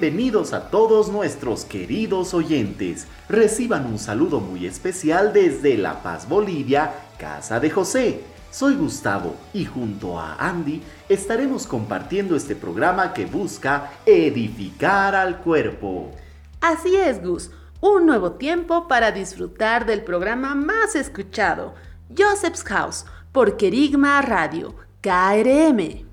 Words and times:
Bienvenidos 0.00 0.52
a 0.52 0.70
todos 0.70 1.10
nuestros 1.10 1.64
queridos 1.64 2.32
oyentes. 2.32 3.08
Reciban 3.28 3.84
un 3.84 3.98
saludo 3.98 4.38
muy 4.38 4.64
especial 4.64 5.32
desde 5.32 5.76
La 5.76 6.04
Paz, 6.04 6.28
Bolivia, 6.28 6.94
Casa 7.18 7.58
de 7.58 7.68
José. 7.68 8.22
Soy 8.52 8.76
Gustavo 8.76 9.34
y 9.52 9.64
junto 9.64 10.16
a 10.16 10.36
Andy 10.36 10.84
estaremos 11.08 11.66
compartiendo 11.66 12.36
este 12.36 12.54
programa 12.54 13.12
que 13.12 13.26
busca 13.26 13.90
edificar 14.06 15.16
al 15.16 15.38
cuerpo. 15.38 16.12
Así 16.60 16.94
es, 16.94 17.20
Gus. 17.20 17.50
Un 17.80 18.06
nuevo 18.06 18.34
tiempo 18.34 18.86
para 18.86 19.10
disfrutar 19.10 19.84
del 19.84 20.04
programa 20.04 20.54
más 20.54 20.94
escuchado, 20.94 21.74
Joseph's 22.16 22.62
House, 22.62 23.04
por 23.32 23.56
Kerigma 23.56 24.22
Radio, 24.22 24.76
KRM. 25.00 26.06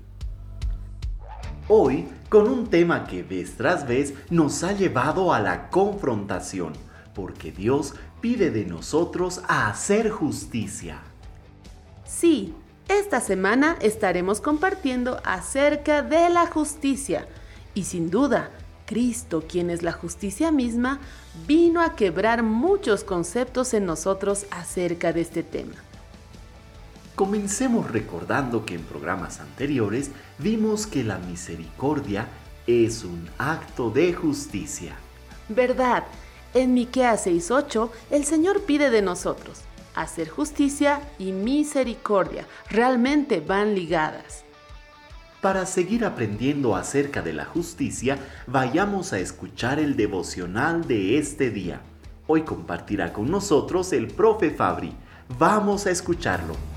Hoy 1.68 2.08
con 2.28 2.48
un 2.48 2.68
tema 2.68 3.06
que 3.06 3.22
vez 3.22 3.56
tras 3.56 3.86
vez 3.86 4.14
nos 4.30 4.62
ha 4.64 4.72
llevado 4.72 5.32
a 5.32 5.40
la 5.40 5.70
confrontación, 5.70 6.72
porque 7.14 7.52
Dios 7.52 7.94
pide 8.20 8.50
de 8.50 8.64
nosotros 8.64 9.42
hacer 9.48 10.10
justicia. 10.10 11.00
Sí, 12.04 12.54
esta 12.88 13.20
semana 13.20 13.76
estaremos 13.80 14.40
compartiendo 14.40 15.20
acerca 15.24 16.02
de 16.02 16.30
la 16.30 16.46
justicia 16.46 17.26
y 17.74 17.84
sin 17.84 18.10
duda, 18.10 18.50
Cristo, 18.86 19.44
quien 19.46 19.70
es 19.70 19.82
la 19.82 19.92
justicia 19.92 20.50
misma, 20.50 21.00
vino 21.46 21.82
a 21.82 21.94
quebrar 21.94 22.42
muchos 22.42 23.04
conceptos 23.04 23.74
en 23.74 23.84
nosotros 23.84 24.46
acerca 24.50 25.12
de 25.12 25.20
este 25.20 25.42
tema. 25.42 25.74
Comencemos 27.16 27.90
recordando 27.90 28.66
que 28.66 28.74
en 28.74 28.82
programas 28.82 29.40
anteriores 29.40 30.10
vimos 30.38 30.86
que 30.86 31.02
la 31.02 31.16
misericordia 31.16 32.28
es 32.66 33.04
un 33.04 33.30
acto 33.38 33.88
de 33.88 34.12
justicia. 34.12 34.96
¿Verdad? 35.48 36.04
En 36.52 36.74
Miqueas 36.74 37.26
6:8 37.26 37.90
el 38.10 38.26
Señor 38.26 38.64
pide 38.64 38.90
de 38.90 39.00
nosotros 39.00 39.62
hacer 39.94 40.28
justicia 40.28 41.00
y 41.18 41.32
misericordia. 41.32 42.46
Realmente 42.68 43.40
van 43.40 43.74
ligadas. 43.74 44.44
Para 45.40 45.64
seguir 45.64 46.04
aprendiendo 46.04 46.76
acerca 46.76 47.22
de 47.22 47.32
la 47.32 47.46
justicia, 47.46 48.18
vayamos 48.46 49.14
a 49.14 49.18
escuchar 49.18 49.78
el 49.78 49.96
devocional 49.96 50.86
de 50.86 51.16
este 51.16 51.48
día. 51.48 51.80
Hoy 52.26 52.42
compartirá 52.42 53.14
con 53.14 53.30
nosotros 53.30 53.94
el 53.94 54.08
profe 54.08 54.50
Fabri. 54.50 54.92
Vamos 55.38 55.86
a 55.86 55.90
escucharlo. 55.90 56.75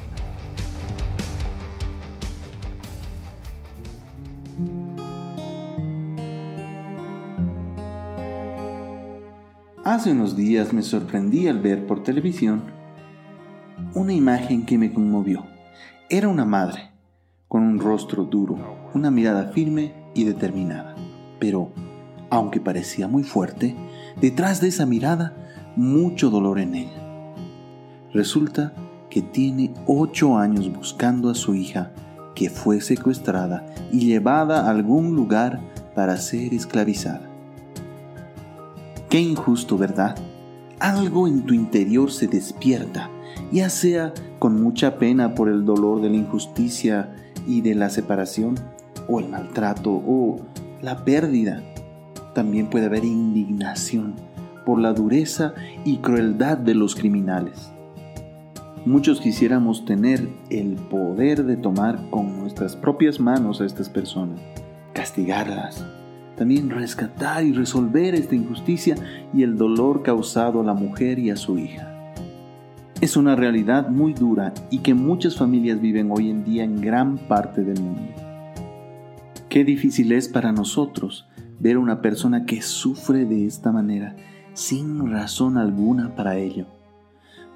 Hace 9.89 10.11
unos 10.11 10.35
días 10.35 10.71
me 10.71 10.83
sorprendí 10.83 11.47
al 11.47 11.61
ver 11.61 11.87
por 11.87 12.03
televisión 12.03 12.61
una 13.95 14.13
imagen 14.13 14.63
que 14.63 14.77
me 14.77 14.93
conmovió. 14.93 15.47
Era 16.11 16.27
una 16.27 16.45
madre, 16.45 16.91
con 17.47 17.63
un 17.63 17.79
rostro 17.79 18.25
duro, 18.25 18.59
una 18.93 19.09
mirada 19.09 19.45
firme 19.45 19.95
y 20.13 20.25
determinada. 20.25 20.93
Pero, 21.39 21.71
aunque 22.29 22.61
parecía 22.61 23.07
muy 23.07 23.23
fuerte, 23.23 23.75
detrás 24.21 24.61
de 24.61 24.67
esa 24.67 24.85
mirada 24.85 25.33
mucho 25.75 26.29
dolor 26.29 26.59
en 26.59 26.75
ella. 26.75 27.33
Resulta 28.13 28.75
que 29.09 29.23
tiene 29.23 29.73
ocho 29.87 30.37
años 30.37 30.71
buscando 30.71 31.31
a 31.31 31.33
su 31.33 31.55
hija, 31.55 31.93
que 32.35 32.51
fue 32.51 32.79
secuestrada 32.81 33.65
y 33.91 34.05
llevada 34.05 34.67
a 34.67 34.69
algún 34.69 35.15
lugar 35.15 35.59
para 35.95 36.15
ser 36.17 36.53
esclavizada. 36.53 37.28
Qué 39.09 39.19
injusto, 39.19 39.75
¿verdad? 39.75 40.15
Algo 40.79 41.27
en 41.27 41.41
tu 41.41 41.55
interior 41.55 42.11
se 42.11 42.27
despierta, 42.27 43.09
ya 43.51 43.71
sea 43.71 44.13
con 44.37 44.61
mucha 44.61 44.99
pena 44.99 45.33
por 45.33 45.49
el 45.49 45.65
dolor 45.65 45.99
de 45.99 46.11
la 46.11 46.17
injusticia 46.17 47.15
y 47.47 47.61
de 47.61 47.73
la 47.73 47.89
separación, 47.89 48.53
o 49.07 49.19
el 49.19 49.27
maltrato, 49.27 49.91
o 49.91 50.39
la 50.83 51.03
pérdida. 51.05 51.63
También 52.35 52.69
puede 52.69 52.85
haber 52.85 53.03
indignación 53.03 54.13
por 54.63 54.79
la 54.79 54.93
dureza 54.93 55.55
y 55.85 55.97
crueldad 55.97 56.59
de 56.59 56.75
los 56.75 56.93
criminales. 56.93 57.71
Muchos 58.85 59.19
quisiéramos 59.19 59.85
tener 59.85 60.29
el 60.51 60.75
poder 60.75 61.45
de 61.45 61.57
tomar 61.57 62.11
con 62.11 62.39
nuestras 62.39 62.75
propias 62.75 63.19
manos 63.19 63.59
a 63.59 63.65
estas 63.65 63.89
personas, 63.89 64.39
castigarlas, 64.93 65.83
también 66.39 66.69
rescatar 66.69 67.43
y 67.43 67.51
resolver 67.51 68.15
esta 68.15 68.33
injusticia 68.33 68.95
y 69.33 69.43
el 69.43 69.57
dolor 69.57 70.03
causado 70.03 70.61
a 70.61 70.63
la 70.63 70.73
mujer 70.73 71.19
y 71.19 71.31
a 71.31 71.35
su 71.35 71.59
hija. 71.59 72.13
Es 73.01 73.17
una 73.17 73.35
realidad 73.35 73.89
muy 73.89 74.13
dura 74.13 74.53
y 74.71 74.77
que 74.77 74.93
muchas 74.93 75.35
familias 75.35 75.81
viven 75.81 76.09
hoy 76.11 76.29
en 76.29 76.45
día 76.45 76.63
en 76.63 76.79
gran 76.79 77.17
parte 77.17 77.61
del 77.65 77.81
mundo. 77.81 78.13
Qué 79.49 79.65
difícil 79.65 80.13
es 80.13 80.29
para 80.29 80.53
nosotros 80.53 81.27
ver 81.59 81.75
a 81.75 81.79
una 81.79 82.01
persona 82.01 82.45
que 82.45 82.61
sufre 82.61 83.25
de 83.25 83.45
esta 83.45 83.73
manera 83.73 84.15
sin 84.53 85.11
razón 85.11 85.57
alguna 85.57 86.15
para 86.15 86.37
ello. 86.37 86.67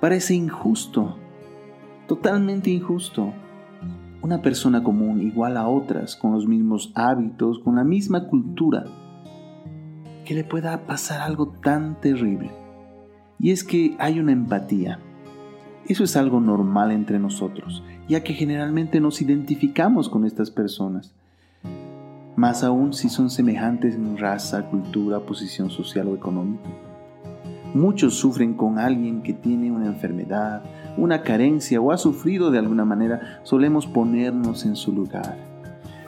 Parece 0.01 0.33
injusto, 0.33 1.15
totalmente 2.05 2.69
injusto 2.69 3.33
una 4.23 4.41
persona 4.41 4.81
común 4.83 5.21
igual 5.21 5.57
a 5.57 5.67
otras, 5.67 6.15
con 6.15 6.31
los 6.31 6.47
mismos 6.47 6.93
hábitos, 6.95 7.59
con 7.59 7.75
la 7.75 7.83
misma 7.83 8.27
cultura, 8.29 8.85
que 10.23 10.33
le 10.33 10.45
pueda 10.45 10.85
pasar 10.85 11.19
algo 11.19 11.49
tan 11.61 11.99
terrible. 11.99 12.49
Y 13.37 13.51
es 13.51 13.65
que 13.65 13.97
hay 13.99 14.21
una 14.21 14.31
empatía. 14.31 14.99
Eso 15.85 16.05
es 16.05 16.15
algo 16.15 16.39
normal 16.39 16.91
entre 16.93 17.19
nosotros, 17.19 17.83
ya 18.07 18.23
que 18.23 18.33
generalmente 18.33 19.01
nos 19.01 19.21
identificamos 19.21 20.07
con 20.07 20.23
estas 20.23 20.49
personas. 20.49 21.13
Más 22.37 22.63
aún 22.63 22.93
si 22.93 23.09
son 23.09 23.29
semejantes 23.29 23.95
en 23.95 24.17
raza, 24.17 24.69
cultura, 24.69 25.19
posición 25.19 25.69
social 25.69 26.07
o 26.07 26.15
económica. 26.15 26.69
Muchos 27.73 28.15
sufren 28.15 28.53
con 28.53 28.77
alguien 28.77 29.23
que 29.23 29.33
tiene 29.33 29.71
una 29.71 29.87
enfermedad, 29.87 30.61
una 30.97 31.23
carencia 31.23 31.81
o 31.81 31.91
ha 31.91 31.97
sufrido 31.97 32.51
de 32.51 32.59
alguna 32.59 32.85
manera, 32.85 33.39
solemos 33.43 33.87
ponernos 33.87 34.65
en 34.65 34.75
su 34.75 34.93
lugar. 34.93 35.37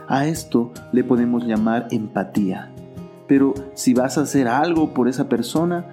A 0.08 0.28
esto 0.28 0.72
le 0.92 1.04
podemos 1.04 1.46
llamar 1.46 1.88
empatía. 1.90 2.72
Pero 3.28 3.56
si 3.74 3.96
vas 3.96 4.18
a 4.18 4.22
hacer 4.22 4.48
algo 4.48 4.94
por 4.94 5.08
esa 5.08 5.28
persona 5.28 5.86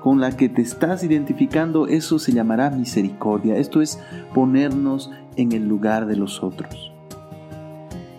con 0.00 0.20
la 0.20 0.36
que 0.36 0.48
te 0.48 0.62
estás 0.62 1.04
identificando, 1.04 1.86
eso 1.86 2.18
se 2.18 2.32
llamará 2.32 2.70
misericordia. 2.70 3.56
Esto 3.56 3.82
es 3.82 4.00
ponernos 4.32 5.10
en 5.36 5.52
el 5.52 5.68
lugar 5.68 6.06
de 6.06 6.16
los 6.16 6.42
otros. 6.42 6.92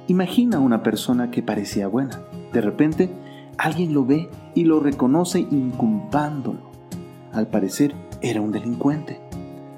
Imagina 0.07 0.59
una 0.59 0.83
persona 0.83 1.31
que 1.31 1.42
parecía 1.42 1.88
buena. 1.88 2.21
De 2.54 2.62
repente, 2.62 3.09
alguien 3.57 3.94
lo 3.94 4.06
ve 4.06 4.30
y 4.54 4.65
lo 4.65 4.80
reconoce 4.80 5.39
inculpándolo. 5.39 6.70
Al 7.33 7.48
parecer, 7.48 7.95
era 8.22 8.42
un 8.42 8.51
delincuente. 8.51 9.19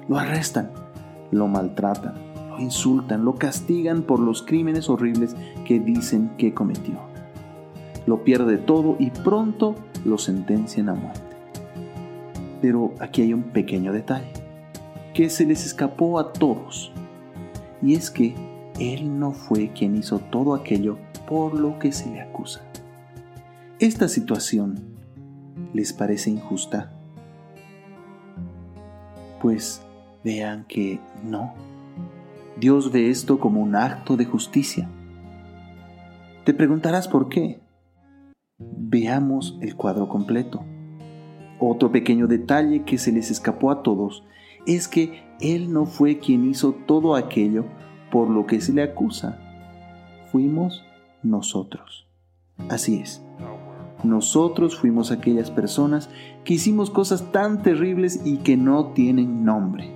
Lo 0.08 0.18
arrestan, 0.18 0.70
lo 1.30 1.48
maltratan, 1.48 2.14
lo 2.50 2.60
insultan, 2.60 3.24
lo 3.24 3.36
castigan 3.36 4.02
por 4.02 4.20
los 4.20 4.42
crímenes 4.42 4.88
horribles 4.88 5.36
que 5.64 5.80
dicen 5.80 6.30
que 6.36 6.52
cometió. 6.52 6.98
Lo 8.06 8.24
pierde 8.24 8.58
todo 8.58 8.96
y 8.98 9.10
pronto 9.10 9.74
lo 10.04 10.18
sentencian 10.18 10.88
a 10.88 10.94
muerte. 10.94 11.22
Pero 12.60 12.92
aquí 12.98 13.22
hay 13.22 13.32
un 13.32 13.44
pequeño 13.44 13.92
detalle 13.92 14.32
que 15.14 15.30
se 15.30 15.46
les 15.46 15.64
escapó 15.64 16.18
a 16.18 16.32
todos. 16.32 16.92
Y 17.80 17.94
es 17.94 18.10
que 18.10 18.34
él 18.78 19.18
no 19.18 19.32
fue 19.32 19.70
quien 19.72 19.96
hizo 19.96 20.18
todo 20.18 20.54
aquello 20.54 20.98
por 21.28 21.58
lo 21.58 21.78
que 21.78 21.92
se 21.92 22.10
le 22.10 22.20
acusa. 22.20 22.62
Esta 23.78 24.08
situación 24.08 24.80
les 25.72 25.92
parece 25.92 26.30
injusta. 26.30 26.92
Pues 29.44 29.82
vean 30.24 30.64
que 30.64 31.00
no. 31.22 31.52
Dios 32.58 32.90
ve 32.90 33.10
esto 33.10 33.38
como 33.38 33.60
un 33.60 33.76
acto 33.76 34.16
de 34.16 34.24
justicia. 34.24 34.88
Te 36.46 36.54
preguntarás 36.54 37.08
por 37.08 37.28
qué. 37.28 37.60
Veamos 38.58 39.58
el 39.60 39.76
cuadro 39.76 40.08
completo. 40.08 40.64
Otro 41.60 41.92
pequeño 41.92 42.26
detalle 42.26 42.84
que 42.84 42.96
se 42.96 43.12
les 43.12 43.30
escapó 43.30 43.70
a 43.70 43.82
todos 43.82 44.24
es 44.66 44.88
que 44.88 45.22
Él 45.40 45.74
no 45.74 45.84
fue 45.84 46.20
quien 46.20 46.48
hizo 46.48 46.72
todo 46.72 47.14
aquello 47.14 47.66
por 48.10 48.30
lo 48.30 48.46
que 48.46 48.62
se 48.62 48.72
le 48.72 48.82
acusa. 48.82 49.38
Fuimos 50.32 50.86
nosotros. 51.22 52.06
Así 52.70 52.98
es. 52.98 53.22
Nosotros 54.04 54.76
fuimos 54.76 55.10
aquellas 55.10 55.50
personas 55.50 56.10
que 56.44 56.54
hicimos 56.54 56.90
cosas 56.90 57.32
tan 57.32 57.62
terribles 57.62 58.20
y 58.24 58.38
que 58.38 58.56
no 58.56 58.88
tienen 58.88 59.44
nombre. 59.44 59.90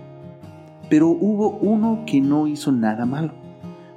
Pero 0.89 1.09
hubo 1.09 1.51
uno 1.59 2.05
que 2.07 2.21
no 2.21 2.47
hizo 2.47 2.73
nada 2.73 3.05
malo. 3.05 3.33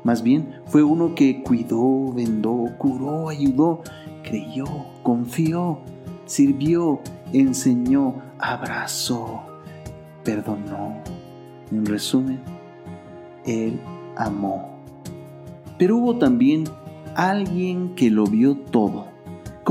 Más 0.04 0.24
bien 0.24 0.56
fue 0.66 0.84
uno 0.84 1.16
que 1.16 1.42
cuidó, 1.44 2.12
vendó, 2.12 2.66
curó, 2.78 3.30
ayudó, 3.30 3.82
creyó, 4.24 4.66
confió, 5.04 5.80
sirvió, 6.26 7.00
enseñó, 7.32 8.16
abrazó, 8.40 9.42
perdonó. 10.24 10.98
En 11.72 11.86
resumen, 11.86 12.42
Él 13.46 13.80
amó. 14.18 14.72
Pero 15.78 15.98
hubo 15.98 16.18
también 16.18 16.66
alguien 17.16 17.96
que 17.96 18.10
lo 18.10 18.26
vio 18.26 18.58
todo, 18.58 19.08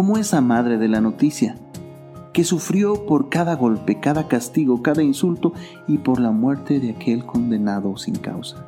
como 0.01 0.17
esa 0.17 0.41
madre 0.41 0.79
de 0.79 0.89
la 0.89 1.03
noticia, 1.03 1.57
que 2.33 2.43
sufrió 2.43 3.05
por 3.05 3.29
cada 3.29 3.55
golpe, 3.55 4.01
cada 4.01 4.29
castigo, 4.29 4.81
cada 4.81 5.03
insulto 5.03 5.53
y 5.87 5.99
por 5.99 6.21
la 6.21 6.31
muerte 6.31 6.81
de 6.81 6.93
aquel 6.93 7.27
condenado 7.27 7.99
sin 7.99 8.15
causa. 8.15 8.65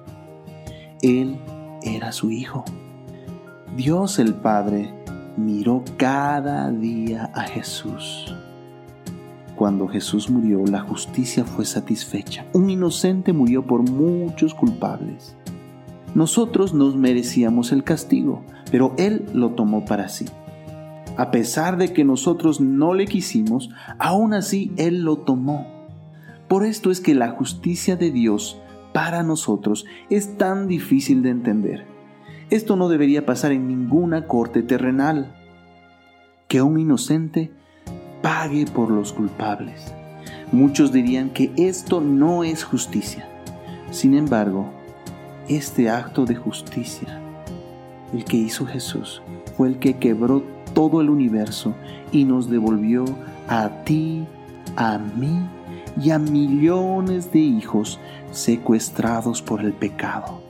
Él 1.00 1.38
era 1.80 2.12
su 2.12 2.30
hijo. 2.30 2.66
Dios 3.78 4.18
el 4.18 4.34
Padre 4.34 4.92
miró 5.38 5.82
cada 5.96 6.70
día 6.70 7.30
a 7.34 7.44
Jesús. 7.44 8.36
Cuando 9.56 9.88
Jesús 9.88 10.28
murió, 10.28 10.66
la 10.66 10.80
justicia 10.80 11.46
fue 11.46 11.64
satisfecha. 11.64 12.44
Un 12.52 12.68
inocente 12.68 13.32
murió 13.32 13.66
por 13.66 13.88
muchos 13.88 14.52
culpables. 14.52 15.34
Nosotros 16.14 16.74
nos 16.74 16.94
merecíamos 16.94 17.72
el 17.72 17.84
castigo, 17.84 18.42
pero 18.70 18.92
Él 18.98 19.24
lo 19.32 19.52
tomó 19.52 19.86
para 19.86 20.10
sí. 20.10 20.26
A 21.16 21.30
pesar 21.30 21.76
de 21.76 21.92
que 21.92 22.04
nosotros 22.04 22.60
no 22.60 22.94
le 22.94 23.06
quisimos, 23.06 23.70
aún 23.98 24.34
así 24.34 24.72
Él 24.76 25.02
lo 25.02 25.18
tomó. 25.18 25.66
Por 26.48 26.64
esto 26.64 26.90
es 26.90 27.00
que 27.00 27.14
la 27.14 27.30
justicia 27.30 27.96
de 27.96 28.10
Dios 28.10 28.58
para 28.92 29.22
nosotros 29.22 29.86
es 30.10 30.36
tan 30.36 30.68
difícil 30.68 31.22
de 31.22 31.30
entender. 31.30 31.86
Esto 32.50 32.76
no 32.76 32.88
debería 32.88 33.24
pasar 33.24 33.52
en 33.52 33.68
ninguna 33.68 34.26
corte 34.26 34.62
terrenal. 34.62 35.34
Que 36.48 36.60
un 36.60 36.78
inocente 36.78 37.50
pague 38.20 38.66
por 38.66 38.90
los 38.90 39.12
culpables. 39.12 39.94
Muchos 40.52 40.92
dirían 40.92 41.30
que 41.30 41.50
esto 41.56 42.00
no 42.00 42.44
es 42.44 42.64
justicia. 42.64 43.26
Sin 43.90 44.14
embargo, 44.14 44.70
este 45.48 45.88
acto 45.88 46.26
de 46.26 46.36
justicia, 46.36 47.20
el 48.12 48.24
que 48.24 48.36
hizo 48.36 48.66
Jesús, 48.66 49.22
fue 49.56 49.68
el 49.68 49.78
que 49.78 49.96
quebró 49.96 50.42
todo 50.74 51.00
el 51.00 51.10
universo 51.10 51.74
y 52.10 52.24
nos 52.24 52.50
devolvió 52.50 53.04
a 53.48 53.68
ti, 53.84 54.24
a 54.76 54.98
mí 54.98 55.46
y 56.00 56.10
a 56.10 56.18
millones 56.18 57.32
de 57.32 57.40
hijos 57.40 57.98
secuestrados 58.30 59.42
por 59.42 59.60
el 59.60 59.72
pecado. 59.72 60.40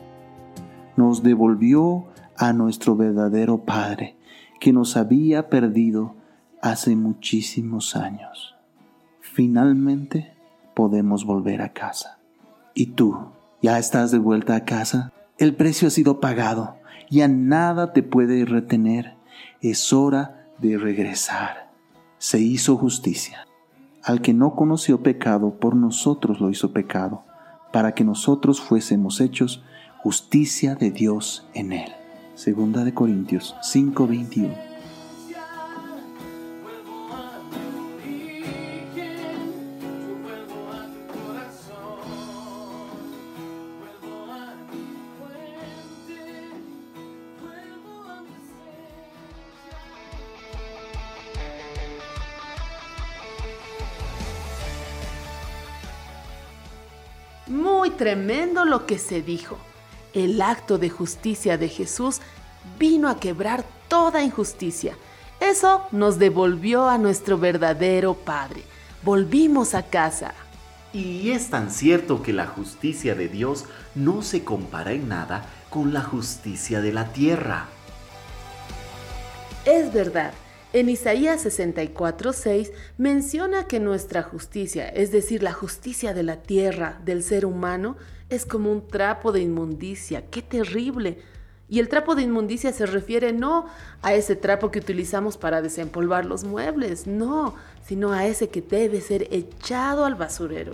Nos 0.97 1.23
devolvió 1.23 2.07
a 2.37 2.53
nuestro 2.53 2.97
verdadero 2.97 3.59
Padre, 3.59 4.17
que 4.61 4.73
nos 4.73 4.97
había 4.97 5.49
perdido 5.49 6.15
hace 6.61 6.95
muchísimos 6.95 7.97
años. 7.97 8.55
Finalmente 9.21 10.35
podemos 10.75 11.25
volver 11.25 11.63
a 11.63 11.73
casa. 11.73 12.19
¿Y 12.75 12.87
tú? 12.87 13.17
¿Ya 13.61 13.79
estás 13.79 14.11
de 14.11 14.19
vuelta 14.19 14.57
a 14.57 14.65
casa? 14.65 15.13
El 15.39 15.55
precio 15.55 15.89
ha 15.89 15.91
sido 15.91 16.21
pagado. 16.21 16.77
Ya 17.11 17.29
nada 17.29 17.93
te 17.93 18.03
puede 18.03 18.45
retener. 18.45 19.15
Es 19.63 19.93
hora 19.93 20.49
de 20.59 20.77
regresar. 20.77 21.71
Se 22.19 22.41
hizo 22.41 22.77
justicia. 22.77 23.47
Al 24.03 24.21
que 24.21 24.35
no 24.35 24.57
conoció 24.57 25.05
pecado, 25.05 25.61
por 25.61 25.77
nosotros 25.77 26.41
lo 26.41 26.51
hizo 26.51 26.73
pecado, 26.73 27.23
para 27.73 27.95
que 27.95 28.03
nosotros 28.03 28.61
fuésemos 28.61 29.21
hechos 29.21 29.63
justicia 30.03 30.75
de 30.75 30.91
Dios 30.91 31.47
en 31.55 31.73
él. 31.73 31.93
Segunda 32.35 32.83
de 32.83 32.93
Corintios 32.93 33.55
5:21. 33.63 34.72
Tremendo 58.03 58.65
lo 58.65 58.85
que 58.85 58.99
se 58.99 59.23
dijo. 59.23 59.57
El 60.13 60.43
acto 60.43 60.77
de 60.77 60.91
justicia 60.91 61.57
de 61.57 61.69
Jesús 61.69 62.21
vino 62.77 63.09
a 63.09 63.21
quebrar 63.21 63.65
toda 63.87 64.25
injusticia. 64.25 64.97
Eso 65.39 65.87
nos 65.93 66.19
devolvió 66.19 66.89
a 66.89 66.99
nuestro 66.99 67.39
verdadero 67.39 68.15
Padre. 68.15 68.65
Volvimos 69.05 69.77
a 69.77 69.85
casa. 69.85 70.35
Y 70.93 71.31
es 71.31 71.49
tan 71.49 71.71
cierto 71.71 72.25
que 72.25 72.33
la 72.33 72.49
justicia 72.49 73.15
de 73.15 73.29
Dios 73.29 73.67
no 73.95 74.23
se 74.23 74.43
compara 74.43 74.91
en 74.91 75.09
nada 75.09 75.47
con 75.71 75.93
la 75.93 76.03
justicia 76.03 76.81
de 76.81 76.93
la 76.93 77.13
tierra. 77.13 77.69
Es 79.65 79.93
verdad, 79.93 80.33
en 80.73 80.89
Isaías 80.89 81.45
64:6 81.45 82.73
menciona 82.99 83.67
que 83.67 83.81
nuestra 83.81 84.23
justicia, 84.23 84.89
es 84.89 85.13
decir, 85.13 85.43
la 85.43 85.53
justicia 85.53 86.15
de 86.15 86.23
la 86.23 86.37
tierra, 86.37 87.01
del 87.05 87.23
ser 87.23 87.45
humano, 87.45 87.97
es 88.31 88.47
como 88.47 88.73
un 88.73 88.87
trapo 88.89 89.33
de 89.33 89.41
inmundicia. 89.41 90.25
¡Qué 90.31 90.41
terrible! 90.41 91.19
Y 91.69 91.79
el 91.79 91.89
trapo 91.89 92.15
de 92.15 92.23
inmundicia 92.23 92.73
se 92.73 92.87
refiere 92.87 93.33
no 93.33 93.67
a 94.03 94.15
ese 94.15 94.37
trapo 94.37 94.71
que 94.71 94.79
utilizamos 94.79 95.39
para 95.39 95.63
desempolvar 95.63 96.27
los 96.27 96.45
muebles, 96.45 97.07
no, 97.07 97.55
sino 97.87 98.13
a 98.13 98.27
ese 98.27 98.49
que 98.49 98.61
debe 98.61 99.01
ser 99.01 99.29
echado 99.31 100.05
al 100.05 100.15
basurero. 100.15 100.73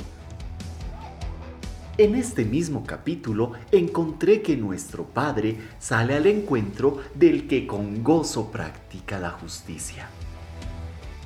En 1.98 2.14
este 2.14 2.44
mismo 2.44 2.84
capítulo 2.86 3.54
encontré 3.72 4.40
que 4.40 4.56
nuestro 4.56 5.02
Padre 5.02 5.56
sale 5.80 6.14
al 6.14 6.28
encuentro 6.28 6.98
del 7.12 7.48
que 7.48 7.66
con 7.66 8.04
gozo 8.04 8.52
practica 8.52 9.18
la 9.18 9.30
justicia. 9.30 10.08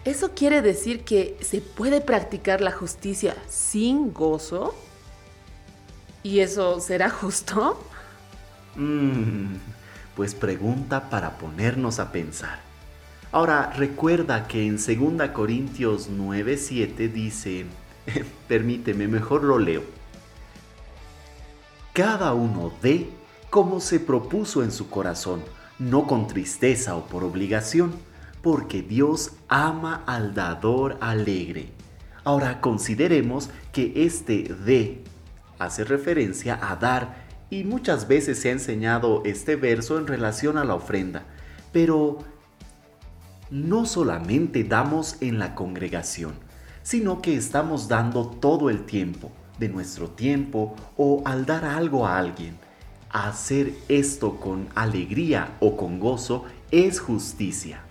¿Eso 0.06 0.30
quiere 0.34 0.62
decir 0.62 1.04
que 1.04 1.36
se 1.42 1.60
puede 1.60 2.00
practicar 2.00 2.62
la 2.62 2.72
justicia 2.72 3.36
sin 3.50 4.14
gozo? 4.14 4.74
¿Y 6.22 6.40
eso 6.40 6.80
será 6.80 7.10
justo? 7.10 7.78
Mmm, 8.74 9.56
pues 10.16 10.34
pregunta 10.34 11.10
para 11.10 11.36
ponernos 11.36 11.98
a 11.98 12.12
pensar. 12.12 12.60
Ahora 13.30 13.74
recuerda 13.76 14.48
que 14.48 14.66
en 14.66 14.78
2 14.78 15.28
Corintios 15.34 16.08
9:7 16.08 17.12
dice, 17.12 17.66
permíteme, 18.48 19.06
mejor 19.06 19.44
lo 19.44 19.58
leo 19.58 20.01
cada 21.92 22.32
uno 22.32 22.72
dé 22.82 23.10
como 23.50 23.80
se 23.80 24.00
propuso 24.00 24.62
en 24.62 24.72
su 24.72 24.88
corazón, 24.88 25.42
no 25.78 26.06
con 26.06 26.26
tristeza 26.26 26.96
o 26.96 27.04
por 27.04 27.22
obligación, 27.22 27.92
porque 28.40 28.82
Dios 28.82 29.32
ama 29.48 30.02
al 30.06 30.32
dador 30.34 30.96
alegre. 31.00 31.70
Ahora 32.24 32.60
consideremos 32.60 33.50
que 33.72 33.92
este 34.06 34.44
de 34.44 35.04
hace 35.58 35.84
referencia 35.84 36.58
a 36.62 36.76
dar 36.76 37.26
y 37.50 37.64
muchas 37.64 38.08
veces 38.08 38.40
se 38.40 38.48
ha 38.48 38.52
enseñado 38.52 39.22
este 39.26 39.56
verso 39.56 39.98
en 39.98 40.06
relación 40.06 40.56
a 40.56 40.64
la 40.64 40.74
ofrenda, 40.74 41.24
pero 41.72 42.20
no 43.50 43.84
solamente 43.84 44.64
damos 44.64 45.16
en 45.20 45.38
la 45.38 45.54
congregación, 45.54 46.32
sino 46.82 47.20
que 47.20 47.36
estamos 47.36 47.86
dando 47.86 48.26
todo 48.26 48.70
el 48.70 48.86
tiempo 48.86 49.30
de 49.58 49.68
nuestro 49.68 50.08
tiempo 50.08 50.74
o 50.96 51.22
al 51.24 51.46
dar 51.46 51.64
algo 51.64 52.06
a 52.06 52.18
alguien. 52.18 52.58
Hacer 53.10 53.74
esto 53.88 54.36
con 54.40 54.68
alegría 54.74 55.56
o 55.60 55.76
con 55.76 56.00
gozo 56.00 56.44
es 56.70 57.00
justicia. 57.00 57.82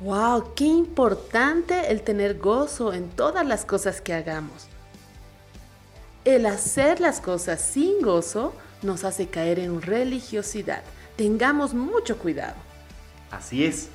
¡Wow! 0.00 0.54
¡Qué 0.56 0.64
importante 0.64 1.92
el 1.92 2.02
tener 2.02 2.38
gozo 2.38 2.92
en 2.92 3.08
todas 3.08 3.46
las 3.46 3.64
cosas 3.64 4.00
que 4.00 4.12
hagamos! 4.12 4.66
El 6.24 6.46
hacer 6.46 7.00
las 7.00 7.20
cosas 7.20 7.60
sin 7.60 8.02
gozo 8.02 8.52
nos 8.82 9.04
hace 9.04 9.28
caer 9.28 9.58
en 9.60 9.80
religiosidad. 9.80 10.82
Tengamos 11.16 11.74
mucho 11.74 12.18
cuidado. 12.18 12.56
Así 13.30 13.64
es. 13.64 13.88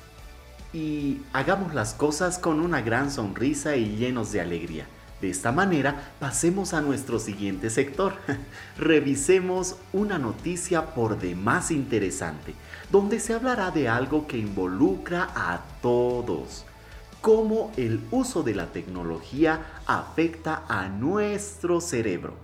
Y 0.72 1.20
hagamos 1.32 1.74
las 1.74 1.94
cosas 1.94 2.38
con 2.38 2.60
una 2.60 2.80
gran 2.80 3.10
sonrisa 3.10 3.76
y 3.76 3.96
llenos 3.96 4.32
de 4.32 4.40
alegría. 4.40 4.86
De 5.20 5.30
esta 5.30 5.50
manera, 5.50 6.12
pasemos 6.20 6.74
a 6.74 6.80
nuestro 6.80 7.18
siguiente 7.18 7.70
sector. 7.70 8.14
Revisemos 8.78 9.76
una 9.92 10.18
noticia 10.18 10.94
por 10.94 11.18
demás 11.18 11.72
interesante, 11.72 12.54
donde 12.92 13.18
se 13.18 13.34
hablará 13.34 13.72
de 13.72 13.88
algo 13.88 14.28
que 14.28 14.38
involucra 14.38 15.28
a 15.34 15.64
todos. 15.82 16.64
Cómo 17.20 17.72
el 17.76 18.00
uso 18.12 18.44
de 18.44 18.54
la 18.54 18.66
tecnología 18.66 19.80
afecta 19.86 20.62
a 20.68 20.88
nuestro 20.88 21.80
cerebro. 21.80 22.34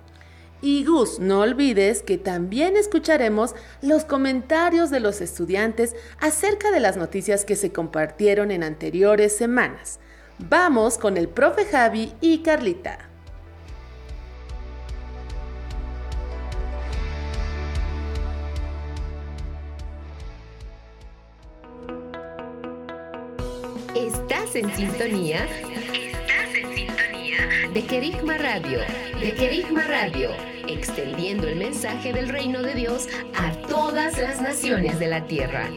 Y 0.60 0.84
Gus, 0.84 1.20
no 1.20 1.40
olvides 1.42 2.02
que 2.02 2.18
también 2.18 2.76
escucharemos 2.76 3.54
los 3.82 4.04
comentarios 4.04 4.90
de 4.90 4.98
los 4.98 5.20
estudiantes 5.20 5.94
acerca 6.18 6.70
de 6.72 6.80
las 6.80 6.96
noticias 6.96 7.44
que 7.44 7.54
se 7.54 7.70
compartieron 7.70 8.50
en 8.50 8.64
anteriores 8.64 9.36
semanas. 9.36 10.00
Vamos 10.38 10.98
con 10.98 11.16
el 11.16 11.28
profe 11.28 11.64
Javi 11.64 12.12
y 12.20 12.38
Carlita. 12.38 12.98
Estás 23.94 24.56
en 24.56 24.74
sintonía. 24.74 25.46
Estás 25.92 26.54
en 26.54 26.74
sintonía 26.74 27.70
de 27.72 27.86
Kerigma 27.86 28.36
Radio. 28.38 28.80
De 29.20 29.34
Kerigma 29.34 29.84
Radio 29.84 30.30
extendiendo 30.68 31.48
el 31.48 31.56
mensaje 31.56 32.12
del 32.12 32.28
reino 32.28 32.62
de 32.62 32.74
Dios 32.74 33.08
a 33.36 33.52
todas 33.68 34.18
las 34.18 34.40
naciones 34.40 34.98
de 34.98 35.06
la 35.06 35.26
tierra. 35.26 35.68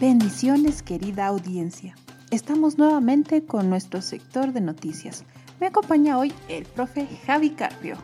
Bendiciones 0.00 0.84
querida 0.84 1.26
audiencia. 1.26 1.96
Estamos 2.30 2.78
nuevamente 2.78 3.44
con 3.44 3.68
nuestro 3.68 4.00
sector 4.00 4.52
de 4.52 4.60
noticias. 4.60 5.24
Me 5.58 5.66
acompaña 5.66 6.16
hoy 6.18 6.32
el 6.48 6.66
profe 6.66 7.08
Javi 7.26 7.50
Carpio. 7.50 7.96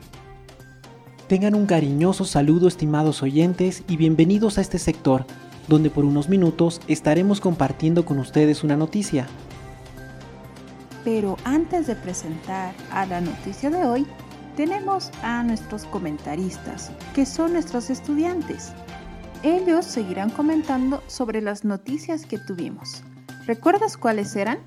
Tengan 1.29 1.55
un 1.55 1.67
cariñoso 1.67 2.25
saludo 2.25 2.67
estimados 2.67 3.23
oyentes 3.23 3.85
y 3.87 3.97
bienvenidos 3.97 4.59
a 4.59 4.63
este 4.63 4.81
sector, 4.81 5.25
donde 5.69 5.89
por 5.89 6.05
unos 6.05 6.29
minutos 6.29 6.81
estaremos 6.89 7.41
compartiendo 7.41 8.05
con 8.05 8.19
ustedes 8.19 8.65
una 8.65 8.77
noticia. 8.77 9.29
Pero 11.05 11.37
antes 11.45 11.87
de 11.87 11.95
presentar 11.95 12.75
a 12.91 13.07
la 13.07 13.21
noticia 13.21 13.71
de 13.71 13.85
hoy, 13.87 14.05
tenemos 14.57 15.13
a 15.23 15.45
nuestros 15.45 15.85
comentaristas, 15.85 16.91
que 17.15 17.25
son 17.25 17.53
nuestros 17.53 17.89
estudiantes. 17.89 18.73
Ellos 19.45 19.85
seguirán 19.85 20.31
comentando 20.31 21.03
sobre 21.07 21.41
las 21.41 21.65
noticias 21.65 22.27
que 22.27 22.39
tuvimos. 22.39 23.05
¿Recuerdas 23.47 23.97
cuáles 23.97 24.35
eran? 24.35 24.59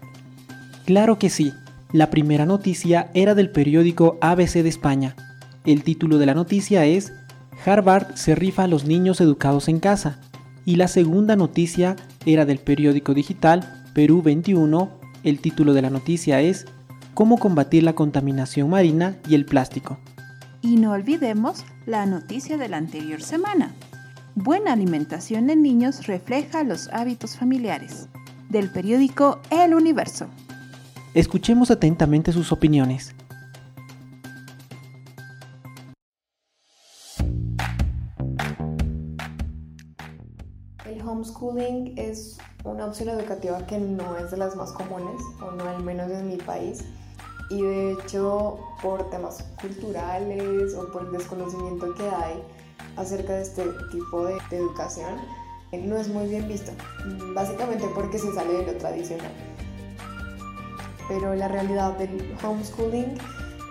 Claro 0.85 1.19
que 1.19 1.29
sí. 1.29 1.51
La 1.91 2.09
primera 2.09 2.45
noticia 2.45 3.09
era 3.13 3.33
del 3.33 3.49
periódico 3.49 4.17
ABC 4.21 4.61
de 4.61 4.69
España, 4.69 5.15
el 5.67 5.83
título 5.83 6.17
de 6.17 6.25
la 6.25 6.33
noticia 6.33 6.85
es 6.85 7.11
Harvard 7.65 8.15
se 8.15 8.35
rifa 8.35 8.63
a 8.63 8.67
los 8.67 8.85
niños 8.85 9.19
educados 9.19 9.67
en 9.67 9.81
casa. 9.81 10.17
Y 10.63 10.77
la 10.77 10.87
segunda 10.87 11.35
noticia 11.35 11.97
era 12.25 12.45
del 12.45 12.59
periódico 12.59 13.13
digital 13.13 13.83
Perú 13.93 14.21
21. 14.21 14.89
El 15.25 15.39
título 15.39 15.73
de 15.73 15.81
la 15.81 15.89
noticia 15.89 16.39
es 16.39 16.67
Cómo 17.13 17.37
combatir 17.37 17.83
la 17.83 17.95
contaminación 17.95 18.69
marina 18.69 19.17
y 19.27 19.35
el 19.35 19.43
plástico. 19.43 19.99
Y 20.61 20.77
no 20.77 20.93
olvidemos 20.93 21.65
la 21.85 22.05
noticia 22.05 22.55
de 22.55 22.69
la 22.69 22.77
anterior 22.77 23.21
semana. 23.21 23.73
Buena 24.39 24.73
alimentación 24.73 25.49
en 25.49 25.63
niños 25.63 26.05
refleja 26.05 26.63
los 26.63 26.89
hábitos 26.89 27.35
familiares. 27.35 28.07
Del 28.49 28.71
periódico 28.71 29.39
El 29.49 29.73
Universo. 29.73 30.27
Escuchemos 31.15 31.71
atentamente 31.71 32.31
sus 32.31 32.51
opiniones. 32.51 33.15
homeschooling 41.03 41.97
es 41.97 42.37
una 42.63 42.85
opción 42.85 43.09
educativa 43.09 43.65
que 43.65 43.79
no 43.79 44.17
es 44.17 44.29
de 44.29 44.37
las 44.37 44.55
más 44.55 44.71
comunes, 44.71 45.19
o 45.41 45.49
no 45.51 45.67
al 45.67 45.81
menos 45.83 46.11
en 46.11 46.27
mi 46.27 46.37
país. 46.37 46.83
Y 47.49 47.59
de 47.59 47.93
hecho, 47.93 48.59
por 48.83 49.09
temas 49.09 49.43
culturales 49.59 50.75
o 50.75 50.91
por 50.91 51.05
el 51.05 51.13
desconocimiento 51.13 51.95
que 51.95 52.07
hay 52.07 52.43
acerca 52.97 53.33
de 53.33 53.41
este 53.41 53.63
tipo 53.91 54.25
de, 54.25 54.37
educación, 54.51 55.15
no 55.71 55.97
es 55.97 56.07
muy 56.07 56.27
bien 56.27 56.47
visto. 56.47 56.71
Básicamente 57.33 57.85
porque 57.93 58.17
se 58.19 58.33
sale 58.33 58.53
de 58.53 58.73
lo 58.73 58.77
tradicional. 58.77 59.31
Pero 61.07 61.33
la 61.35 61.47
realidad 61.47 61.97
del 61.97 62.35
homeschooling 62.43 63.17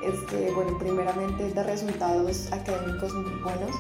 es 0.04 0.20
que, 0.30 0.50
bueno, 0.52 0.78
primeramente 0.78 1.52
da 1.52 1.62
resultados 1.64 2.50
académicos 2.52 3.12
muy 3.12 3.40
buenos 3.42 3.76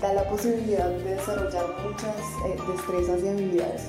da 0.00 0.12
la 0.12 0.24
posibilidad 0.28 0.88
de 0.90 1.14
desarrollar 1.14 1.66
muchas 1.82 2.16
eh, 2.44 2.56
destrezas 2.70 3.22
y 3.22 3.28
habilidades. 3.28 3.82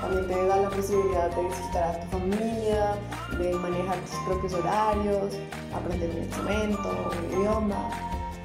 También 0.00 0.26
te 0.28 0.46
da 0.46 0.56
la 0.56 0.70
posibilidad 0.70 1.30
de 1.34 1.42
disfrutar 1.42 1.82
a 1.84 2.00
tu 2.00 2.18
familia, 2.18 2.96
de 3.38 3.52
manejar 3.54 3.98
tus 3.98 4.18
propios 4.26 4.54
horarios, 4.54 5.34
aprender 5.74 6.10
un 6.10 6.18
instrumento, 6.22 7.10
un 7.10 7.40
idioma. 7.40 7.90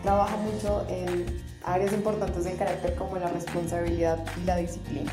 Trabaja 0.03 0.35
mucho 0.37 0.85
en 0.89 1.25
áreas 1.65 1.93
importantes 1.93 2.45
del 2.45 2.57
carácter 2.57 2.95
como 2.95 3.17
la 3.17 3.29
responsabilidad 3.29 4.23
y 4.41 4.45
la 4.45 4.57
disciplina. 4.57 5.11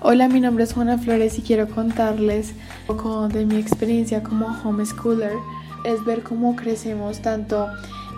Hola, 0.00 0.28
mi 0.28 0.40
nombre 0.40 0.64
es 0.64 0.72
Juana 0.72 0.96
Flores 0.96 1.38
y 1.38 1.42
quiero 1.42 1.68
contarles 1.68 2.54
un 2.88 2.96
poco 2.96 3.28
de 3.28 3.44
mi 3.44 3.56
experiencia 3.56 4.22
como 4.22 4.46
homeschooler 4.64 5.32
es 5.84 6.04
ver 6.04 6.22
cómo 6.22 6.56
crecemos 6.56 7.20
tanto 7.20 7.68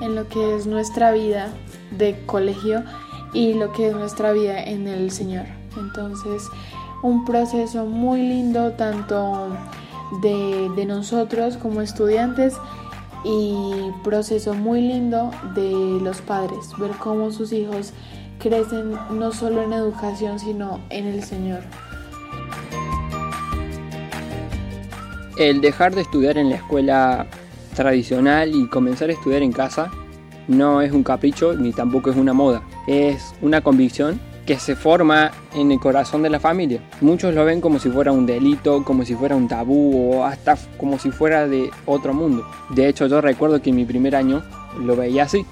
en 0.00 0.14
lo 0.14 0.28
que 0.28 0.56
es 0.56 0.66
nuestra 0.66 1.12
vida 1.12 1.48
de 1.90 2.24
colegio 2.26 2.84
y 3.32 3.54
lo 3.54 3.72
que 3.72 3.88
es 3.88 3.94
nuestra 3.94 4.32
vida 4.32 4.62
en 4.62 4.88
el 4.88 5.10
Señor. 5.10 5.46
Entonces, 5.76 6.44
un 7.02 7.24
proceso 7.24 7.86
muy 7.86 8.22
lindo 8.22 8.72
tanto 8.72 9.48
de, 10.22 10.70
de 10.76 10.84
nosotros 10.86 11.56
como 11.56 11.80
estudiantes 11.80 12.56
y 13.24 13.90
proceso 14.02 14.54
muy 14.54 14.80
lindo 14.80 15.30
de 15.54 15.98
los 16.02 16.20
padres, 16.20 16.58
ver 16.78 16.92
cómo 16.98 17.30
sus 17.30 17.52
hijos 17.52 17.92
crecen 18.38 18.92
no 19.10 19.32
solo 19.32 19.62
en 19.62 19.72
educación, 19.72 20.38
sino 20.38 20.80
en 20.90 21.06
el 21.06 21.22
Señor. 21.22 21.60
El 25.36 25.60
dejar 25.60 25.94
de 25.94 26.02
estudiar 26.02 26.38
en 26.38 26.50
la 26.50 26.56
escuela 26.56 27.26
tradicional 27.74 28.54
y 28.54 28.68
comenzar 28.68 29.10
a 29.10 29.12
estudiar 29.12 29.42
en 29.42 29.52
casa 29.52 29.90
no 30.48 30.82
es 30.82 30.92
un 30.92 31.02
capricho 31.02 31.54
ni 31.54 31.72
tampoco 31.72 32.10
es 32.10 32.16
una 32.16 32.32
moda, 32.32 32.62
es 32.86 33.34
una 33.40 33.60
convicción 33.60 34.20
que 34.50 34.58
se 34.58 34.74
forma 34.74 35.30
en 35.54 35.70
el 35.70 35.78
corazón 35.78 36.22
de 36.24 36.28
la 36.28 36.40
familia. 36.40 36.80
Muchos 37.02 37.32
lo 37.36 37.44
ven 37.44 37.60
como 37.60 37.78
si 37.78 37.88
fuera 37.88 38.10
un 38.10 38.26
delito, 38.26 38.82
como 38.82 39.04
si 39.04 39.14
fuera 39.14 39.36
un 39.36 39.46
tabú 39.46 40.12
o 40.12 40.24
hasta 40.24 40.58
como 40.76 40.98
si 40.98 41.12
fuera 41.12 41.46
de 41.46 41.70
otro 41.86 42.12
mundo. 42.12 42.44
De 42.70 42.88
hecho 42.88 43.06
yo 43.06 43.20
recuerdo 43.20 43.62
que 43.62 43.70
en 43.70 43.76
mi 43.76 43.84
primer 43.84 44.16
año 44.16 44.42
lo 44.76 44.96
veía 44.96 45.22
así, 45.22 45.46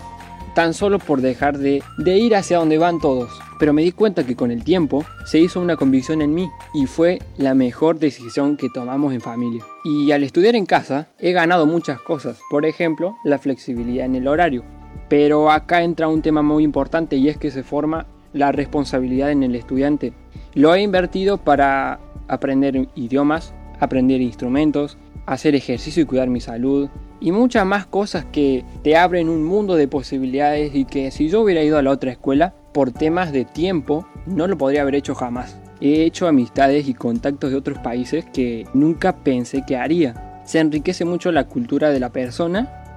tan 0.56 0.74
solo 0.74 0.98
por 0.98 1.20
dejar 1.20 1.58
de, 1.58 1.80
de 1.96 2.18
ir 2.18 2.34
hacia 2.34 2.58
donde 2.58 2.76
van 2.76 2.98
todos. 2.98 3.30
Pero 3.60 3.72
me 3.72 3.82
di 3.82 3.92
cuenta 3.92 4.26
que 4.26 4.34
con 4.34 4.50
el 4.50 4.64
tiempo 4.64 5.04
se 5.24 5.38
hizo 5.38 5.60
una 5.60 5.76
convicción 5.76 6.20
en 6.20 6.34
mí 6.34 6.50
y 6.74 6.86
fue 6.86 7.20
la 7.36 7.54
mejor 7.54 8.00
decisión 8.00 8.56
que 8.56 8.68
tomamos 8.68 9.14
en 9.14 9.20
familia. 9.20 9.62
Y 9.84 10.10
al 10.10 10.24
estudiar 10.24 10.56
en 10.56 10.66
casa 10.66 11.06
he 11.20 11.30
ganado 11.30 11.66
muchas 11.66 12.00
cosas, 12.00 12.40
por 12.50 12.66
ejemplo, 12.66 13.14
la 13.22 13.38
flexibilidad 13.38 14.06
en 14.06 14.16
el 14.16 14.26
horario. 14.26 14.64
Pero 15.08 15.52
acá 15.52 15.84
entra 15.84 16.08
un 16.08 16.20
tema 16.20 16.42
muy 16.42 16.64
importante 16.64 17.14
y 17.14 17.28
es 17.28 17.38
que 17.38 17.52
se 17.52 17.62
forma 17.62 18.08
la 18.32 18.52
responsabilidad 18.52 19.30
en 19.30 19.42
el 19.42 19.54
estudiante. 19.54 20.12
Lo 20.54 20.74
he 20.74 20.82
invertido 20.82 21.38
para 21.38 22.00
aprender 22.28 22.88
idiomas, 22.94 23.54
aprender 23.80 24.20
instrumentos, 24.20 24.98
hacer 25.26 25.54
ejercicio 25.54 26.02
y 26.02 26.06
cuidar 26.06 26.28
mi 26.28 26.40
salud, 26.40 26.88
y 27.20 27.32
muchas 27.32 27.66
más 27.66 27.86
cosas 27.86 28.24
que 28.26 28.64
te 28.82 28.96
abren 28.96 29.28
un 29.28 29.44
mundo 29.44 29.74
de 29.74 29.88
posibilidades 29.88 30.74
y 30.74 30.84
que 30.84 31.10
si 31.10 31.28
yo 31.28 31.42
hubiera 31.42 31.62
ido 31.62 31.78
a 31.78 31.82
la 31.82 31.90
otra 31.90 32.12
escuela, 32.12 32.54
por 32.72 32.92
temas 32.92 33.32
de 33.32 33.44
tiempo, 33.44 34.06
no 34.26 34.46
lo 34.46 34.56
podría 34.56 34.82
haber 34.82 34.94
hecho 34.94 35.14
jamás. 35.14 35.58
He 35.80 36.04
hecho 36.04 36.28
amistades 36.28 36.88
y 36.88 36.94
contactos 36.94 37.50
de 37.50 37.56
otros 37.56 37.78
países 37.78 38.24
que 38.26 38.66
nunca 38.74 39.16
pensé 39.16 39.64
que 39.66 39.76
haría. 39.76 40.24
se 40.44 40.60
enriquece 40.60 41.04
mucho 41.04 41.30
la 41.30 41.44
cultura 41.44 41.90
de 41.90 42.00
la 42.00 42.08
persona. 42.08 42.87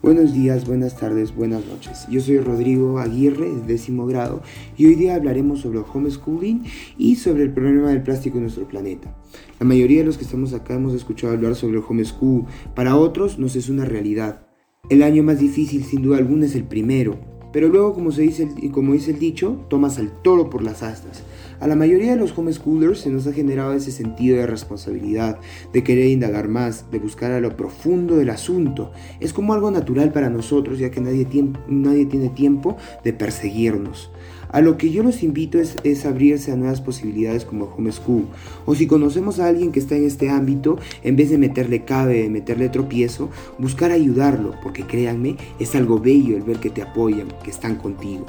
Buenos 0.00 0.32
días, 0.32 0.64
buenas 0.64 0.96
tardes, 0.96 1.34
buenas 1.34 1.66
noches. 1.66 2.06
Yo 2.08 2.20
soy 2.20 2.38
Rodrigo 2.38 3.00
Aguirre, 3.00 3.50
décimo 3.66 4.06
grado, 4.06 4.42
y 4.76 4.86
hoy 4.86 4.94
día 4.94 5.16
hablaremos 5.16 5.58
sobre 5.58 5.80
homeschooling 5.80 6.62
y 6.96 7.16
sobre 7.16 7.42
el 7.42 7.52
problema 7.52 7.88
del 7.88 8.04
plástico 8.04 8.36
en 8.36 8.44
nuestro 8.44 8.68
planeta. 8.68 9.12
La 9.58 9.66
mayoría 9.66 9.98
de 9.98 10.04
los 10.04 10.16
que 10.16 10.22
estamos 10.22 10.54
acá 10.54 10.74
hemos 10.74 10.94
escuchado 10.94 11.32
hablar 11.32 11.56
sobre 11.56 11.78
el 11.78 11.84
homeschool, 11.86 12.44
para 12.76 12.94
otros 12.94 13.40
nos 13.40 13.56
es 13.56 13.68
una 13.68 13.84
realidad. 13.84 14.46
El 14.88 15.02
año 15.02 15.24
más 15.24 15.40
difícil 15.40 15.82
sin 15.82 16.02
duda 16.02 16.18
alguna 16.18 16.46
es 16.46 16.54
el 16.54 16.62
primero, 16.62 17.18
pero 17.52 17.68
luego, 17.68 17.94
como, 17.94 18.12
se 18.12 18.22
dice 18.22 18.48
como 18.72 18.92
dice 18.92 19.12
el 19.12 19.18
dicho, 19.18 19.56
tomas 19.68 19.98
al 19.98 20.10
toro 20.22 20.50
por 20.50 20.62
las 20.62 20.82
astas. 20.82 21.22
A 21.60 21.66
la 21.66 21.74
mayoría 21.74 22.12
de 22.12 22.16
los 22.16 22.38
homeschoolers 22.38 23.00
se 23.00 23.10
nos 23.10 23.26
ha 23.26 23.32
generado 23.32 23.72
ese 23.72 23.90
sentido 23.90 24.36
de 24.36 24.46
responsabilidad, 24.46 25.40
de 25.72 25.82
querer 25.82 26.06
indagar 26.06 26.46
más, 26.46 26.88
de 26.92 27.00
buscar 27.00 27.32
a 27.32 27.40
lo 27.40 27.56
profundo 27.56 28.16
del 28.16 28.30
asunto. 28.30 28.92
Es 29.18 29.32
como 29.32 29.54
algo 29.54 29.70
natural 29.72 30.12
para 30.12 30.30
nosotros, 30.30 30.78
ya 30.78 30.92
que 30.92 31.00
nadie, 31.00 31.26
nadie 31.66 32.06
tiene 32.06 32.28
tiempo 32.28 32.76
de 33.02 33.12
perseguirnos. 33.12 34.12
A 34.50 34.60
lo 34.60 34.78
que 34.78 34.90
yo 34.90 35.02
los 35.02 35.22
invito 35.22 35.58
es, 35.58 35.76
es, 35.84 36.06
abrirse 36.06 36.52
a 36.52 36.56
nuevas 36.56 36.80
posibilidades 36.80 37.44
como 37.44 37.66
homeschool. 37.66 38.24
O 38.64 38.74
si 38.74 38.86
conocemos 38.86 39.38
a 39.40 39.46
alguien 39.46 39.72
que 39.72 39.80
está 39.80 39.96
en 39.96 40.04
este 40.04 40.30
ámbito, 40.30 40.78
en 41.02 41.16
vez 41.16 41.30
de 41.30 41.38
meterle 41.38 41.84
cabe, 41.84 42.22
de 42.22 42.30
meterle 42.30 42.68
tropiezo, 42.68 43.30
buscar 43.58 43.90
ayudarlo, 43.90 44.54
porque 44.62 44.84
créanme, 44.84 45.36
es 45.58 45.74
algo 45.74 45.98
bello 46.00 46.36
el 46.36 46.42
ver 46.42 46.58
que 46.58 46.70
te 46.70 46.82
apoyan, 46.82 47.28
que 47.44 47.50
están 47.50 47.76
contigo. 47.76 48.24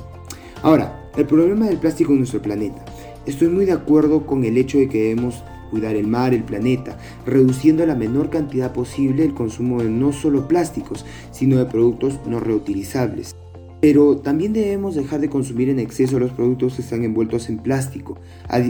Ahora, 0.61 1.09
el 1.15 1.25
problema 1.25 1.67
del 1.67 1.77
plástico 1.77 2.11
en 2.11 2.19
nuestro 2.19 2.41
planeta. 2.41 2.83
Estoy 3.25 3.47
muy 3.47 3.65
de 3.65 3.71
acuerdo 3.71 4.25
con 4.25 4.43
el 4.43 4.57
hecho 4.57 4.77
de 4.77 4.89
que 4.89 5.03
debemos 5.03 5.43
cuidar 5.69 5.95
el 5.95 6.07
mar, 6.07 6.33
el 6.33 6.43
planeta, 6.43 6.97
reduciendo 7.25 7.85
la 7.85 7.95
menor 7.95 8.29
cantidad 8.29 8.73
posible 8.73 9.23
el 9.23 9.33
consumo 9.33 9.81
de 9.81 9.89
no 9.89 10.11
solo 10.11 10.47
plásticos, 10.47 11.05
sino 11.31 11.57
de 11.57 11.65
productos 11.65 12.19
no 12.25 12.39
reutilizables. 12.39 13.35
Pero 13.81 14.17
también 14.17 14.51
debemos 14.51 14.95
dejar 14.95 15.21
de 15.21 15.29
consumir 15.29 15.69
en 15.69 15.79
exceso 15.79 16.19
los 16.19 16.31
productos 16.31 16.75
que 16.75 16.81
están 16.81 17.03
envueltos 17.03 17.49
en 17.49 17.59
plástico, 17.59 18.17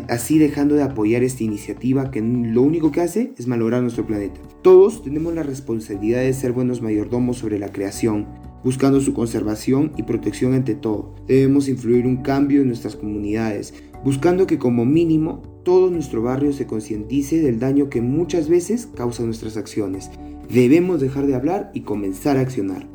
así 0.07 0.37
dejando 0.37 0.75
de 0.75 0.83
apoyar 0.83 1.23
esta 1.23 1.43
iniciativa 1.43 2.11
que 2.11 2.21
lo 2.21 2.61
único 2.61 2.91
que 2.91 3.01
hace 3.01 3.33
es 3.37 3.47
malograr 3.47 3.81
nuestro 3.81 4.05
planeta. 4.05 4.39
Todos 4.61 5.03
tenemos 5.03 5.33
la 5.33 5.43
responsabilidad 5.43 6.21
de 6.21 6.33
ser 6.33 6.51
buenos 6.51 6.81
mayordomos 6.81 7.37
sobre 7.37 7.57
la 7.57 7.71
creación, 7.71 8.27
buscando 8.63 9.01
su 9.01 9.13
conservación 9.13 9.93
y 9.97 10.03
protección 10.03 10.53
ante 10.53 10.75
todo. 10.75 11.15
Debemos 11.27 11.69
influir 11.69 12.05
un 12.05 12.17
cambio 12.17 12.61
en 12.61 12.67
nuestras 12.67 12.95
comunidades, 12.95 13.73
buscando 14.03 14.45
que 14.45 14.59
como 14.59 14.85
mínimo 14.85 15.41
todo 15.63 15.89
nuestro 15.89 16.21
barrio 16.21 16.53
se 16.53 16.67
concientice 16.67 17.41
del 17.41 17.59
daño 17.59 17.89
que 17.89 18.01
muchas 18.01 18.47
veces 18.47 18.87
causan 18.95 19.25
nuestras 19.25 19.57
acciones. 19.57 20.11
Debemos 20.49 21.01
dejar 21.01 21.25
de 21.27 21.35
hablar 21.35 21.71
y 21.73 21.81
comenzar 21.81 22.37
a 22.37 22.41
accionar. 22.41 22.87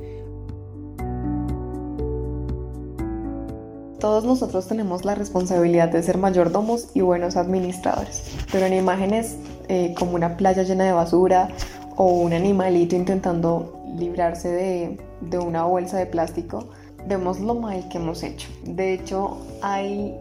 Todos 4.04 4.25
nosotros 4.25 4.66
tenemos 4.66 5.06
la 5.06 5.14
responsabilidad 5.14 5.88
de 5.88 6.02
ser 6.02 6.18
mayordomos 6.18 6.88
y 6.92 7.00
buenos 7.00 7.37
administradores, 7.38 8.23
pero 8.52 8.66
en 8.66 8.75
imágenes 8.75 9.38
eh, 9.68 9.94
como 9.99 10.14
una 10.14 10.37
playa 10.37 10.62
llena 10.62 10.84
de 10.84 10.92
basura 10.92 11.49
o 11.96 12.08
un 12.08 12.34
animalito 12.34 12.96
intentando 12.96 13.82
librarse 13.96 14.50
de, 14.50 14.99
de 15.23 15.38
una 15.38 15.64
bolsa 15.64 15.96
de 15.96 16.04
plástico, 16.04 16.68
vemos 17.08 17.40
lo 17.40 17.54
mal 17.54 17.88
que 17.88 17.96
hemos 17.96 18.23
hecho. 18.23 18.46
De 18.64 18.92
hecho, 18.92 19.38
hay 19.62 20.14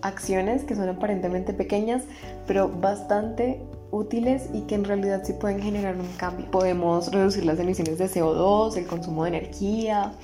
acciones 0.00 0.64
que 0.64 0.74
son 0.74 0.88
aparentemente 0.88 1.52
pequeñas, 1.52 2.04
pero 2.46 2.70
bastante 2.70 3.60
útiles 3.90 4.48
y 4.54 4.62
que 4.62 4.74
en 4.74 4.84
realidad 4.84 5.20
sí 5.24 5.34
pueden 5.34 5.60
generar 5.60 5.96
un 5.96 6.08
cambio. 6.16 6.50
Podemos 6.50 7.12
reducir 7.12 7.44
las 7.44 7.58
emisiones 7.58 7.98
de 7.98 8.06
CO2, 8.06 8.78
el 8.78 8.86
consumo 8.86 9.24
de 9.24 9.36
energía, 9.36 10.14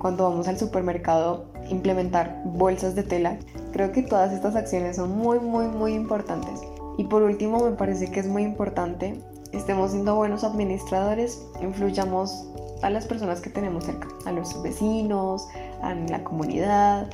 cuando 0.00 0.24
vamos 0.24 0.48
al 0.48 0.58
supermercado 0.58 1.44
implementar 1.68 2.42
bolsas 2.44 2.94
de 2.94 3.02
tela. 3.02 3.38
Creo 3.72 3.92
que 3.92 4.02
todas 4.02 4.32
estas 4.32 4.56
acciones 4.56 4.96
son 4.96 5.16
muy, 5.16 5.38
muy, 5.38 5.66
muy 5.66 5.92
importantes. 5.92 6.58
Y 6.96 7.04
por 7.04 7.22
último, 7.22 7.62
me 7.64 7.76
parece 7.76 8.10
que 8.10 8.20
es 8.20 8.26
muy 8.26 8.42
importante, 8.42 9.20
estemos 9.52 9.92
siendo 9.92 10.16
buenos 10.16 10.42
administradores, 10.42 11.46
influyamos 11.62 12.46
a 12.82 12.88
las 12.88 13.06
personas 13.06 13.40
que 13.40 13.50
tenemos 13.50 13.84
cerca, 13.84 14.08
a 14.24 14.32
nuestros 14.32 14.62
vecinos, 14.62 15.46
a 15.82 15.94
la 15.94 16.24
comunidad, 16.24 17.10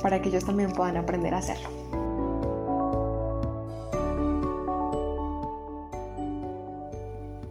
para 0.00 0.22
que 0.22 0.28
ellos 0.28 0.44
también 0.44 0.72
puedan 0.72 0.96
aprender 0.96 1.34
a 1.34 1.38
hacerlo. 1.38 1.68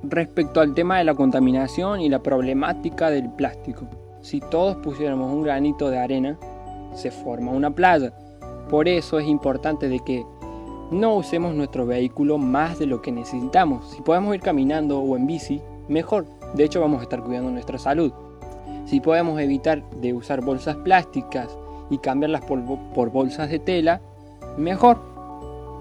Respecto 0.03 0.61
al 0.61 0.73
tema 0.73 0.97
de 0.97 1.03
la 1.03 1.13
contaminación 1.13 1.99
y 1.99 2.07
la 2.07 2.23
problemática 2.23 3.09
del 3.09 3.29
plástico, 3.29 3.85
si 4.27 4.41
todos 4.41 4.75
pusiéramos 4.77 5.31
un 5.31 5.41
granito 5.41 5.89
de 5.89 5.99
arena, 5.99 6.37
se 6.93 7.11
forma 7.11 7.53
una 7.53 7.71
playa. 7.71 8.11
Por 8.69 8.89
eso 8.89 9.19
es 9.19 9.27
importante 9.27 9.87
de 9.87 10.01
que 10.01 10.25
no 10.91 11.15
usemos 11.15 11.55
nuestro 11.55 11.85
vehículo 11.85 12.37
más 12.37 12.77
de 12.77 12.87
lo 12.87 13.01
que 13.01 13.13
necesitamos. 13.13 13.89
Si 13.91 14.01
podemos 14.01 14.35
ir 14.35 14.41
caminando 14.41 14.99
o 14.99 15.15
en 15.15 15.27
bici, 15.27 15.61
mejor. 15.87 16.25
De 16.55 16.65
hecho, 16.65 16.81
vamos 16.81 16.99
a 16.99 17.03
estar 17.03 17.23
cuidando 17.23 17.51
nuestra 17.51 17.77
salud. 17.77 18.11
Si 18.85 18.99
podemos 18.99 19.39
evitar 19.39 19.89
de 20.01 20.13
usar 20.13 20.43
bolsas 20.43 20.75
plásticas 20.75 21.57
y 21.89 21.97
cambiarlas 21.97 22.43
por, 22.43 22.61
por 22.93 23.11
bolsas 23.11 23.49
de 23.49 23.59
tela, 23.59 24.01
mejor. 24.57 24.99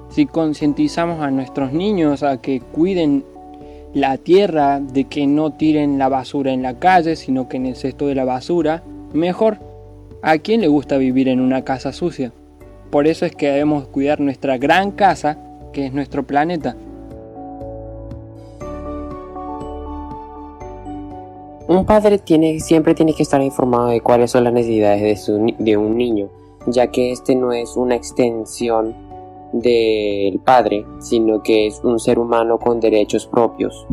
Si 0.09 0.25
concientizamos 0.25 1.21
a 1.21 1.33
nuestros 1.33 1.73
niños 1.73 2.23
a 2.23 2.41
que 2.41 2.61
cuiden 2.61 3.25
la 3.97 4.19
tierra, 4.19 4.79
de 4.79 5.05
que 5.05 5.27
no 5.27 5.55
tiren 5.55 5.97
la 5.97 6.11
basura 6.11 6.53
en 6.53 6.61
la 6.61 6.79
calle, 6.79 7.17
sino 7.17 7.49
que 7.49 7.57
en 7.57 7.65
el 7.65 7.77
cesto 7.77 8.07
de 8.07 8.15
la 8.15 8.27
basura, 8.27 8.83
mejor. 9.15 9.59
¿A 10.21 10.37
quién 10.37 10.61
le 10.61 10.69
gusta 10.69 10.99
vivir 10.99 11.29
en 11.29 11.41
una 11.41 11.65
casa 11.65 11.95
sucia? 11.95 12.31
Por 12.91 13.07
eso 13.07 13.25
es 13.25 13.35
que 13.35 13.47
debemos 13.47 13.87
cuidar 13.87 14.21
nuestra 14.21 14.59
gran 14.59 14.91
casa, 14.91 15.39
que 15.73 15.87
es 15.87 15.95
nuestro 15.95 16.27
planeta. 16.27 16.77
Un 21.67 21.87
padre 21.87 22.19
tiene, 22.19 22.61
siempre 22.61 22.95
tiene 22.95 23.15
que 23.15 23.23
estar 23.23 23.41
informado 23.41 23.87
de 23.87 24.03
cuáles 24.03 24.31
son 24.31 24.45
las 24.45 24.53
necesidades 24.53 25.27
de, 25.27 25.55
de 25.59 25.77
un 25.79 25.97
niño, 25.97 26.29
ya 26.67 26.89
que 26.89 27.13
este 27.13 27.35
no 27.35 27.55
es 27.55 27.75
una 27.79 27.95
extensión 27.95 29.06
del 29.53 30.39
padre, 30.41 30.85
sino 30.99 31.43
que 31.43 31.67
es 31.67 31.81
un 31.83 31.99
ser 31.99 32.19
humano 32.19 32.59
con 32.59 32.81
derechos 32.81 33.27
propios. 33.27 33.87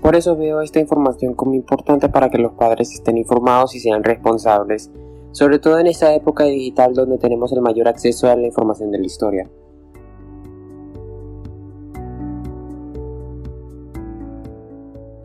Por 0.00 0.16
eso 0.16 0.36
veo 0.36 0.62
esta 0.62 0.80
información 0.80 1.34
como 1.34 1.54
importante 1.54 2.08
para 2.08 2.30
que 2.30 2.38
los 2.38 2.52
padres 2.52 2.92
estén 2.92 3.18
informados 3.18 3.74
y 3.74 3.80
sean 3.80 4.02
responsables, 4.02 4.90
sobre 5.32 5.58
todo 5.58 5.78
en 5.78 5.86
esta 5.86 6.14
época 6.14 6.44
digital 6.44 6.94
donde 6.94 7.18
tenemos 7.18 7.52
el 7.52 7.60
mayor 7.60 7.88
acceso 7.88 8.28
a 8.28 8.36
la 8.36 8.46
información 8.46 8.90
de 8.90 8.98
la 8.98 9.06
historia. 9.06 9.50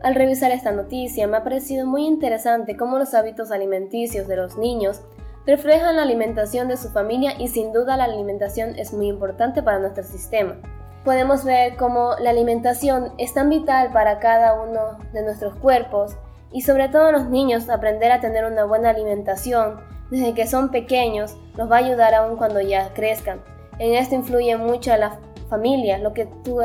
Al 0.02 0.14
revisar 0.14 0.52
esta 0.52 0.70
noticia 0.70 1.26
me 1.26 1.38
ha 1.38 1.42
parecido 1.42 1.84
muy 1.84 2.06
interesante 2.06 2.76
cómo 2.76 2.96
los 2.96 3.12
hábitos 3.14 3.50
alimenticios 3.50 4.28
de 4.28 4.36
los 4.36 4.56
niños 4.56 5.00
reflejan 5.46 5.96
la 5.96 6.02
alimentación 6.02 6.68
de 6.68 6.76
su 6.76 6.90
familia 6.90 7.34
y 7.38 7.48
sin 7.48 7.72
duda 7.72 7.96
la 7.96 8.04
alimentación 8.04 8.76
es 8.76 8.92
muy 8.92 9.06
importante 9.06 9.62
para 9.62 9.78
nuestro 9.78 10.02
sistema. 10.02 10.56
Podemos 11.04 11.44
ver 11.44 11.76
cómo 11.76 12.14
la 12.18 12.30
alimentación 12.30 13.12
es 13.16 13.32
tan 13.32 13.48
vital 13.48 13.92
para 13.92 14.18
cada 14.18 14.60
uno 14.60 14.98
de 15.12 15.22
nuestros 15.22 15.54
cuerpos 15.54 16.16
y 16.50 16.62
sobre 16.62 16.88
todo 16.88 17.12
los 17.12 17.28
niños 17.28 17.68
aprender 17.68 18.10
a 18.10 18.20
tener 18.20 18.44
una 18.44 18.64
buena 18.64 18.90
alimentación 18.90 19.80
desde 20.10 20.34
que 20.34 20.46
son 20.46 20.70
pequeños 20.70 21.36
nos 21.56 21.70
va 21.70 21.76
a 21.76 21.80
ayudar 21.80 22.14
aún 22.14 22.36
cuando 22.36 22.60
ya 22.60 22.92
crezcan. 22.92 23.40
En 23.78 23.94
esto 23.94 24.14
influye 24.14 24.56
mucho 24.56 24.96
la 24.96 25.18
familia, 25.48 25.98
lo 25.98 26.12
que 26.12 26.26
tú 26.44 26.58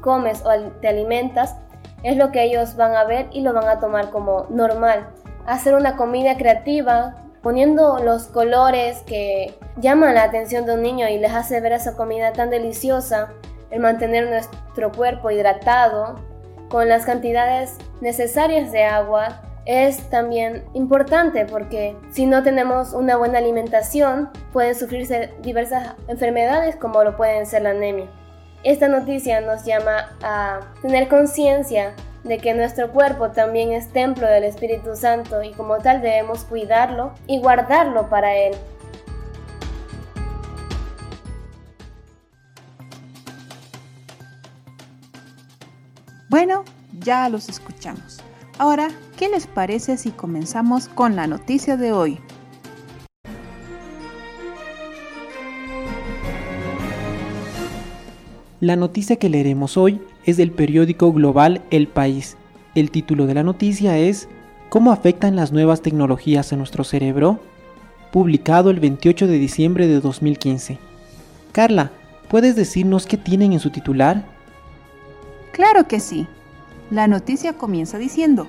comes 0.00 0.42
o 0.44 0.50
te 0.80 0.88
alimentas 0.88 1.56
es 2.02 2.16
lo 2.16 2.32
que 2.32 2.42
ellos 2.42 2.76
van 2.76 2.94
a 2.96 3.04
ver 3.04 3.28
y 3.32 3.40
lo 3.40 3.52
van 3.52 3.68
a 3.68 3.78
tomar 3.78 4.10
como 4.10 4.46
normal. 4.50 5.08
Hacer 5.46 5.74
una 5.74 5.96
comida 5.96 6.36
creativa, 6.36 7.25
poniendo 7.46 8.00
los 8.00 8.24
colores 8.24 9.04
que 9.06 9.54
llaman 9.76 10.16
la 10.16 10.24
atención 10.24 10.66
de 10.66 10.74
un 10.74 10.82
niño 10.82 11.08
y 11.08 11.16
les 11.16 11.32
hace 11.32 11.60
ver 11.60 11.74
esa 11.74 11.94
comida 11.94 12.32
tan 12.32 12.50
deliciosa, 12.50 13.34
el 13.70 13.78
mantener 13.78 14.28
nuestro 14.28 14.90
cuerpo 14.90 15.30
hidratado 15.30 16.16
con 16.68 16.88
las 16.88 17.04
cantidades 17.04 17.76
necesarias 18.00 18.72
de 18.72 18.82
agua 18.82 19.42
es 19.64 20.10
también 20.10 20.64
importante 20.74 21.46
porque 21.46 21.96
si 22.10 22.26
no 22.26 22.42
tenemos 22.42 22.92
una 22.92 23.16
buena 23.16 23.38
alimentación 23.38 24.28
pueden 24.52 24.74
sufrirse 24.74 25.32
diversas 25.42 25.94
enfermedades 26.08 26.74
como 26.74 27.04
lo 27.04 27.16
pueden 27.16 27.46
ser 27.46 27.62
la 27.62 27.70
anemia. 27.70 28.08
Esta 28.64 28.88
noticia 28.88 29.40
nos 29.40 29.64
llama 29.64 30.16
a 30.20 30.62
tener 30.82 31.06
conciencia 31.06 31.94
de 32.26 32.38
que 32.38 32.54
nuestro 32.54 32.90
cuerpo 32.90 33.30
también 33.30 33.72
es 33.72 33.88
templo 33.92 34.26
del 34.26 34.44
Espíritu 34.44 34.96
Santo 34.96 35.42
y 35.42 35.52
como 35.52 35.78
tal 35.78 36.02
debemos 36.02 36.44
cuidarlo 36.44 37.12
y 37.26 37.38
guardarlo 37.38 38.08
para 38.08 38.36
Él. 38.36 38.54
Bueno, 46.28 46.64
ya 47.00 47.28
los 47.28 47.48
escuchamos. 47.48 48.20
Ahora, 48.58 48.88
¿qué 49.16 49.28
les 49.28 49.46
parece 49.46 49.96
si 49.96 50.10
comenzamos 50.10 50.88
con 50.88 51.14
la 51.14 51.26
noticia 51.26 51.76
de 51.76 51.92
hoy? 51.92 52.20
La 58.60 58.74
noticia 58.74 59.16
que 59.16 59.28
leeremos 59.28 59.76
hoy 59.76 60.00
es 60.24 60.38
del 60.38 60.50
periódico 60.50 61.12
global 61.12 61.60
El 61.70 61.88
País. 61.88 62.38
El 62.74 62.90
título 62.90 63.26
de 63.26 63.34
la 63.34 63.42
noticia 63.42 63.98
es 63.98 64.30
¿Cómo 64.70 64.92
afectan 64.92 65.36
las 65.36 65.52
nuevas 65.52 65.82
tecnologías 65.82 66.54
a 66.54 66.56
nuestro 66.56 66.82
cerebro? 66.82 67.38
Publicado 68.12 68.70
el 68.70 68.80
28 68.80 69.26
de 69.26 69.38
diciembre 69.38 69.86
de 69.86 70.00
2015. 70.00 70.78
Carla, 71.52 71.90
¿puedes 72.30 72.56
decirnos 72.56 73.04
qué 73.04 73.18
tienen 73.18 73.52
en 73.52 73.60
su 73.60 73.68
titular? 73.68 74.24
Claro 75.52 75.86
que 75.86 76.00
sí. 76.00 76.26
La 76.90 77.08
noticia 77.08 77.58
comienza 77.58 77.98
diciendo, 77.98 78.48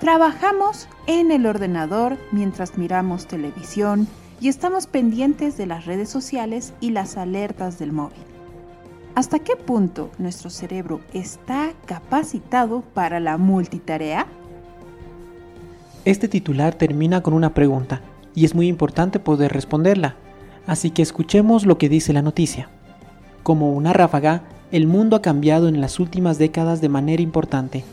trabajamos 0.00 0.88
en 1.06 1.30
el 1.30 1.44
ordenador 1.44 2.16
mientras 2.30 2.78
miramos 2.78 3.26
televisión 3.26 4.08
y 4.40 4.48
estamos 4.48 4.86
pendientes 4.86 5.58
de 5.58 5.66
las 5.66 5.84
redes 5.84 6.08
sociales 6.08 6.72
y 6.80 6.92
las 6.92 7.18
alertas 7.18 7.78
del 7.78 7.92
móvil. 7.92 8.31
¿Hasta 9.14 9.40
qué 9.40 9.56
punto 9.56 10.10
nuestro 10.16 10.48
cerebro 10.48 11.00
está 11.12 11.74
capacitado 11.84 12.80
para 12.80 13.20
la 13.20 13.36
multitarea? 13.36 14.26
Este 16.06 16.28
titular 16.28 16.74
termina 16.74 17.22
con 17.22 17.34
una 17.34 17.52
pregunta 17.52 18.00
y 18.34 18.46
es 18.46 18.54
muy 18.54 18.68
importante 18.68 19.18
poder 19.18 19.52
responderla, 19.52 20.16
así 20.66 20.90
que 20.90 21.02
escuchemos 21.02 21.66
lo 21.66 21.76
que 21.76 21.90
dice 21.90 22.14
la 22.14 22.22
noticia. 22.22 22.70
Como 23.42 23.74
una 23.74 23.92
ráfaga, 23.92 24.44
el 24.70 24.86
mundo 24.86 25.16
ha 25.16 25.22
cambiado 25.22 25.68
en 25.68 25.82
las 25.82 26.00
últimas 26.00 26.38
décadas 26.38 26.80
de 26.80 26.88
manera 26.88 27.22
importante. 27.22 27.84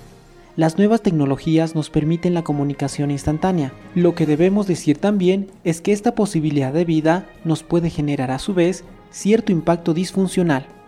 Las 0.56 0.78
nuevas 0.78 1.02
tecnologías 1.02 1.76
nos 1.76 1.90
permiten 1.90 2.34
la 2.34 2.44
comunicación 2.44 3.12
instantánea. 3.12 3.74
Lo 3.94 4.16
que 4.16 4.26
debemos 4.26 4.68
decir 4.68 4.98
también 4.98 5.52
es 5.66 5.82
que 5.82 5.92
esta 5.92 6.16
posibilidad 6.16 6.72
de 6.72 6.86
vida 6.86 7.28
nos 7.44 7.64
puede 7.64 7.90
generar 7.90 8.32
a 8.32 8.40
su 8.40 8.54
vez 8.54 8.86
cierto 9.12 9.52
impacto 9.52 9.94
disfuncional 9.94 10.79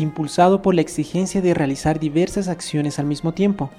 impulsado 0.00 0.62
por 0.62 0.74
la 0.74 0.80
exigencia 0.80 1.40
de 1.40 1.54
realizar 1.54 2.00
diversas 2.00 2.48
acciones 2.48 2.98
al 2.98 3.06
mismo 3.06 3.32
tiempo. 3.32 3.70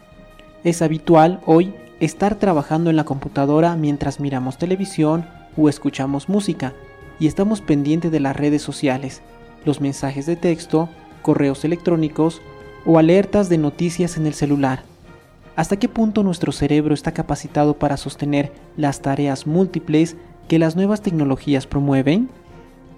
Es 0.64 0.82
habitual 0.82 1.42
hoy 1.46 1.74
estar 2.00 2.36
trabajando 2.36 2.90
en 2.90 2.96
la 2.96 3.06
computadora 3.06 3.76
mientras 3.76 4.20
miramos 4.20 4.58
televisión 4.58 5.28
o 5.58 5.70
escuchamos 5.70 6.30
música 6.30 6.74
y 7.20 7.28
estamos 7.28 7.62
pendientes 7.62 8.12
de 8.12 8.20
las 8.20 8.36
redes 8.36 8.62
sociales, 8.62 9.22
los 9.64 9.82
mensajes 9.82 10.26
de 10.26 10.36
texto, 10.36 10.90
correos 11.22 11.64
electrónicos 11.66 12.42
o 12.86 13.00
alertas 13.00 13.50
de 13.50 13.58
noticias 13.58 14.18
en 14.18 14.28
el 14.28 14.34
celular. 14.34 14.84
¿Hasta 15.56 15.78
qué 15.78 15.88
punto 15.88 16.22
nuestro 16.22 16.52
cerebro 16.52 16.94
está 16.94 17.14
capacitado 17.14 17.80
para 17.80 17.98
sostener 17.98 18.52
las 18.76 19.02
tareas 19.02 19.48
múltiples 19.48 20.18
que 20.50 20.60
las 20.60 20.76
nuevas 20.76 21.02
tecnologías 21.02 21.66
promueven? 21.66 22.30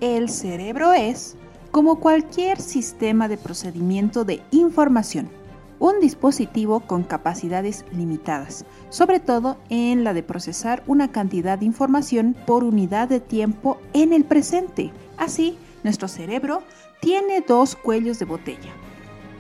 El 0.02 0.30
cerebro 0.30 0.94
es 0.94 1.36
como 1.78 2.00
cualquier 2.00 2.60
sistema 2.60 3.28
de 3.28 3.38
procedimiento 3.38 4.26
de 4.26 4.42
información, 4.50 5.30
un 5.78 6.00
dispositivo 6.00 6.80
con 6.80 7.04
capacidades 7.04 7.86
limitadas, 7.92 8.66
sobre 8.90 9.20
todo 9.20 9.58
en 9.70 10.04
la 10.04 10.16
de 10.16 10.24
procesar 10.24 10.82
una 10.88 11.12
cantidad 11.12 11.60
de 11.60 11.66
información 11.66 12.36
por 12.48 12.64
unidad 12.64 13.10
de 13.10 13.20
tiempo 13.20 13.78
en 13.94 14.12
el 14.12 14.24
presente. 14.24 14.92
Así, 15.18 15.56
nuestro 15.84 16.08
cerebro 16.08 16.64
tiene 17.00 17.42
dos 17.48 17.76
cuellos 17.76 18.18
de 18.18 18.26
botella. 18.26 18.72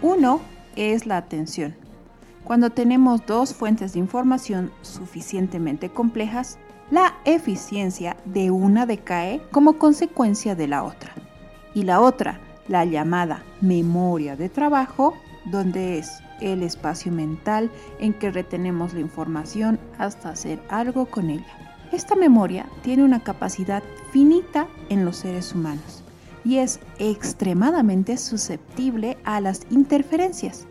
Uno 0.03 0.39
es 0.75 1.07
la 1.07 1.17
atención. 1.17 1.73
Cuando 2.43 2.69
tenemos 2.69 3.25
dos 3.25 3.55
fuentes 3.55 3.93
de 3.93 3.99
información 3.99 4.71
suficientemente 4.83 5.89
complejas, 5.89 6.59
la 6.91 7.15
eficiencia 7.25 8.15
de 8.25 8.51
una 8.51 8.85
decae 8.85 9.41
como 9.51 9.79
consecuencia 9.79 10.53
de 10.53 10.67
la 10.67 10.83
otra 10.83 11.15
y 11.77 11.83
la 11.83 12.01
otra, 12.01 12.39
la 12.67 12.85
llamada 12.85 13.43
memoria 13.61 14.35
de 14.35 14.49
trabajo, 14.49 15.13
donde 15.45 15.99
es 15.99 16.09
el 16.41 16.63
espacio 16.63 17.11
mental 17.11 17.69
en 17.99 18.13
que 18.13 18.31
retenemos 18.31 18.95
la 18.95 19.01
información 19.01 19.79
hasta 19.99 20.29
hacer 20.29 20.59
algo 20.69 21.05
con 21.05 21.29
ella. 21.29 21.45
Esta 21.91 22.15
memoria 22.15 22.65
tiene 22.81 23.03
una 23.03 23.23
capacidad 23.23 23.83
finita 24.11 24.65
en 24.89 25.05
los 25.05 25.17
seres 25.17 25.53
humanos 25.53 26.03
y 26.43 26.57
es 26.57 26.79
extremadamente 26.97 28.17
susceptible 28.17 29.15
a 29.23 29.39
las 29.39 29.67
interferencias. 29.69 30.65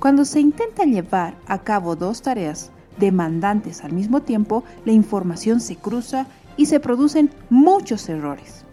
Cuando 0.00 0.26
se 0.26 0.40
intenta 0.40 0.84
llevar 0.84 1.34
a 1.46 1.60
cabo 1.60 1.96
dos 1.96 2.20
tareas 2.20 2.70
demandantes 2.98 3.82
al 3.82 3.94
mismo 3.94 4.20
tiempo, 4.20 4.64
la 4.84 4.92
información 4.92 5.62
se 5.62 5.76
cruza 5.76 6.26
y 6.58 6.66
se 6.66 6.78
producen 6.78 7.30
muchos 7.48 8.06
errores 8.10 8.63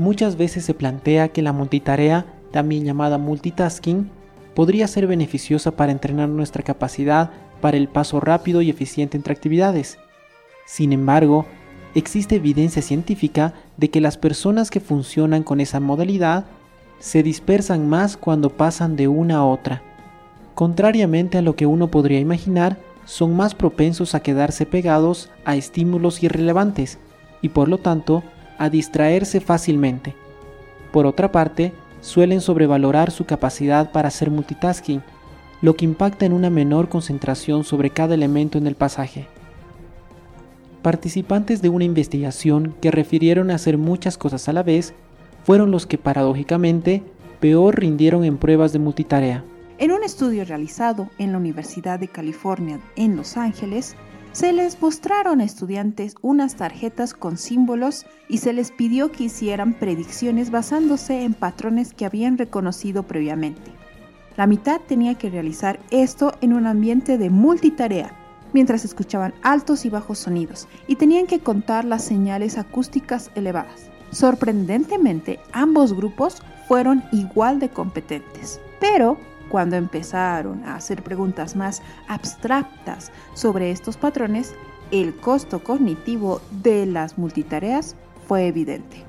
muchas 0.00 0.36
veces 0.36 0.64
se 0.64 0.72
plantea 0.72 1.28
que 1.28 1.42
la 1.42 1.52
multitarea, 1.52 2.24
también 2.52 2.86
llamada 2.86 3.18
multitasking, 3.18 4.10
podría 4.54 4.88
ser 4.88 5.06
beneficiosa 5.06 5.72
para 5.72 5.92
entrenar 5.92 6.30
nuestra 6.30 6.62
capacidad 6.62 7.30
para 7.60 7.76
el 7.76 7.86
paso 7.86 8.18
rápido 8.18 8.62
y 8.62 8.70
eficiente 8.70 9.18
entre 9.18 9.34
actividades. 9.34 9.98
Sin 10.66 10.94
embargo, 10.94 11.44
existe 11.94 12.36
evidencia 12.36 12.80
científica 12.80 13.52
de 13.76 13.90
que 13.90 14.00
las 14.00 14.16
personas 14.16 14.70
que 14.70 14.80
funcionan 14.80 15.42
con 15.42 15.60
esa 15.60 15.80
modalidad 15.80 16.46
se 16.98 17.22
dispersan 17.22 17.86
más 17.88 18.16
cuando 18.16 18.48
pasan 18.56 18.96
de 18.96 19.06
una 19.06 19.36
a 19.36 19.44
otra. 19.44 19.82
Contrariamente 20.54 21.36
a 21.36 21.42
lo 21.42 21.56
que 21.56 21.66
uno 21.66 21.90
podría 21.90 22.20
imaginar, 22.20 22.78
son 23.04 23.36
más 23.36 23.54
propensos 23.54 24.14
a 24.14 24.20
quedarse 24.20 24.64
pegados 24.64 25.30
a 25.44 25.56
estímulos 25.56 26.22
irrelevantes 26.22 26.98
y 27.42 27.50
por 27.50 27.68
lo 27.68 27.76
tanto 27.76 28.22
a 28.60 28.68
distraerse 28.68 29.40
fácilmente. 29.40 30.14
Por 30.92 31.06
otra 31.06 31.32
parte, 31.32 31.72
suelen 32.02 32.42
sobrevalorar 32.42 33.10
su 33.10 33.24
capacidad 33.24 33.90
para 33.90 34.08
hacer 34.08 34.30
multitasking, 34.30 35.02
lo 35.62 35.76
que 35.76 35.86
impacta 35.86 36.26
en 36.26 36.34
una 36.34 36.50
menor 36.50 36.90
concentración 36.90 37.64
sobre 37.64 37.88
cada 37.88 38.14
elemento 38.14 38.58
en 38.58 38.66
el 38.66 38.74
pasaje. 38.74 39.26
Participantes 40.82 41.62
de 41.62 41.70
una 41.70 41.84
investigación 41.84 42.74
que 42.82 42.90
refirieron 42.90 43.50
a 43.50 43.54
hacer 43.54 43.78
muchas 43.78 44.18
cosas 44.18 44.46
a 44.46 44.52
la 44.52 44.62
vez 44.62 44.92
fueron 45.44 45.70
los 45.70 45.86
que 45.86 45.96
paradójicamente 45.96 47.02
peor 47.40 47.80
rindieron 47.80 48.24
en 48.24 48.36
pruebas 48.36 48.74
de 48.74 48.78
multitarea. 48.78 49.42
En 49.78 49.92
un 49.92 50.04
estudio 50.04 50.44
realizado 50.44 51.08
en 51.18 51.32
la 51.32 51.38
Universidad 51.38 51.98
de 51.98 52.08
California 52.08 52.78
en 52.96 53.16
Los 53.16 53.38
Ángeles, 53.38 53.96
se 54.32 54.52
les 54.52 54.80
mostraron 54.80 55.40
a 55.40 55.44
estudiantes 55.44 56.14
unas 56.22 56.54
tarjetas 56.54 57.14
con 57.14 57.36
símbolos 57.36 58.06
y 58.28 58.38
se 58.38 58.52
les 58.52 58.70
pidió 58.70 59.10
que 59.10 59.24
hicieran 59.24 59.74
predicciones 59.74 60.50
basándose 60.50 61.24
en 61.24 61.34
patrones 61.34 61.92
que 61.92 62.04
habían 62.04 62.38
reconocido 62.38 63.02
previamente. 63.02 63.72
La 64.36 64.46
mitad 64.46 64.80
tenía 64.80 65.16
que 65.16 65.30
realizar 65.30 65.80
esto 65.90 66.32
en 66.40 66.52
un 66.52 66.66
ambiente 66.66 67.18
de 67.18 67.28
multitarea, 67.28 68.16
mientras 68.52 68.84
escuchaban 68.84 69.34
altos 69.42 69.84
y 69.84 69.90
bajos 69.90 70.20
sonidos 70.20 70.68
y 70.86 70.96
tenían 70.96 71.26
que 71.26 71.40
contar 71.40 71.84
las 71.84 72.04
señales 72.04 72.56
acústicas 72.56 73.30
elevadas. 73.34 73.90
Sorprendentemente, 74.12 75.40
ambos 75.52 75.92
grupos 75.92 76.42
fueron 76.68 77.02
igual 77.12 77.58
de 77.58 77.68
competentes, 77.68 78.60
pero 78.80 79.18
cuando 79.50 79.76
empezaron 79.76 80.64
a 80.64 80.76
hacer 80.76 81.02
preguntas 81.02 81.56
más 81.56 81.82
abstractas 82.08 83.12
sobre 83.34 83.70
estos 83.70 83.96
patrones, 83.96 84.54
el 84.90 85.14
costo 85.14 85.62
cognitivo 85.62 86.40
de 86.62 86.86
las 86.86 87.18
multitareas 87.18 87.96
fue 88.26 88.46
evidente. 88.46 89.04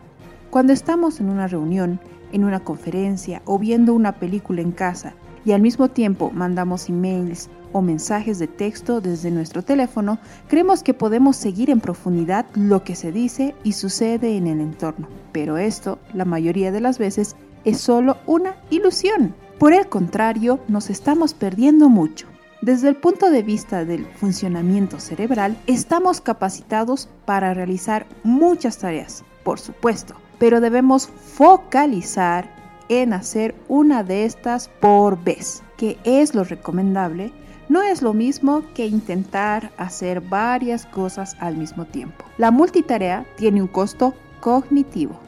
Cuando 0.49 0.73
estamos 0.73 1.19
en 1.21 1.29
una 1.29 1.47
reunión, 1.47 1.99
en 2.31 2.43
una 2.43 2.59
conferencia 2.59 3.41
o 3.45 3.57
viendo 3.59 3.93
una 3.93 4.13
película 4.13 4.61
en 4.61 4.71
casa 4.71 5.13
y 5.45 5.53
al 5.53 5.61
mismo 5.61 5.89
tiempo 5.89 6.31
mandamos 6.31 6.89
emails 6.89 7.49
o 7.71 7.81
mensajes 7.81 8.37
de 8.37 8.47
texto 8.47 8.99
desde 8.99 9.31
nuestro 9.31 9.63
teléfono, 9.63 10.19
creemos 10.47 10.83
que 10.83 10.93
podemos 10.93 11.37
seguir 11.37 11.69
en 11.69 11.79
profundidad 11.79 12.45
lo 12.55 12.83
que 12.83 12.95
se 12.95 13.11
dice 13.11 13.55
y 13.63 13.73
sucede 13.73 14.35
en 14.35 14.47
el 14.47 14.59
entorno. 14.59 15.07
Pero 15.31 15.57
esto, 15.57 15.99
la 16.13 16.25
mayoría 16.25 16.71
de 16.71 16.81
las 16.81 16.97
veces, 16.97 17.35
es 17.63 17.79
solo 17.79 18.17
una 18.25 18.55
ilusión. 18.69 19.33
Por 19.61 19.73
el 19.73 19.87
contrario, 19.89 20.59
nos 20.67 20.89
estamos 20.89 21.35
perdiendo 21.35 21.87
mucho. 21.87 22.25
Desde 22.63 22.89
el 22.89 22.95
punto 22.95 23.29
de 23.29 23.43
vista 23.43 23.85
del 23.85 24.07
funcionamiento 24.07 24.99
cerebral, 24.99 25.55
estamos 25.67 26.19
capacitados 26.19 27.09
para 27.25 27.53
realizar 27.53 28.07
muchas 28.23 28.79
tareas, 28.79 29.23
por 29.43 29.59
supuesto, 29.59 30.15
pero 30.39 30.61
debemos 30.61 31.05
focalizar 31.07 32.49
en 32.89 33.13
hacer 33.13 33.53
una 33.67 34.03
de 34.03 34.25
estas 34.25 34.67
por 34.67 35.23
vez, 35.23 35.61
que 35.77 35.99
es 36.05 36.33
lo 36.33 36.43
recomendable. 36.43 37.31
No 37.69 37.83
es 37.83 38.01
lo 38.01 38.15
mismo 38.15 38.63
que 38.73 38.87
intentar 38.87 39.71
hacer 39.77 40.21
varias 40.21 40.87
cosas 40.87 41.37
al 41.39 41.55
mismo 41.55 41.85
tiempo. 41.85 42.25
La 42.39 42.49
multitarea 42.49 43.27
tiene 43.37 43.61
un 43.61 43.67
costo 43.67 44.15
cognitivo. 44.39 45.19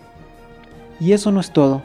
Y 1.00 1.12
eso 1.12 1.32
no 1.32 1.40
es 1.40 1.54
todo. 1.54 1.84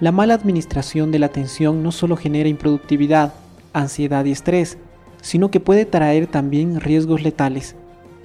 La 0.00 0.12
mala 0.12 0.34
administración 0.34 1.10
de 1.10 1.18
la 1.18 1.26
atención 1.26 1.82
no 1.82 1.90
solo 1.90 2.16
genera 2.16 2.48
improductividad, 2.48 3.34
ansiedad 3.72 4.24
y 4.24 4.30
estrés, 4.30 4.78
sino 5.22 5.50
que 5.50 5.58
puede 5.58 5.86
traer 5.86 6.28
también 6.28 6.80
riesgos 6.80 7.22
letales. 7.22 7.74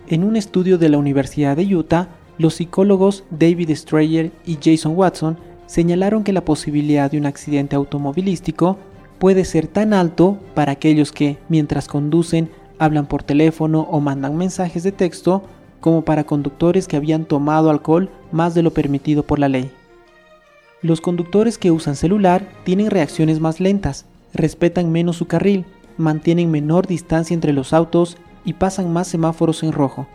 En 0.08 0.24
un 0.24 0.36
estudio 0.36 0.78
de 0.78 0.90
la 0.90 1.00
Universidad 1.00 1.58
de 1.58 1.76
Utah, 1.76 2.10
los 2.38 2.56
psicólogos 2.56 3.24
David 3.32 3.72
Strayer 3.72 4.32
y 4.46 4.60
Jason 4.64 4.96
Watson 4.96 5.38
señalaron 5.66 6.24
que 6.24 6.34
la 6.34 6.46
posibilidad 6.46 7.10
de 7.10 7.18
un 7.18 7.26
accidente 7.26 7.76
automovilístico 7.76 8.78
puede 9.18 9.44
ser 9.44 9.66
tan 9.66 9.94
alto 9.94 10.38
para 10.54 10.74
aquellos 10.74 11.12
que, 11.12 11.38
mientras 11.50 11.88
conducen, 11.88 12.52
hablan 12.78 13.08
por 13.08 13.24
teléfono 13.24 13.88
o 13.90 14.00
mandan 14.00 14.38
mensajes 14.38 14.84
de 14.84 14.92
texto, 14.92 15.42
como 15.80 16.04
para 16.04 16.24
conductores 16.24 16.88
que 16.88 16.98
habían 16.98 17.26
tomado 17.26 17.72
alcohol 17.72 18.12
más 18.32 18.54
de 18.54 18.62
lo 18.62 18.72
permitido 18.72 19.24
por 19.24 19.40
la 19.40 19.50
ley. 19.50 19.72
Los 20.84 21.00
conductores 21.00 21.58
que 21.58 21.72
usan 21.72 21.96
celular 21.96 22.46
tienen 22.66 22.92
reacciones 22.92 23.40
más 23.40 23.62
lentas, 23.62 24.06
respetan 24.34 24.92
menos 24.92 25.16
su 25.16 25.28
carril, 25.28 25.66
mantienen 25.98 26.52
menor 26.52 26.88
distancia 26.88 27.34
entre 27.34 27.54
los 27.54 27.72
autos 27.72 28.18
y 28.44 28.54
pasan 28.54 28.92
más 28.92 29.08
semáforos 29.08 29.64
en 29.64 29.72
rojo. 29.72 30.08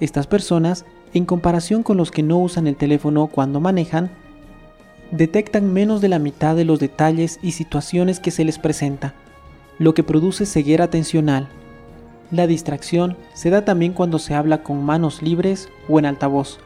Estas 0.00 0.26
personas, 0.26 0.84
en 1.14 1.26
comparación 1.26 1.84
con 1.84 1.96
los 1.96 2.10
que 2.10 2.24
no 2.24 2.38
usan 2.38 2.66
el 2.66 2.74
teléfono 2.74 3.28
cuando 3.28 3.60
manejan, 3.60 4.10
detectan 5.12 5.72
menos 5.72 6.00
de 6.00 6.08
la 6.08 6.18
mitad 6.18 6.56
de 6.56 6.64
los 6.64 6.80
detalles 6.80 7.38
y 7.40 7.52
situaciones 7.52 8.18
que 8.18 8.32
se 8.32 8.44
les 8.44 8.58
presenta, 8.58 9.14
lo 9.78 9.94
que 9.94 10.02
produce 10.02 10.44
ceguera 10.44 10.86
atencional. 10.86 11.48
La 12.32 12.48
distracción 12.48 13.16
se 13.32 13.50
da 13.50 13.64
también 13.64 13.92
cuando 13.92 14.18
se 14.18 14.34
habla 14.34 14.64
con 14.64 14.84
manos 14.84 15.22
libres 15.22 15.68
o 15.88 16.00
en 16.00 16.06
altavoz. 16.06 16.58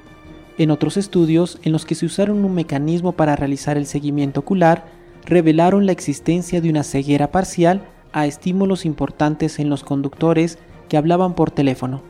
En 0.57 0.71
otros 0.71 0.97
estudios, 0.97 1.59
en 1.63 1.73
los 1.73 1.85
que 1.85 1.95
se 1.95 2.07
usaron 2.07 2.45
un 2.45 2.55
mecanismo 2.55 3.13
para 3.13 3.35
realizar 3.35 3.77
el 3.77 3.87
seguimiento 3.87 4.41
ocular, 4.41 4.85
revelaron 5.25 5.87
la 5.87 5.93
existencia 5.93 6.61
de 6.61 6.71
una 6.71 6.85
ceguera 6.85 7.33
parcial 7.33 7.83
a 8.13 8.27
estímulos 8.27 8.85
importantes 8.85 9.59
en 9.59 9.69
los 9.69 9.83
conductores 9.83 10.59
que 10.89 10.97
hablaban 10.97 11.35
por 11.35 11.51
teléfono. 11.51 12.03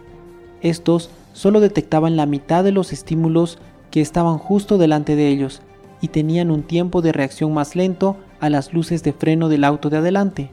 Estos 0.61 1.11
solo 1.33 1.61
detectaban 1.61 2.16
la 2.16 2.26
mitad 2.26 2.64
de 2.64 2.72
los 2.72 2.92
estímulos 2.92 3.59
que 3.90 4.00
estaban 4.02 4.38
justo 4.38 4.76
delante 4.76 5.16
de 5.16 5.28
ellos 5.28 5.62
y 6.00 6.09
tenían 6.09 6.50
un 6.50 6.62
tiempo 6.62 7.00
de 7.00 7.12
reacción 7.12 7.54
más 7.54 7.76
lento 7.76 8.16
a 8.40 8.50
las 8.50 8.74
luces 8.74 9.02
de 9.02 9.14
freno 9.14 9.48
del 9.48 9.64
auto 9.64 9.88
de 9.88 9.98
adelante. 9.98 10.50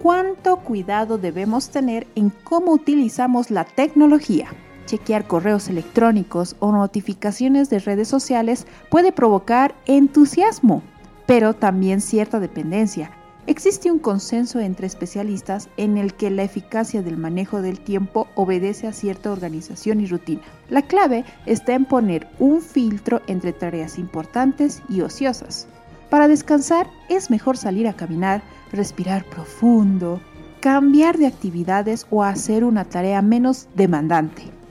¿Cuánto 0.00 0.56
cuidado 0.58 1.18
debemos 1.18 1.70
tener 1.70 2.06
en 2.14 2.30
cómo 2.30 2.72
utilizamos 2.72 3.50
la 3.50 3.64
tecnología? 3.64 4.48
Chequear 4.92 5.26
correos 5.26 5.70
electrónicos 5.70 6.54
o 6.58 6.70
notificaciones 6.70 7.70
de 7.70 7.78
redes 7.78 8.08
sociales 8.08 8.66
puede 8.90 9.10
provocar 9.10 9.74
entusiasmo, 9.86 10.82
pero 11.24 11.54
también 11.54 12.02
cierta 12.02 12.40
dependencia 12.40 13.10
Existe 13.46 13.90
un 13.90 13.98
consenso 13.98 14.60
entre 14.60 14.86
especialistas 14.86 15.70
en 15.78 15.96
el 15.96 16.12
que 16.12 16.28
la 16.28 16.42
eficacia 16.42 17.00
del 17.00 17.16
manejo 17.16 17.62
del 17.62 17.80
tiempo 17.80 18.28
obedece 18.34 18.86
a 18.86 18.92
cierta 18.92 19.32
organización 19.32 20.02
y 20.02 20.06
rutina. 20.06 20.42
La 20.68 20.82
clave 20.82 21.24
está 21.46 21.72
en 21.72 21.86
poner 21.86 22.28
un 22.38 22.60
filtro 22.60 23.22
entre 23.26 23.54
tareas 23.54 23.98
importantes 23.98 24.82
y 24.90 25.00
ociosas. 25.00 25.66
Para 26.10 26.28
descansar 26.28 26.86
es 27.08 27.30
mejor 27.30 27.56
salir 27.56 27.88
a 27.88 27.94
caminar, 27.94 28.42
respirar 28.70 29.24
profundo, 29.24 30.20
cambiar 30.60 31.16
de 31.16 31.26
actividades 31.26 32.06
o 32.10 32.22
hacer 32.22 32.62
una 32.62 32.84
tarea 32.84 33.22
menos 33.22 33.68
demandante. 33.74 34.61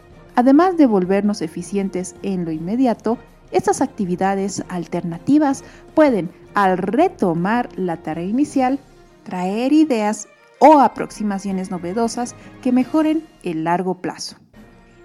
Además 0.42 0.76
de 0.76 0.88
volvernos 0.88 1.44
eficientes 1.44 2.16
en 2.24 2.46
lo 2.46 2.52
inmediato, 2.52 3.20
estas 3.52 3.80
actividades 3.80 4.64
alternativas 4.70 5.64
pueden 5.94 6.32
al 6.56 6.80
retomar 6.80 7.70
la 7.78 7.98
tarea 7.98 8.26
inicial, 8.26 8.80
traer 9.22 9.72
ideas 9.72 10.28
o 10.58 10.80
aproximaciones 10.80 11.70
novedosas 11.70 12.34
que 12.64 12.72
mejoren 12.72 13.24
el 13.44 13.66
largo 13.66 14.02
plazo. 14.02 14.38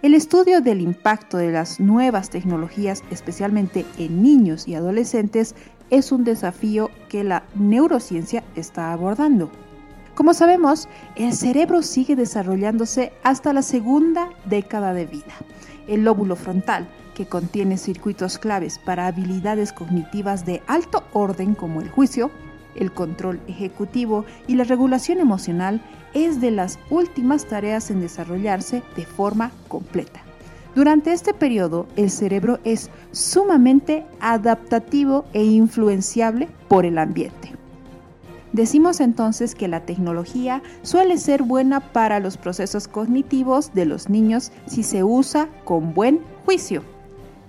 El 0.00 0.14
estudio 0.14 0.62
del 0.62 0.80
impacto 0.80 1.36
de 1.36 1.52
las 1.52 1.80
nuevas 1.80 2.30
tecnologías, 2.30 3.04
especialmente 3.10 3.84
en 3.98 4.22
niños 4.22 4.66
y 4.66 4.74
adolescentes, 4.74 5.54
es 5.90 6.12
un 6.12 6.24
desafío 6.24 6.90
que 7.10 7.24
la 7.24 7.44
neurociencia 7.54 8.42
está 8.54 8.90
abordando. 8.90 9.50
Como 10.16 10.32
sabemos, 10.32 10.88
el 11.14 11.34
cerebro 11.34 11.82
sigue 11.82 12.16
desarrollándose 12.16 13.12
hasta 13.22 13.52
la 13.52 13.60
segunda 13.60 14.30
década 14.46 14.94
de 14.94 15.04
vida. 15.04 15.34
El 15.88 16.04
lóbulo 16.04 16.36
frontal, 16.36 16.88
que 17.14 17.26
contiene 17.26 17.76
circuitos 17.76 18.38
claves 18.38 18.78
para 18.78 19.08
habilidades 19.08 19.74
cognitivas 19.74 20.46
de 20.46 20.62
alto 20.68 21.04
orden 21.12 21.54
como 21.54 21.82
el 21.82 21.90
juicio, 21.90 22.30
el 22.76 22.92
control 22.92 23.42
ejecutivo 23.46 24.24
y 24.46 24.54
la 24.54 24.64
regulación 24.64 25.20
emocional, 25.20 25.82
es 26.14 26.40
de 26.40 26.50
las 26.50 26.78
últimas 26.88 27.44
tareas 27.44 27.90
en 27.90 28.00
desarrollarse 28.00 28.82
de 28.96 29.04
forma 29.04 29.52
completa. 29.68 30.22
Durante 30.74 31.12
este 31.12 31.34
periodo, 31.34 31.86
el 31.96 32.10
cerebro 32.10 32.58
es 32.64 32.88
sumamente 33.12 34.06
adaptativo 34.20 35.26
e 35.34 35.44
influenciable 35.44 36.48
por 36.68 36.86
el 36.86 36.96
ambiente. 36.96 37.55
Decimos 38.56 39.00
entonces 39.00 39.54
que 39.54 39.68
la 39.68 39.84
tecnología 39.84 40.62
suele 40.80 41.18
ser 41.18 41.42
buena 41.42 41.92
para 41.92 42.20
los 42.20 42.38
procesos 42.38 42.88
cognitivos 42.88 43.74
de 43.74 43.84
los 43.84 44.08
niños 44.08 44.50
si 44.64 44.82
se 44.82 45.04
usa 45.04 45.50
con 45.64 45.92
buen 45.92 46.22
juicio 46.46 46.82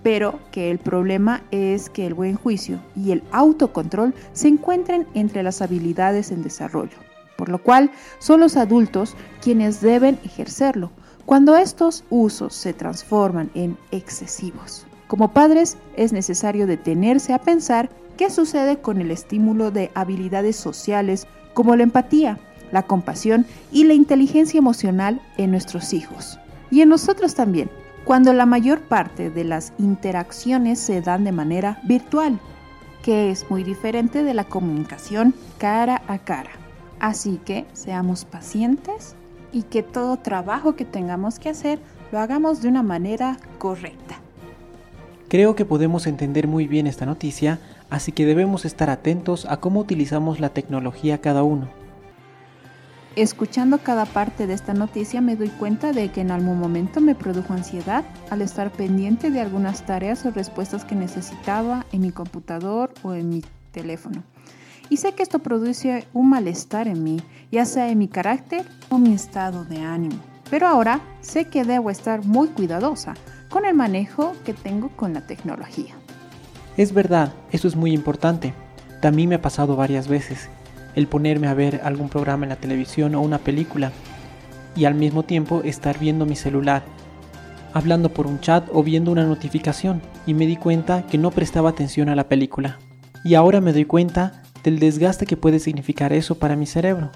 pero 0.03 0.37
que 0.51 0.69
el 0.69 0.79
problema 0.79 1.43
es 1.51 1.89
que 1.89 2.05
el 2.05 2.13
buen 2.13 2.35
juicio 2.35 2.81
y 2.93 3.11
el 3.11 3.23
autocontrol 3.31 4.13
se 4.33 4.49
encuentren 4.49 5.07
entre 5.13 5.43
las 5.43 5.61
habilidades 5.61 6.31
en 6.31 6.43
desarrollo, 6.43 6.97
por 7.37 7.47
lo 7.47 7.61
cual 7.61 7.89
son 8.19 8.41
los 8.41 8.57
adultos 8.57 9.15
quienes 9.41 9.79
deben 9.79 10.19
ejercerlo 10.25 10.91
cuando 11.25 11.55
estos 11.55 12.03
usos 12.09 12.53
se 12.53 12.73
transforman 12.73 13.49
en 13.53 13.77
excesivos. 13.91 14.85
Como 15.07 15.31
padres 15.31 15.77
es 15.95 16.11
necesario 16.13 16.67
detenerse 16.67 17.33
a 17.33 17.39
pensar 17.39 17.89
qué 18.17 18.29
sucede 18.29 18.79
con 18.79 18.99
el 18.99 19.11
estímulo 19.11 19.71
de 19.71 19.91
habilidades 19.93 20.55
sociales 20.55 21.27
como 21.53 21.75
la 21.75 21.83
empatía, 21.83 22.39
la 22.71 22.83
compasión 22.83 23.45
y 23.71 23.85
la 23.85 23.93
inteligencia 23.93 24.57
emocional 24.57 25.21
en 25.37 25.51
nuestros 25.51 25.93
hijos. 25.93 26.39
Y 26.69 26.81
en 26.81 26.89
nosotros 26.89 27.35
también, 27.35 27.69
cuando 28.03 28.33
la 28.33 28.45
mayor 28.45 28.81
parte 28.81 29.29
de 29.29 29.43
las 29.43 29.73
interacciones 29.77 30.79
se 30.79 31.01
dan 31.01 31.23
de 31.23 31.31
manera 31.31 31.79
virtual, 31.83 32.39
que 33.03 33.31
es 33.31 33.49
muy 33.49 33.63
diferente 33.63 34.23
de 34.23 34.33
la 34.33 34.43
comunicación 34.43 35.33
cara 35.57 36.01
a 36.07 36.17
cara. 36.17 36.51
Así 36.99 37.39
que 37.45 37.65
seamos 37.73 38.25
pacientes 38.25 39.15
y 39.53 39.63
que 39.63 39.83
todo 39.83 40.17
trabajo 40.17 40.75
que 40.75 40.85
tengamos 40.85 41.39
que 41.39 41.49
hacer 41.49 41.79
lo 42.11 42.19
hagamos 42.19 42.61
de 42.61 42.67
una 42.69 42.83
manera 42.83 43.37
correcta. 43.59 44.19
Creo 45.29 45.55
que 45.55 45.65
podemos 45.65 46.07
entender 46.07 46.47
muy 46.47 46.67
bien 46.67 46.87
esta 46.87 47.05
noticia, 47.05 47.59
así 47.89 48.11
que 48.11 48.25
debemos 48.25 48.65
estar 48.65 48.89
atentos 48.89 49.45
a 49.45 49.57
cómo 49.57 49.79
utilizamos 49.79 50.39
la 50.39 50.49
tecnología 50.49 51.19
cada 51.19 51.43
uno. 51.43 51.69
Escuchando 53.17 53.79
cada 53.79 54.05
parte 54.05 54.45
de 54.45 54.53
esta 54.53 54.75
noticia 54.75 55.21
me 55.21 55.35
doy 55.35 55.49
cuenta 55.49 55.91
de 55.91 56.11
que 56.11 56.21
en 56.21 56.29
algún 56.29 56.59
momento 56.59 57.01
me 57.01 57.15
produjo 57.15 57.53
ansiedad 57.53 58.05
al 58.29 58.43
estar 58.43 58.71
pendiente 58.71 59.31
de 59.31 59.41
algunas 59.41 59.87
tareas 59.87 60.23
o 60.25 60.29
respuestas 60.29 60.85
que 60.85 60.93
necesitaba 60.93 61.87
en 61.91 62.01
mi 62.01 62.11
computador 62.11 62.93
o 63.01 63.15
en 63.15 63.29
mi 63.29 63.43
teléfono. 63.71 64.23
Y 64.89 64.97
sé 64.97 65.13
que 65.13 65.23
esto 65.23 65.39
produce 65.39 66.05
un 66.13 66.29
malestar 66.29 66.87
en 66.87 67.03
mí, 67.03 67.19
ya 67.51 67.65
sea 67.65 67.89
en 67.89 67.97
mi 67.97 68.07
carácter 68.07 68.67
o 68.89 68.99
mi 68.99 69.13
estado 69.13 69.65
de 69.65 69.81
ánimo. 69.81 70.19
Pero 70.51 70.67
ahora 70.67 71.01
sé 71.21 71.45
que 71.45 71.63
debo 71.63 71.89
estar 71.89 72.23
muy 72.23 72.49
cuidadosa 72.49 73.15
con 73.49 73.65
el 73.65 73.73
manejo 73.73 74.33
que 74.45 74.53
tengo 74.53 74.89
con 74.89 75.13
la 75.15 75.25
tecnología. 75.25 75.95
Es 76.77 76.93
verdad, 76.93 77.33
eso 77.51 77.67
es 77.67 77.75
muy 77.75 77.91
importante. 77.91 78.53
También 79.01 79.29
me 79.29 79.35
ha 79.35 79.41
pasado 79.41 79.75
varias 79.75 80.07
veces 80.07 80.47
el 80.95 81.07
ponerme 81.07 81.47
a 81.47 81.55
ver 81.55 81.81
algún 81.83 82.07
programa 82.07 82.45
en 82.45 82.49
la 82.49 82.55
televisión 82.55 83.15
o 83.15 83.21
una 83.21 83.39
película 83.39 83.91
y 84.75 84.85
al 84.85 84.93
mismo 84.93 85.23
tiempo 85.23 85.61
estar 85.63 85.97
viendo 85.97 86.25
mi 86.25 86.35
celular, 86.35 86.83
hablando 87.73 88.09
por 88.09 88.27
un 88.27 88.39
chat 88.39 88.67
o 88.71 88.83
viendo 88.83 89.11
una 89.11 89.25
notificación 89.25 90.01
y 90.27 90.35
me 90.35 90.45
di 90.45 90.55
cuenta 90.55 91.05
que 91.07 91.17
no 91.17 91.31
prestaba 91.31 91.69
atención 91.69 92.09
a 92.09 92.15
la 92.15 92.27
película. 92.27 92.77
Y 93.23 93.33
ahora 93.33 93.59
me 93.59 93.73
doy 93.73 93.85
cuenta 93.85 94.43
del 94.63 94.79
desgaste 94.79 95.25
que 95.25 95.37
puede 95.37 95.59
significar 95.59 96.13
eso 96.13 96.35
para 96.35 96.55
mi 96.55 96.67
cerebro. 96.67 97.11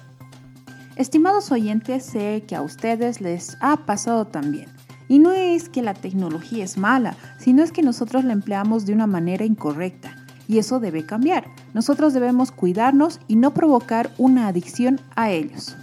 Estimados 0.96 1.52
oyentes, 1.52 2.04
sé 2.04 2.44
que 2.48 2.56
a 2.56 2.62
ustedes 2.62 3.22
les 3.22 3.58
ha 3.62 3.78
pasado 3.86 4.26
también. 4.26 4.70
Y 5.12 5.20
no 5.20 5.34
es 5.34 5.68
que 5.68 5.82
la 5.82 5.94
tecnología 5.94 6.64
es 6.64 6.78
mala, 6.78 7.18
sino 7.38 7.64
es 7.64 7.74
que 7.74 7.82
nosotros 7.82 8.24
la 8.24 8.32
empleamos 8.32 8.86
de 8.86 8.94
una 8.94 9.08
manera 9.08 9.44
incorrecta 9.44 10.16
y 10.48 10.58
eso 10.58 10.80
debe 10.80 11.06
cambiar. 11.06 11.48
Nosotros 11.74 12.14
debemos 12.14 12.54
cuidarnos 12.54 13.20
y 13.28 13.36
no 13.36 13.54
provocar 13.54 14.10
una 14.18 14.48
adicción 14.48 15.02
a 15.18 15.30
ellos. 15.30 15.76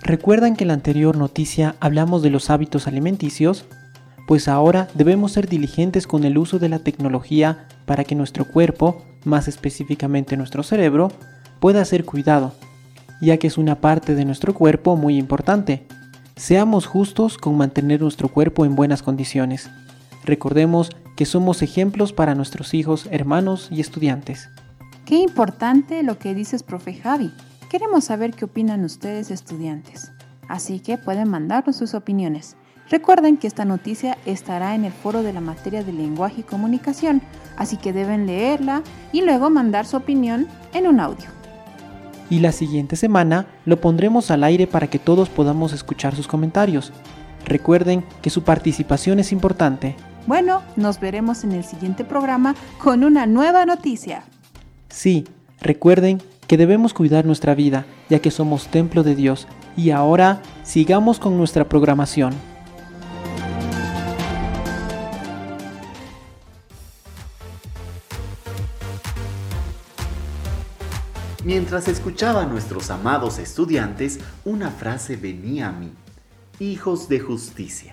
¿Recuerdan 0.00 0.54
que 0.54 0.62
en 0.62 0.68
la 0.68 0.74
anterior 0.74 1.16
noticia 1.16 1.74
hablamos 1.80 2.22
de 2.22 2.30
los 2.30 2.48
hábitos 2.48 2.86
alimenticios? 2.86 3.64
Pues 4.28 4.46
ahora 4.46 4.86
debemos 4.94 5.32
ser 5.32 5.48
diligentes 5.48 6.06
con 6.06 6.22
el 6.22 6.38
uso 6.38 6.60
de 6.60 6.68
la 6.68 6.78
tecnología 6.78 7.66
para 7.84 8.04
que 8.04 8.14
nuestro 8.14 8.44
cuerpo, 8.44 9.02
más 9.24 9.48
específicamente 9.48 10.36
nuestro 10.36 10.62
cerebro, 10.62 11.10
pueda 11.58 11.84
ser 11.84 12.04
cuidado. 12.04 12.54
ya 13.20 13.38
que 13.38 13.48
es 13.48 13.58
una 13.58 13.80
parte 13.80 14.14
de 14.14 14.24
nuestro 14.24 14.54
cuerpo 14.54 14.94
muy 14.94 15.16
importante. 15.18 15.88
Seamos 16.38 16.84
justos 16.84 17.38
con 17.38 17.56
mantener 17.56 18.02
nuestro 18.02 18.28
cuerpo 18.28 18.66
en 18.66 18.76
buenas 18.76 19.02
condiciones. 19.02 19.70
Recordemos 20.22 20.90
que 21.16 21.24
somos 21.24 21.62
ejemplos 21.62 22.12
para 22.12 22.34
nuestros 22.34 22.74
hijos, 22.74 23.08
hermanos 23.10 23.68
y 23.70 23.80
estudiantes. 23.80 24.50
Qué 25.06 25.14
importante 25.16 26.02
lo 26.02 26.18
que 26.18 26.34
dices, 26.34 26.62
profe 26.62 26.92
Javi. 26.92 27.32
Queremos 27.70 28.04
saber 28.04 28.34
qué 28.34 28.44
opinan 28.44 28.84
ustedes, 28.84 29.30
estudiantes. 29.30 30.12
Así 30.46 30.80
que 30.80 30.98
pueden 30.98 31.30
mandarnos 31.30 31.76
sus 31.76 31.94
opiniones. 31.94 32.54
Recuerden 32.90 33.38
que 33.38 33.46
esta 33.46 33.64
noticia 33.64 34.18
estará 34.26 34.74
en 34.74 34.84
el 34.84 34.92
foro 34.92 35.22
de 35.22 35.32
la 35.32 35.40
materia 35.40 35.82
de 35.82 35.94
lenguaje 35.94 36.42
y 36.42 36.44
comunicación, 36.44 37.22
así 37.56 37.78
que 37.78 37.94
deben 37.94 38.26
leerla 38.26 38.82
y 39.10 39.22
luego 39.22 39.48
mandar 39.48 39.86
su 39.86 39.96
opinión 39.96 40.46
en 40.74 40.86
un 40.86 41.00
audio. 41.00 41.35
Y 42.28 42.40
la 42.40 42.52
siguiente 42.52 42.96
semana 42.96 43.46
lo 43.64 43.80
pondremos 43.80 44.30
al 44.30 44.44
aire 44.44 44.66
para 44.66 44.88
que 44.88 44.98
todos 44.98 45.28
podamos 45.28 45.72
escuchar 45.72 46.16
sus 46.16 46.26
comentarios. 46.26 46.92
Recuerden 47.44 48.04
que 48.22 48.30
su 48.30 48.42
participación 48.42 49.20
es 49.20 49.30
importante. 49.30 49.94
Bueno, 50.26 50.62
nos 50.74 50.98
veremos 50.98 51.44
en 51.44 51.52
el 51.52 51.62
siguiente 51.62 52.04
programa 52.04 52.56
con 52.82 53.04
una 53.04 53.26
nueva 53.26 53.64
noticia. 53.64 54.24
Sí, 54.88 55.24
recuerden 55.60 56.20
que 56.48 56.56
debemos 56.56 56.94
cuidar 56.94 57.24
nuestra 57.24 57.54
vida, 57.54 57.86
ya 58.10 58.18
que 58.18 58.32
somos 58.32 58.66
templo 58.66 59.04
de 59.04 59.14
Dios. 59.14 59.46
Y 59.76 59.90
ahora 59.90 60.42
sigamos 60.64 61.20
con 61.20 61.36
nuestra 61.36 61.68
programación. 61.68 62.34
Mientras 71.46 71.86
escuchaba 71.86 72.42
a 72.42 72.46
nuestros 72.46 72.90
amados 72.90 73.38
estudiantes, 73.38 74.18
una 74.44 74.72
frase 74.72 75.14
venía 75.14 75.68
a 75.68 75.72
mí, 75.72 75.92
hijos 76.58 77.08
de 77.08 77.20
justicia. 77.20 77.92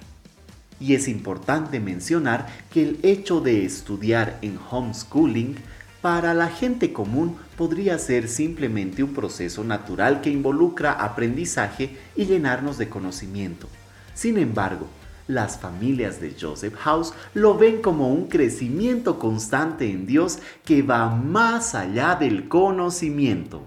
Y 0.79 0.95
es 0.95 1.07
importante 1.07 1.79
mencionar 1.79 2.47
que 2.71 2.81
el 2.81 2.99
hecho 3.03 3.41
de 3.41 3.63
estudiar 3.63 4.39
en 4.41 4.57
homeschooling 4.71 5.57
para 6.01 6.33
la 6.33 6.47
gente 6.47 6.93
común 6.93 7.37
podría 7.55 7.99
ser 7.99 8.27
simplemente 8.27 9.03
un 9.03 9.13
proceso 9.13 9.63
natural 9.63 10.21
que 10.21 10.31
involucra 10.31 10.91
aprendizaje 10.93 11.95
y 12.15 12.25
llenarnos 12.25 12.79
de 12.79 12.89
conocimiento. 12.89 13.67
Sin 14.15 14.39
embargo, 14.39 14.87
las 15.27 15.59
familias 15.59 16.19
de 16.19 16.35
Joseph 16.39 16.75
House 16.75 17.13
lo 17.33 17.57
ven 17.57 17.81
como 17.81 18.09
un 18.09 18.27
crecimiento 18.27 19.19
constante 19.19 19.89
en 19.89 20.05
Dios 20.05 20.39
que 20.65 20.81
va 20.81 21.09
más 21.09 21.75
allá 21.75 22.15
del 22.15 22.49
conocimiento. 22.49 23.63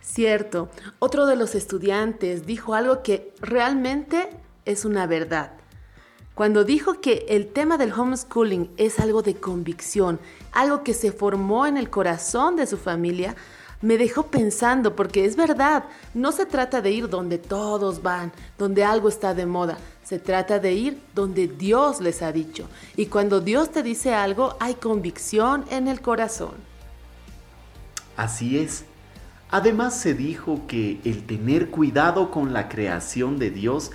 Cierto, 0.00 0.70
otro 0.98 1.26
de 1.26 1.36
los 1.36 1.54
estudiantes 1.54 2.46
dijo 2.46 2.74
algo 2.74 3.02
que 3.02 3.34
realmente 3.40 4.30
es 4.64 4.84
una 4.84 5.06
verdad. 5.06 5.52
Cuando 6.34 6.64
dijo 6.64 7.00
que 7.00 7.24
el 7.28 7.48
tema 7.48 7.78
del 7.78 7.92
homeschooling 7.92 8.70
es 8.76 9.00
algo 9.00 9.22
de 9.22 9.36
convicción, 9.36 10.20
algo 10.52 10.84
que 10.84 10.92
se 10.92 11.10
formó 11.10 11.66
en 11.66 11.76
el 11.78 11.88
corazón 11.88 12.56
de 12.56 12.66
su 12.66 12.76
familia, 12.76 13.36
me 13.82 13.98
dejó 13.98 14.26
pensando, 14.26 14.96
porque 14.96 15.24
es 15.24 15.36
verdad, 15.36 15.84
no 16.14 16.32
se 16.32 16.46
trata 16.46 16.80
de 16.80 16.90
ir 16.90 17.08
donde 17.08 17.38
todos 17.38 18.02
van, 18.02 18.32
donde 18.58 18.84
algo 18.84 19.08
está 19.08 19.34
de 19.34 19.46
moda, 19.46 19.76
se 20.04 20.18
trata 20.18 20.58
de 20.58 20.72
ir 20.72 21.00
donde 21.14 21.48
Dios 21.48 22.00
les 22.00 22.22
ha 22.22 22.32
dicho. 22.32 22.68
Y 22.96 23.06
cuando 23.06 23.40
Dios 23.40 23.70
te 23.70 23.82
dice 23.82 24.14
algo, 24.14 24.56
hay 24.60 24.74
convicción 24.74 25.64
en 25.70 25.88
el 25.88 26.00
corazón. 26.00 26.54
Así 28.16 28.58
es. 28.58 28.84
Además 29.50 29.98
se 29.98 30.14
dijo 30.14 30.62
que 30.66 31.00
el 31.04 31.24
tener 31.24 31.70
cuidado 31.70 32.30
con 32.30 32.52
la 32.52 32.68
creación 32.68 33.38
de 33.38 33.50
Dios 33.50 33.92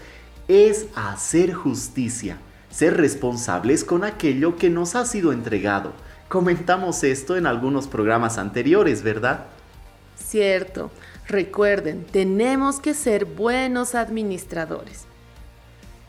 es 0.48 0.88
hacer 0.96 1.54
justicia, 1.54 2.38
ser 2.70 2.98
responsables 2.98 3.84
con 3.84 4.04
aquello 4.04 4.56
que 4.56 4.70
nos 4.70 4.96
ha 4.96 5.06
sido 5.06 5.34
entregado. 5.34 5.94
Comentamos 6.30 7.04
esto 7.04 7.36
en 7.36 7.46
algunos 7.46 7.88
programas 7.88 8.38
anteriores, 8.38 9.04
¿verdad? 9.04 9.48
Cierto. 10.24 10.92
Recuerden, 11.28 12.06
tenemos 12.06 12.80
que 12.80 12.94
ser 12.94 13.26
buenos 13.26 13.96
administradores. 13.96 15.06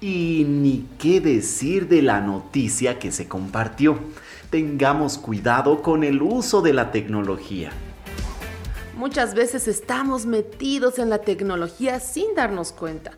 Y 0.00 0.44
ni 0.48 0.86
qué 0.98 1.20
decir 1.20 1.88
de 1.88 2.02
la 2.02 2.20
noticia 2.20 2.98
que 2.98 3.12
se 3.12 3.28
compartió. 3.28 3.98
Tengamos 4.50 5.16
cuidado 5.16 5.80
con 5.80 6.02
el 6.02 6.20
uso 6.22 6.60
de 6.60 6.72
la 6.72 6.90
tecnología. 6.90 7.70
Muchas 8.96 9.34
veces 9.34 9.68
estamos 9.68 10.26
metidos 10.26 10.98
en 10.98 11.08
la 11.08 11.18
tecnología 11.18 12.00
sin 12.00 12.34
darnos 12.34 12.72
cuenta. 12.72 13.12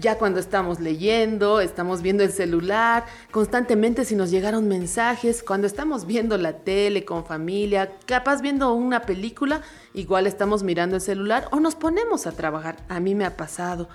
Ya 0.00 0.18
cuando 0.18 0.40
estamos 0.40 0.80
leyendo, 0.80 1.60
estamos 1.60 2.02
viendo 2.02 2.24
el 2.24 2.32
celular, 2.32 3.04
constantemente 3.30 4.04
si 4.04 4.16
nos 4.16 4.30
llegaron 4.30 4.66
mensajes, 4.66 5.42
cuando 5.42 5.68
estamos 5.68 6.04
viendo 6.04 6.36
la 6.36 6.58
tele 6.58 7.04
con 7.04 7.24
familia, 7.24 7.92
capaz 8.04 8.42
viendo 8.42 8.74
una 8.74 9.02
película, 9.02 9.62
igual 9.92 10.26
estamos 10.26 10.64
mirando 10.64 10.96
el 10.96 11.02
celular 11.02 11.48
o 11.52 11.60
nos 11.60 11.76
ponemos 11.76 12.26
a 12.26 12.32
trabajar. 12.32 12.76
A 12.88 12.98
mí 12.98 13.14
me 13.14 13.24
ha 13.24 13.36
pasado. 13.36 13.88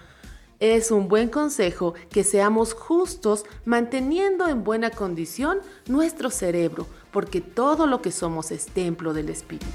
Es 0.60 0.92
un 0.92 1.08
buen 1.08 1.30
consejo 1.30 1.94
que 2.10 2.24
seamos 2.24 2.74
justos 2.74 3.46
manteniendo 3.66 4.48
en 4.48 4.64
buena 4.64 4.92
condición 4.92 5.60
nuestro 5.88 6.30
cerebro, 6.30 6.88
porque 7.12 7.42
todo 7.42 7.88
lo 7.88 8.02
que 8.02 8.12
somos 8.12 8.52
es 8.52 8.66
templo 8.68 9.14
del 9.14 9.30
Espíritu. 9.30 9.66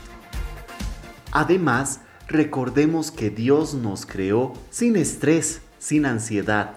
Además, 1.32 2.00
recordemos 2.28 3.10
que 3.10 3.30
Dios 3.30 3.74
nos 3.74 4.06
creó 4.06 4.52
sin 4.70 4.96
estrés 4.96 5.62
sin 5.84 6.06
ansiedad. 6.06 6.70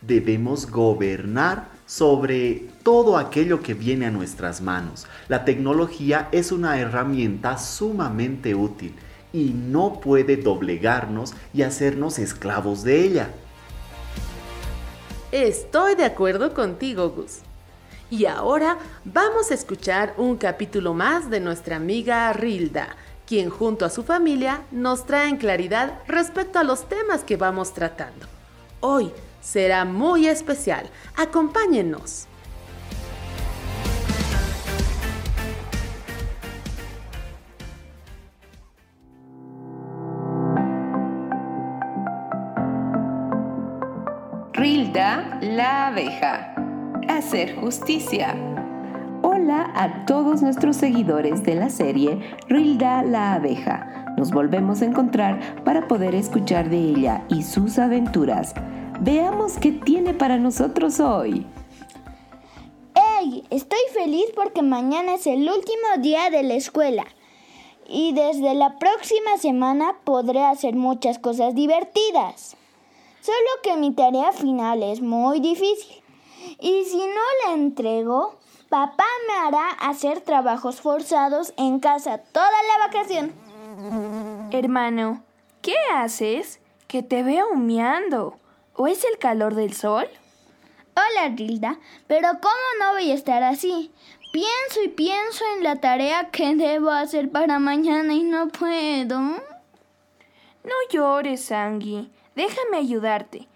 Debemos 0.00 0.68
gobernar 0.68 1.68
sobre 1.86 2.66
todo 2.82 3.16
aquello 3.16 3.62
que 3.62 3.72
viene 3.72 4.06
a 4.06 4.10
nuestras 4.10 4.60
manos. 4.60 5.06
La 5.28 5.44
tecnología 5.44 6.28
es 6.32 6.50
una 6.50 6.76
herramienta 6.78 7.56
sumamente 7.56 8.56
útil 8.56 8.96
y 9.32 9.50
no 9.50 10.00
puede 10.00 10.36
doblegarnos 10.36 11.34
y 11.54 11.62
hacernos 11.62 12.18
esclavos 12.18 12.82
de 12.82 13.04
ella. 13.04 13.30
Estoy 15.30 15.94
de 15.94 16.04
acuerdo 16.04 16.52
contigo, 16.52 17.10
Gus. 17.10 17.40
Y 18.10 18.26
ahora 18.26 18.78
vamos 19.04 19.52
a 19.52 19.54
escuchar 19.54 20.14
un 20.16 20.36
capítulo 20.36 20.94
más 20.94 21.30
de 21.30 21.38
nuestra 21.38 21.76
amiga 21.76 22.32
Rilda, 22.32 22.96
quien 23.24 23.50
junto 23.50 23.84
a 23.84 23.90
su 23.90 24.02
familia 24.02 24.62
nos 24.72 25.06
trae 25.06 25.28
en 25.28 25.36
claridad 25.36 26.00
respecto 26.08 26.58
a 26.58 26.64
los 26.64 26.88
temas 26.88 27.22
que 27.22 27.36
vamos 27.36 27.72
tratando. 27.72 28.37
Hoy 28.80 29.10
será 29.40 29.84
muy 29.84 30.28
especial. 30.28 30.88
Acompáñennos. 31.16 32.28
Rilda 44.52 45.38
la 45.40 45.88
abeja. 45.88 46.54
Hacer 47.08 47.56
justicia. 47.56 48.34
Hola 49.22 49.72
a 49.74 50.04
todos 50.06 50.42
nuestros 50.42 50.76
seguidores 50.76 51.42
de 51.42 51.54
la 51.56 51.68
serie 51.68 52.36
Rilda 52.48 53.02
la 53.02 53.34
abeja. 53.34 53.97
Nos 54.18 54.32
volvemos 54.32 54.82
a 54.82 54.84
encontrar 54.84 55.62
para 55.62 55.86
poder 55.86 56.16
escuchar 56.16 56.70
de 56.70 56.76
ella 56.76 57.24
y 57.28 57.44
sus 57.44 57.78
aventuras. 57.78 58.52
Veamos 58.98 59.58
qué 59.58 59.70
tiene 59.70 60.12
para 60.12 60.38
nosotros 60.38 60.98
hoy. 60.98 61.46
¡Hey! 62.96 63.44
Estoy 63.50 63.78
feliz 63.94 64.24
porque 64.34 64.62
mañana 64.62 65.14
es 65.14 65.28
el 65.28 65.48
último 65.48 66.02
día 66.02 66.30
de 66.30 66.42
la 66.42 66.54
escuela. 66.54 67.04
Y 67.86 68.12
desde 68.12 68.54
la 68.54 68.76
próxima 68.80 69.36
semana 69.36 69.98
podré 70.02 70.44
hacer 70.44 70.74
muchas 70.74 71.20
cosas 71.20 71.54
divertidas. 71.54 72.56
Solo 73.20 73.48
que 73.62 73.76
mi 73.76 73.92
tarea 73.92 74.32
final 74.32 74.82
es 74.82 75.00
muy 75.00 75.38
difícil. 75.38 76.02
Y 76.58 76.84
si 76.86 76.98
no 76.98 77.22
la 77.46 77.54
entrego, 77.54 78.34
papá 78.68 79.06
me 79.28 79.46
hará 79.46 79.70
hacer 79.78 80.22
trabajos 80.22 80.80
forzados 80.80 81.54
en 81.56 81.78
casa 81.78 82.18
toda 82.18 82.50
la 82.50 82.86
vacación. 82.86 83.47
Hermano, 84.50 85.22
¿qué 85.62 85.74
haces? 85.94 86.60
Que 86.88 87.02
te 87.02 87.22
veo 87.22 87.48
humeando. 87.52 88.36
¿O 88.74 88.88
es 88.88 89.04
el 89.04 89.18
calor 89.18 89.54
del 89.54 89.72
sol? 89.72 90.06
Hola, 90.96 91.34
Rilda, 91.36 91.78
pero 92.08 92.28
¿cómo 92.40 92.54
no 92.80 92.92
voy 92.94 93.12
a 93.12 93.14
estar 93.14 93.42
así? 93.44 93.92
Pienso 94.32 94.82
y 94.84 94.88
pienso 94.88 95.44
en 95.56 95.62
la 95.62 95.76
tarea 95.76 96.30
que 96.30 96.56
debo 96.56 96.90
hacer 96.90 97.30
para 97.30 97.60
mañana 97.60 98.12
y 98.14 98.24
no 98.24 98.48
puedo. 98.48 99.20
No 99.20 100.74
llores, 100.90 101.52
Angie. 101.52 102.10
Déjame 102.34 102.78
ayudarte. 102.78 103.46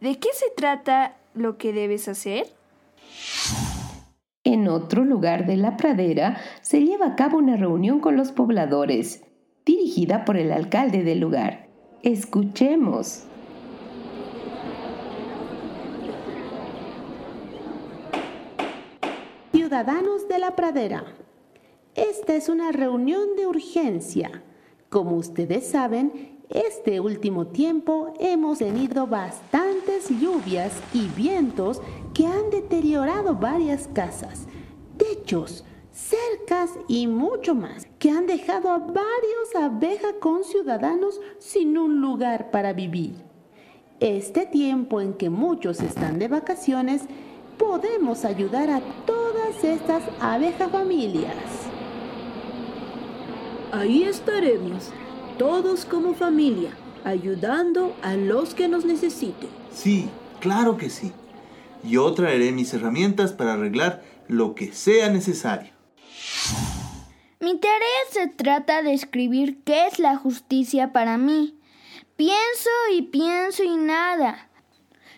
¿De 0.00 0.18
qué 0.18 0.30
se 0.32 0.50
trata 0.56 1.16
lo 1.34 1.58
que 1.58 1.72
debes 1.74 2.08
hacer? 2.08 2.46
En 4.42 4.68
otro 4.68 5.04
lugar 5.04 5.44
de 5.44 5.56
la 5.56 5.76
pradera 5.76 6.40
se 6.62 6.80
lleva 6.80 7.08
a 7.08 7.16
cabo 7.16 7.36
una 7.38 7.56
reunión 7.56 8.00
con 8.00 8.16
los 8.16 8.32
pobladores, 8.32 9.25
dirigida 9.66 10.24
por 10.24 10.36
el 10.36 10.52
alcalde 10.52 11.02
del 11.02 11.18
lugar. 11.18 11.66
Escuchemos. 12.02 13.24
Ciudadanos 19.52 20.28
de 20.28 20.38
la 20.38 20.54
Pradera, 20.54 21.04
esta 21.96 22.36
es 22.36 22.48
una 22.48 22.70
reunión 22.70 23.34
de 23.36 23.46
urgencia. 23.46 24.44
Como 24.88 25.16
ustedes 25.16 25.66
saben, 25.66 26.38
este 26.50 27.00
último 27.00 27.48
tiempo 27.48 28.14
hemos 28.20 28.58
tenido 28.58 29.08
bastantes 29.08 30.08
lluvias 30.08 30.72
y 30.94 31.08
vientos 31.08 31.82
que 32.14 32.26
han 32.26 32.50
deteriorado 32.50 33.34
varias 33.34 33.88
casas, 33.88 34.46
techos, 34.96 35.64
cercas 35.96 36.70
y 36.88 37.06
mucho 37.06 37.54
más, 37.54 37.88
que 37.98 38.10
han 38.10 38.26
dejado 38.26 38.70
a 38.70 38.78
varios 38.78 39.54
abejas 39.58 40.14
con 40.20 40.44
ciudadanos 40.44 41.20
sin 41.38 41.78
un 41.78 42.00
lugar 42.00 42.50
para 42.50 42.74
vivir. 42.74 43.14
Este 43.98 44.44
tiempo 44.44 45.00
en 45.00 45.14
que 45.14 45.30
muchos 45.30 45.80
están 45.80 46.18
de 46.18 46.28
vacaciones, 46.28 47.02
podemos 47.56 48.26
ayudar 48.26 48.68
a 48.68 48.80
todas 49.06 49.64
estas 49.64 50.02
abejas 50.20 50.70
familias. 50.70 51.34
Ahí 53.72 54.04
estaremos, 54.04 54.90
todos 55.38 55.86
como 55.86 56.12
familia, 56.12 56.70
ayudando 57.04 57.96
a 58.02 58.16
los 58.16 58.54
que 58.54 58.68
nos 58.68 58.84
necesiten. 58.84 59.48
Sí, 59.72 60.10
claro 60.40 60.76
que 60.76 60.90
sí. 60.90 61.12
Yo 61.82 62.12
traeré 62.12 62.52
mis 62.52 62.74
herramientas 62.74 63.32
para 63.32 63.54
arreglar 63.54 64.02
lo 64.28 64.54
que 64.54 64.72
sea 64.72 65.08
necesario. 65.08 65.75
Mi 67.38 67.58
tarea 67.58 68.02
se 68.10 68.28
trata 68.28 68.82
de 68.82 68.92
escribir 68.92 69.62
qué 69.64 69.86
es 69.86 69.98
la 69.98 70.16
justicia 70.16 70.92
para 70.92 71.18
mí. 71.18 71.54
Pienso 72.16 72.70
y 72.92 73.02
pienso 73.02 73.62
y 73.62 73.76
nada. 73.76 74.48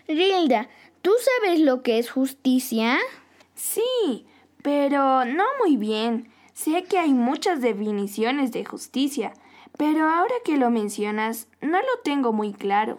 Rilda, 0.09 0.69
¿tú 1.01 1.13
sabes 1.43 1.61
lo 1.61 1.83
que 1.83 1.99
es 1.99 2.11
justicia? 2.11 2.99
Sí, 3.55 4.27
pero 4.63 5.25
no 5.25 5.45
muy 5.65 5.77
bien. 5.77 6.31
Sé 6.55 6.85
que 6.85 6.99
hay 6.99 7.13
muchas 7.13 7.61
definiciones 7.61 8.51
de 8.51 8.65
justicia, 8.65 9.33
pero 9.77 10.09
ahora 10.09 10.35
que 10.45 10.57
lo 10.57 10.71
mencionas, 10.71 11.47
no 11.61 11.79
lo 11.79 12.01
tengo 12.03 12.33
muy 12.33 12.53
claro. 12.53 12.99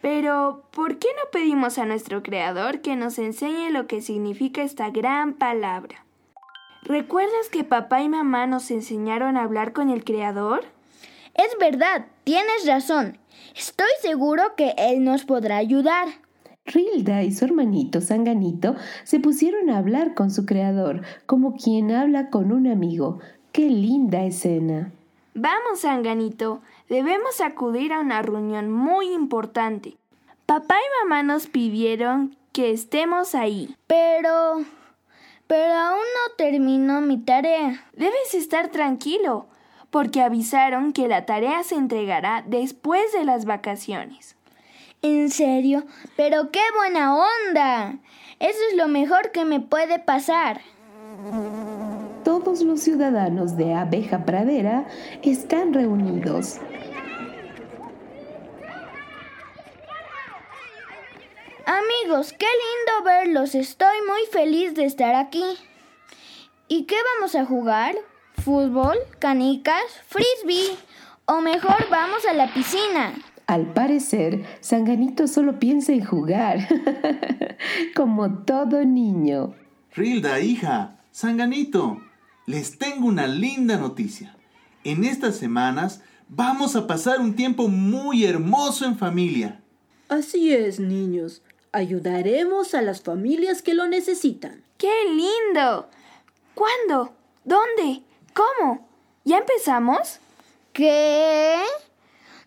Pero, 0.00 0.62
¿por 0.70 0.98
qué 0.98 1.08
no 1.16 1.30
pedimos 1.32 1.78
a 1.78 1.86
nuestro 1.86 2.22
Creador 2.22 2.82
que 2.82 2.94
nos 2.94 3.18
enseñe 3.18 3.70
lo 3.70 3.86
que 3.86 4.00
significa 4.00 4.62
esta 4.62 4.90
gran 4.90 5.34
palabra? 5.34 6.03
¿Recuerdas 6.84 7.48
que 7.50 7.64
papá 7.64 8.02
y 8.02 8.10
mamá 8.10 8.46
nos 8.46 8.70
enseñaron 8.70 9.38
a 9.38 9.42
hablar 9.42 9.72
con 9.72 9.88
el 9.88 10.04
Creador? 10.04 10.64
Es 11.34 11.56
verdad, 11.58 12.06
tienes 12.24 12.66
razón. 12.66 13.18
Estoy 13.56 13.88
seguro 14.02 14.54
que 14.54 14.74
Él 14.76 15.02
nos 15.02 15.24
podrá 15.24 15.56
ayudar. 15.56 16.08
Rilda 16.66 17.22
y 17.22 17.32
su 17.32 17.46
hermanito 17.46 18.02
Sanganito 18.02 18.76
se 19.04 19.18
pusieron 19.18 19.70
a 19.70 19.78
hablar 19.78 20.14
con 20.14 20.30
su 20.30 20.44
creador, 20.44 21.02
como 21.26 21.56
quien 21.56 21.90
habla 21.90 22.28
con 22.30 22.52
un 22.52 22.66
amigo. 22.66 23.18
¡Qué 23.52 23.68
linda 23.68 24.24
escena! 24.24 24.92
Vamos, 25.34 25.80
Sanganito, 25.80 26.60
debemos 26.88 27.40
acudir 27.40 27.92
a 27.92 28.00
una 28.00 28.20
reunión 28.20 28.70
muy 28.70 29.12
importante. 29.12 29.96
Papá 30.46 30.76
y 30.76 31.02
mamá 31.02 31.22
nos 31.22 31.46
pidieron 31.46 32.36
que 32.52 32.72
estemos 32.72 33.34
ahí. 33.34 33.74
Pero... 33.86 34.64
Pero 35.56 35.72
aún 35.72 36.00
no 36.00 36.34
termino 36.36 37.00
mi 37.00 37.16
tarea. 37.16 37.84
Debes 37.92 38.34
estar 38.34 38.70
tranquilo, 38.72 39.46
porque 39.90 40.20
avisaron 40.20 40.92
que 40.92 41.06
la 41.06 41.26
tarea 41.26 41.62
se 41.62 41.76
entregará 41.76 42.42
después 42.44 43.12
de 43.12 43.24
las 43.24 43.44
vacaciones. 43.44 44.34
¿En 45.00 45.30
serio? 45.30 45.84
Pero 46.16 46.50
qué 46.50 46.58
buena 46.76 47.14
onda. 47.14 47.98
Eso 48.40 48.58
es 48.68 48.76
lo 48.76 48.88
mejor 48.88 49.30
que 49.30 49.44
me 49.44 49.60
puede 49.60 50.00
pasar. 50.00 50.60
Todos 52.24 52.62
los 52.62 52.80
ciudadanos 52.80 53.56
de 53.56 53.74
Abeja 53.74 54.24
Pradera 54.24 54.88
están 55.22 55.72
reunidos. 55.72 56.58
Amigos, 61.66 62.34
qué 62.38 62.46
lindo 62.46 63.04
verlos. 63.04 63.54
Estoy 63.54 63.96
muy 64.06 64.20
feliz 64.30 64.74
de 64.74 64.84
estar 64.84 65.14
aquí. 65.14 65.44
¿Y 66.68 66.84
qué 66.84 66.96
vamos 67.14 67.34
a 67.34 67.46
jugar? 67.46 67.94
¿Fútbol? 68.44 68.98
¿Canicas? 69.18 69.82
¿Frisbee? 70.06 70.76
O 71.24 71.40
mejor 71.40 71.86
vamos 71.90 72.26
a 72.26 72.34
la 72.34 72.52
piscina. 72.52 73.14
Al 73.46 73.72
parecer, 73.72 74.44
Sanganito 74.60 75.26
solo 75.26 75.58
piensa 75.58 75.92
en 75.92 76.04
jugar, 76.04 76.68
como 77.96 78.44
todo 78.44 78.84
niño. 78.84 79.54
Rilda, 79.94 80.40
hija, 80.40 81.00
Sanganito, 81.12 81.98
les 82.46 82.78
tengo 82.78 83.06
una 83.06 83.26
linda 83.26 83.78
noticia. 83.78 84.36
En 84.82 85.04
estas 85.04 85.36
semanas 85.36 86.02
vamos 86.28 86.76
a 86.76 86.86
pasar 86.86 87.20
un 87.20 87.36
tiempo 87.36 87.68
muy 87.68 88.26
hermoso 88.26 88.84
en 88.84 88.98
familia. 88.98 89.62
Así 90.08 90.52
es, 90.52 90.78
niños. 90.78 91.42
Ayudaremos 91.74 92.72
a 92.74 92.82
las 92.82 93.02
familias 93.02 93.60
que 93.60 93.74
lo 93.74 93.88
necesitan. 93.88 94.62
¡Qué 94.78 94.92
lindo! 95.08 95.88
¿Cuándo? 96.54 97.12
¿Dónde? 97.42 98.00
¿Cómo? 98.32 98.86
¿Ya 99.24 99.38
empezamos? 99.38 100.20
¿Qué? 100.72 101.60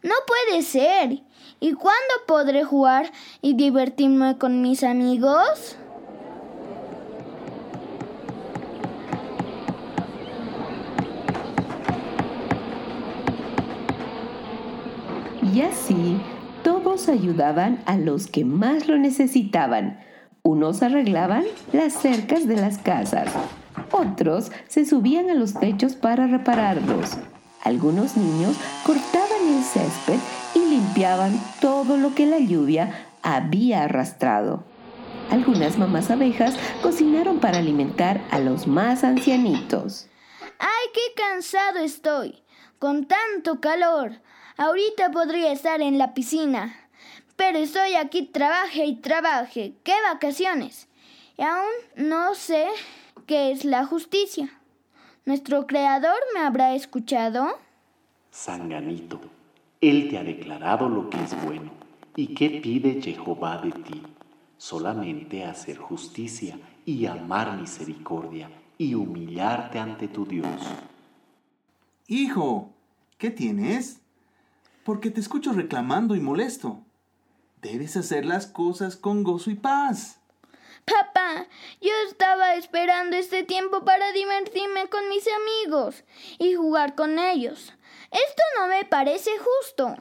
No 0.01 0.15
puede 0.25 0.61
ser. 0.61 1.23
¿Y 1.59 1.73
cuándo 1.73 2.13
podré 2.25 2.63
jugar 2.63 3.11
y 3.41 3.55
divertirme 3.55 4.37
con 4.37 4.61
mis 4.61 4.81
amigos? 4.85 5.75
Y 15.53 15.61
así 15.63 16.17
ayudaban 17.07 17.81
a 17.85 17.97
los 17.97 18.27
que 18.27 18.45
más 18.45 18.87
lo 18.87 18.97
necesitaban. 18.97 19.99
Unos 20.43 20.81
arreglaban 20.81 21.43
las 21.73 21.93
cercas 21.93 22.47
de 22.47 22.55
las 22.55 22.77
casas, 22.77 23.29
otros 23.91 24.51
se 24.67 24.85
subían 24.85 25.29
a 25.29 25.33
los 25.33 25.53
techos 25.53 25.95
para 25.95 26.27
repararlos. 26.27 27.17
Algunos 27.63 28.17
niños 28.17 28.55
cortaban 28.85 29.47
el 29.47 29.63
césped 29.63 30.19
y 30.55 30.59
limpiaban 30.59 31.39
todo 31.61 31.97
lo 31.97 32.15
que 32.15 32.25
la 32.25 32.39
lluvia 32.39 33.07
había 33.21 33.83
arrastrado. 33.83 34.63
Algunas 35.29 35.77
mamás 35.77 36.09
abejas 36.09 36.55
cocinaron 36.81 37.39
para 37.39 37.57
alimentar 37.57 38.21
a 38.31 38.39
los 38.39 38.67
más 38.67 39.03
ancianitos. 39.03 40.07
¡Ay, 40.59 40.87
qué 40.93 41.21
cansado 41.21 41.79
estoy! 41.79 42.41
Con 42.79 43.05
tanto 43.05 43.59
calor. 43.59 44.21
Ahorita 44.55 45.11
podría 45.11 45.51
estar 45.51 45.81
en 45.81 45.97
la 45.97 46.13
piscina. 46.13 46.86
Pero 47.37 47.59
estoy 47.59 47.93
aquí, 47.93 48.23
trabaje 48.23 48.85
y 48.85 48.95
trabaje. 48.95 49.75
¡Qué 49.83 49.93
vacaciones! 50.11 50.87
Y 51.37 51.43
aún 51.43 51.69
no 51.95 52.33
sé 52.33 52.65
qué 53.27 53.51
es 53.51 53.63
la 53.63 53.85
justicia. 53.85 54.49
¿Nuestro 55.23 55.67
Creador 55.67 56.17
me 56.33 56.39
habrá 56.39 56.73
escuchado? 56.73 57.59
Sanganito, 58.31 59.21
Él 59.81 60.09
te 60.09 60.17
ha 60.17 60.23
declarado 60.23 60.89
lo 60.89 61.09
que 61.11 61.23
es 61.23 61.39
bueno. 61.43 61.71
¿Y 62.15 62.33
qué 62.33 62.49
pide 62.61 63.01
Jehová 63.01 63.59
de 63.59 63.71
ti? 63.71 64.01
Solamente 64.57 65.45
hacer 65.45 65.77
justicia 65.77 66.57
y 66.85 67.05
amar 67.05 67.55
misericordia 67.59 68.49
y 68.79 68.95
humillarte 68.95 69.77
ante 69.77 70.07
tu 70.07 70.25
Dios. 70.25 70.61
Hijo, 72.07 72.73
¿qué 73.19 73.29
tienes? 73.29 74.01
Porque 74.83 75.11
te 75.11 75.19
escucho 75.19 75.53
reclamando 75.53 76.15
y 76.15 76.19
molesto. 76.19 76.86
Debes 77.61 77.97
hacer 77.97 78.25
las 78.25 78.47
cosas 78.47 78.95
con 78.95 79.23
gozo 79.23 79.49
y 79.49 79.55
paz. 79.55 80.19
Papá, 80.85 81.47
yo 81.81 81.91
estaba 82.07 82.55
esperando 82.55 83.17
este 83.17 83.43
tiempo 83.43 83.83
para 83.83 84.11
divertirme 84.13 84.87
con 84.89 85.09
mis 85.09 85.25
amigos 85.27 86.03
y 86.37 86.53
jugar 86.53 86.95
con 86.95 87.19
ellos. 87.19 87.73
Esto 88.11 88.43
no 88.57 88.67
me 88.67 88.85
parece 88.85 89.31
justo. 89.37 89.95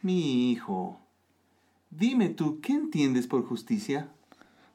Mi 0.00 0.52
hijo, 0.52 1.00
dime 1.90 2.30
tú, 2.30 2.60
¿qué 2.62 2.72
entiendes 2.72 3.26
por 3.26 3.46
justicia? 3.46 4.08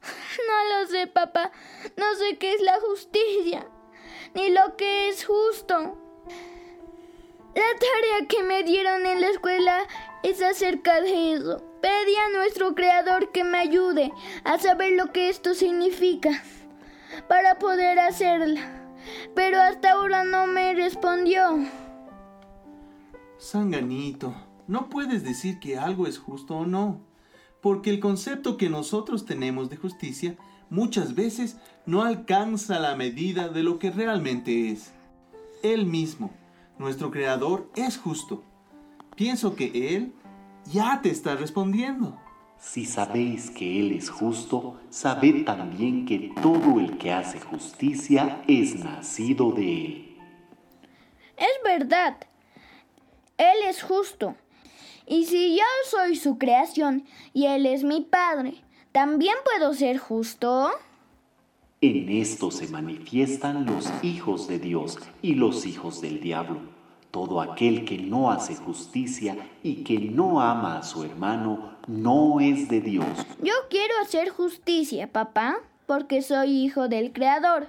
No 0.47 0.81
lo 0.81 0.87
sé, 0.87 1.07
papá. 1.07 1.51
No 1.95 2.15
sé 2.15 2.37
qué 2.37 2.53
es 2.53 2.61
la 2.61 2.79
justicia, 2.79 3.67
ni 4.33 4.49
lo 4.49 4.75
que 4.75 5.09
es 5.09 5.25
justo. 5.25 5.75
La 7.55 7.79
tarea 7.79 8.27
que 8.27 8.43
me 8.43 8.63
dieron 8.63 9.05
en 9.05 9.21
la 9.21 9.29
escuela 9.29 9.87
es 10.23 10.41
acerca 10.41 11.01
de 11.01 11.33
eso. 11.33 11.70
Pedí 11.81 12.15
a 12.15 12.37
nuestro 12.37 12.75
creador 12.75 13.31
que 13.31 13.43
me 13.43 13.57
ayude 13.57 14.11
a 14.43 14.59
saber 14.59 14.93
lo 14.93 15.11
que 15.11 15.29
esto 15.29 15.53
significa 15.55 16.43
para 17.27 17.57
poder 17.57 17.99
hacerla. 17.99 18.61
Pero 19.35 19.59
hasta 19.59 19.93
ahora 19.93 20.23
no 20.23 20.45
me 20.45 20.73
respondió. 20.75 21.41
Sanganito, 23.37 24.35
no 24.67 24.89
puedes 24.89 25.23
decir 25.23 25.59
que 25.59 25.77
algo 25.77 26.05
es 26.05 26.19
justo 26.19 26.55
o 26.55 26.65
no, 26.65 27.01
porque 27.61 27.89
el 27.89 27.99
concepto 27.99 28.57
que 28.57 28.69
nosotros 28.69 29.25
tenemos 29.25 29.69
de 29.69 29.77
justicia 29.77 30.37
muchas 30.69 31.15
veces 31.15 31.57
no 31.87 32.03
alcanza 32.03 32.79
la 32.79 32.95
medida 32.95 33.49
de 33.49 33.63
lo 33.63 33.79
que 33.79 33.89
realmente 33.89 34.69
es. 34.69 34.91
Él 35.63 35.85
mismo, 35.85 36.31
nuestro 36.77 37.09
Creador, 37.09 37.69
es 37.75 37.97
justo. 37.97 38.43
Pienso 39.15 39.55
que 39.55 39.95
Él 39.95 40.13
ya 40.65 41.01
te 41.01 41.09
está 41.09 41.35
respondiendo. 41.35 42.17
Si 42.59 42.85
sabéis 42.85 43.49
que 43.49 43.79
Él 43.79 43.91
es 43.91 44.09
justo, 44.09 44.79
sabed 44.89 45.45
también 45.45 46.05
que 46.05 46.31
todo 46.41 46.79
el 46.79 46.97
que 46.97 47.11
hace 47.11 47.39
justicia 47.39 48.43
es 48.47 48.75
nacido 48.75 49.51
de 49.51 49.85
Él. 49.85 50.17
Es 51.37 51.63
verdad, 51.63 52.17
Él 53.37 53.57
es 53.67 53.81
justo. 53.81 54.35
Y 55.07 55.25
si 55.25 55.57
yo 55.57 55.63
soy 55.89 56.15
su 56.15 56.37
creación 56.37 57.03
y 57.33 57.47
Él 57.47 57.65
es 57.65 57.83
mi 57.83 58.01
Padre, 58.01 58.63
¿también 58.91 59.35
puedo 59.43 59.73
ser 59.73 59.97
justo? 59.97 60.71
En 61.81 62.09
esto 62.09 62.51
se 62.51 62.67
manifiestan 62.67 63.65
los 63.65 63.91
hijos 64.03 64.47
de 64.47 64.59
Dios 64.59 64.99
y 65.23 65.33
los 65.33 65.65
hijos 65.65 65.99
del 65.99 66.21
diablo. 66.21 66.80
Todo 67.11 67.41
aquel 67.41 67.83
que 67.83 67.97
no 67.97 68.31
hace 68.31 68.55
justicia 68.55 69.35
y 69.63 69.83
que 69.83 69.99
no 69.99 70.39
ama 70.39 70.79
a 70.79 70.83
su 70.83 71.03
hermano 71.03 71.75
no 71.87 72.39
es 72.39 72.69
de 72.69 72.79
Dios. 72.79 73.05
Yo 73.43 73.53
quiero 73.69 73.93
hacer 74.01 74.29
justicia, 74.29 75.11
papá, 75.11 75.57
porque 75.87 76.21
soy 76.21 76.51
hijo 76.51 76.87
del 76.87 77.11
Creador, 77.11 77.67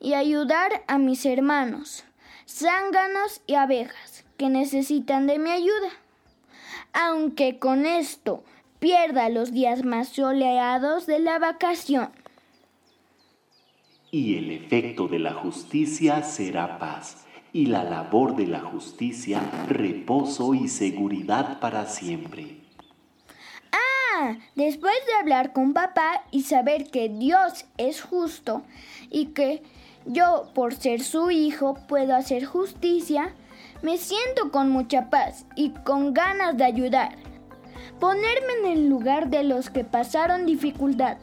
y 0.00 0.14
ayudar 0.14 0.82
a 0.88 0.98
mis 0.98 1.24
hermanos, 1.24 2.04
zánganos 2.48 3.42
y 3.46 3.54
abejas, 3.54 4.24
que 4.36 4.48
necesitan 4.48 5.28
de 5.28 5.38
mi 5.38 5.50
ayuda. 5.50 5.90
Aunque 6.92 7.60
con 7.60 7.86
esto 7.86 8.42
pierda 8.80 9.28
los 9.28 9.52
días 9.52 9.84
más 9.84 10.08
soleados 10.08 11.06
de 11.06 11.20
la 11.20 11.38
vacación. 11.38 12.10
Y 14.10 14.36
el 14.36 14.50
efecto 14.50 15.06
de 15.06 15.20
la 15.20 15.34
justicia 15.34 16.24
será 16.24 16.78
paz 16.80 17.23
y 17.54 17.66
la 17.66 17.84
labor 17.84 18.34
de 18.34 18.48
la 18.48 18.58
justicia, 18.58 19.40
reposo 19.68 20.54
y 20.54 20.66
seguridad 20.66 21.60
para 21.60 21.86
siempre. 21.86 22.58
Ah, 23.70 24.34
después 24.56 24.94
de 25.06 25.14
hablar 25.14 25.52
con 25.52 25.72
papá 25.72 26.24
y 26.32 26.42
saber 26.42 26.90
que 26.90 27.08
Dios 27.08 27.64
es 27.76 28.02
justo 28.02 28.62
y 29.08 29.26
que 29.26 29.62
yo, 30.04 30.50
por 30.52 30.74
ser 30.74 31.00
su 31.00 31.30
hijo, 31.30 31.78
puedo 31.86 32.16
hacer 32.16 32.44
justicia, 32.44 33.32
me 33.82 33.98
siento 33.98 34.50
con 34.50 34.70
mucha 34.70 35.08
paz 35.08 35.46
y 35.54 35.70
con 35.70 36.12
ganas 36.12 36.56
de 36.56 36.64
ayudar. 36.64 37.14
Ponerme 38.00 38.52
en 38.64 38.66
el 38.78 38.88
lugar 38.88 39.30
de 39.30 39.44
los 39.44 39.70
que 39.70 39.84
pasaron 39.84 40.44
dificultad. 40.44 41.18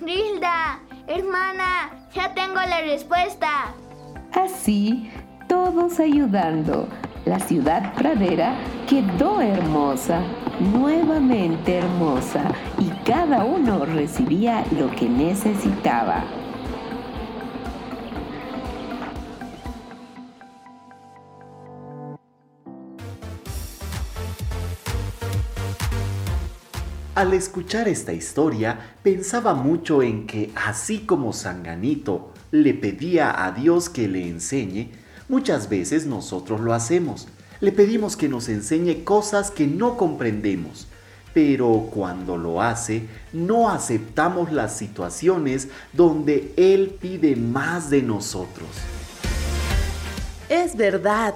Rilda, 0.00 0.80
hermana, 1.06 2.08
ya 2.14 2.32
tengo 2.32 2.54
la 2.54 2.80
respuesta. 2.80 3.74
Así 4.32 5.10
todos 5.54 6.00
ayudando. 6.00 6.88
La 7.26 7.38
ciudad 7.38 7.94
pradera 7.94 8.56
quedó 8.88 9.40
hermosa, 9.40 10.20
nuevamente 10.58 11.76
hermosa, 11.76 12.42
y 12.76 12.88
cada 13.04 13.44
uno 13.44 13.84
recibía 13.86 14.64
lo 14.76 14.90
que 14.90 15.08
necesitaba. 15.08 16.24
Al 27.14 27.32
escuchar 27.32 27.86
esta 27.86 28.12
historia, 28.12 28.96
pensaba 29.04 29.54
mucho 29.54 30.02
en 30.02 30.26
que 30.26 30.50
así 30.56 31.06
como 31.06 31.32
Sanganito 31.32 32.32
le 32.50 32.74
pedía 32.74 33.44
a 33.44 33.52
Dios 33.52 33.88
que 33.88 34.08
le 34.08 34.28
enseñe, 34.28 35.03
Muchas 35.28 35.68
veces 35.68 36.04
nosotros 36.04 36.60
lo 36.60 36.74
hacemos. 36.74 37.28
Le 37.60 37.72
pedimos 37.72 38.16
que 38.16 38.28
nos 38.28 38.48
enseñe 38.48 39.04
cosas 39.04 39.50
que 39.50 39.66
no 39.66 39.96
comprendemos. 39.96 40.86
Pero 41.32 41.88
cuando 41.92 42.36
lo 42.36 42.60
hace, 42.60 43.08
no 43.32 43.70
aceptamos 43.70 44.52
las 44.52 44.76
situaciones 44.76 45.68
donde 45.92 46.52
Él 46.56 46.96
pide 47.00 47.36
más 47.36 47.90
de 47.90 48.02
nosotros. 48.02 48.68
Es 50.48 50.76
verdad. 50.76 51.34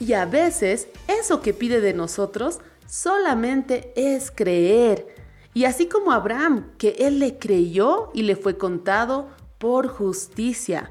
Y 0.00 0.14
a 0.14 0.24
veces 0.24 0.88
eso 1.06 1.42
que 1.42 1.52
pide 1.52 1.82
de 1.82 1.92
nosotros 1.92 2.60
solamente 2.86 3.92
es 3.96 4.30
creer. 4.30 5.06
Y 5.52 5.64
así 5.64 5.86
como 5.86 6.12
Abraham, 6.12 6.70
que 6.78 6.96
él 7.00 7.18
le 7.18 7.38
creyó 7.38 8.10
y 8.14 8.22
le 8.22 8.34
fue 8.34 8.56
contado 8.56 9.28
por 9.58 9.88
justicia 9.88 10.90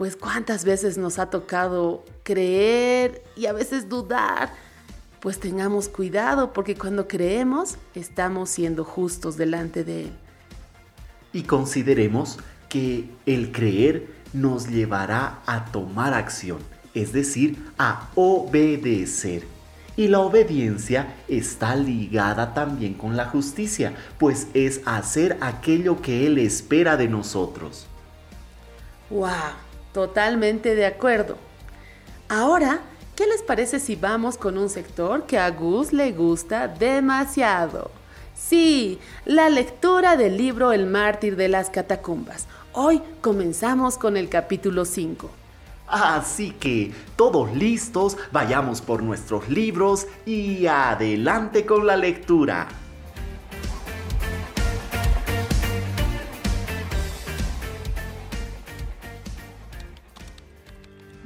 pues 0.00 0.16
cuántas 0.16 0.64
veces 0.64 0.96
nos 0.96 1.18
ha 1.18 1.28
tocado 1.28 2.06
creer 2.22 3.22
y 3.36 3.44
a 3.44 3.52
veces 3.52 3.86
dudar. 3.86 4.50
Pues 5.20 5.38
tengamos 5.38 5.90
cuidado 5.90 6.54
porque 6.54 6.74
cuando 6.74 7.06
creemos 7.06 7.76
estamos 7.94 8.48
siendo 8.48 8.82
justos 8.82 9.36
delante 9.36 9.84
de 9.84 10.04
Él. 10.04 10.12
Y 11.34 11.42
consideremos 11.42 12.38
que 12.70 13.10
el 13.26 13.52
creer 13.52 14.10
nos 14.32 14.70
llevará 14.70 15.42
a 15.44 15.66
tomar 15.66 16.14
acción, 16.14 16.60
es 16.94 17.12
decir, 17.12 17.62
a 17.76 18.08
obedecer. 18.14 19.44
Y 19.98 20.08
la 20.08 20.20
obediencia 20.20 21.14
está 21.28 21.76
ligada 21.76 22.54
también 22.54 22.94
con 22.94 23.18
la 23.18 23.26
justicia, 23.26 23.92
pues 24.16 24.46
es 24.54 24.80
hacer 24.86 25.36
aquello 25.42 26.00
que 26.00 26.26
Él 26.26 26.38
espera 26.38 26.96
de 26.96 27.06
nosotros. 27.06 27.86
¡Wow! 29.10 29.68
Totalmente 29.92 30.74
de 30.74 30.86
acuerdo. 30.86 31.36
Ahora, 32.28 32.80
¿qué 33.16 33.26
les 33.26 33.42
parece 33.42 33.80
si 33.80 33.96
vamos 33.96 34.38
con 34.38 34.56
un 34.56 34.68
sector 34.68 35.26
que 35.26 35.38
a 35.38 35.50
Gus 35.50 35.92
le 35.92 36.12
gusta 36.12 36.68
demasiado? 36.68 37.90
Sí, 38.34 39.00
la 39.26 39.50
lectura 39.50 40.16
del 40.16 40.36
libro 40.36 40.72
El 40.72 40.86
mártir 40.86 41.36
de 41.36 41.48
las 41.48 41.70
catacumbas. 41.70 42.46
Hoy 42.72 43.02
comenzamos 43.20 43.98
con 43.98 44.16
el 44.16 44.28
capítulo 44.28 44.84
5. 44.84 45.28
Así 45.88 46.52
que, 46.52 46.92
todos 47.16 47.52
listos, 47.52 48.16
vayamos 48.30 48.80
por 48.80 49.02
nuestros 49.02 49.48
libros 49.48 50.06
y 50.24 50.68
adelante 50.68 51.66
con 51.66 51.84
la 51.84 51.96
lectura. 51.96 52.68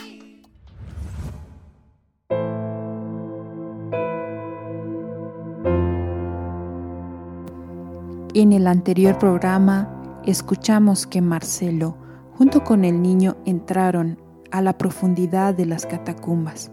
En 8.36 8.54
el 8.54 8.68
anterior 8.68 9.18
programa 9.18 10.22
escuchamos 10.24 11.08
que 11.08 11.20
Marcelo 11.20 11.98
junto 12.38 12.64
con 12.64 12.86
el 12.86 13.02
niño 13.02 13.38
entraron 13.46 14.20
a 14.52 14.62
la 14.62 14.78
profundidad 14.78 15.56
de 15.56 15.66
las 15.66 15.88
catacumbas. 15.88 16.72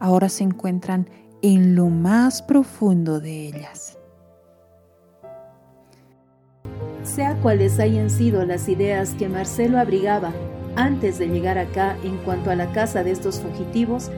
Ahora 0.00 0.30
se 0.30 0.44
encuentran 0.44 1.10
en 1.42 1.74
lo 1.74 1.86
más 1.86 2.42
profundo 2.42 3.20
de 3.20 3.48
ellas. 3.48 3.98
Sea 7.02 7.36
cuales 7.36 7.78
hayan 7.78 8.10
sido 8.10 8.44
las 8.44 8.68
ideas 8.68 9.14
que 9.14 9.28
Marcelo 9.28 9.78
abrigaba 9.78 10.32
antes 10.76 11.18
de 11.18 11.26
llegar 11.26 11.56
acá 11.56 11.96
en 12.04 12.18
cuanto 12.18 12.50
a 12.50 12.54
la 12.54 12.70
casa 12.72 13.02
de 13.02 13.10
estos 13.10 13.40
fugitivos, 13.40 14.10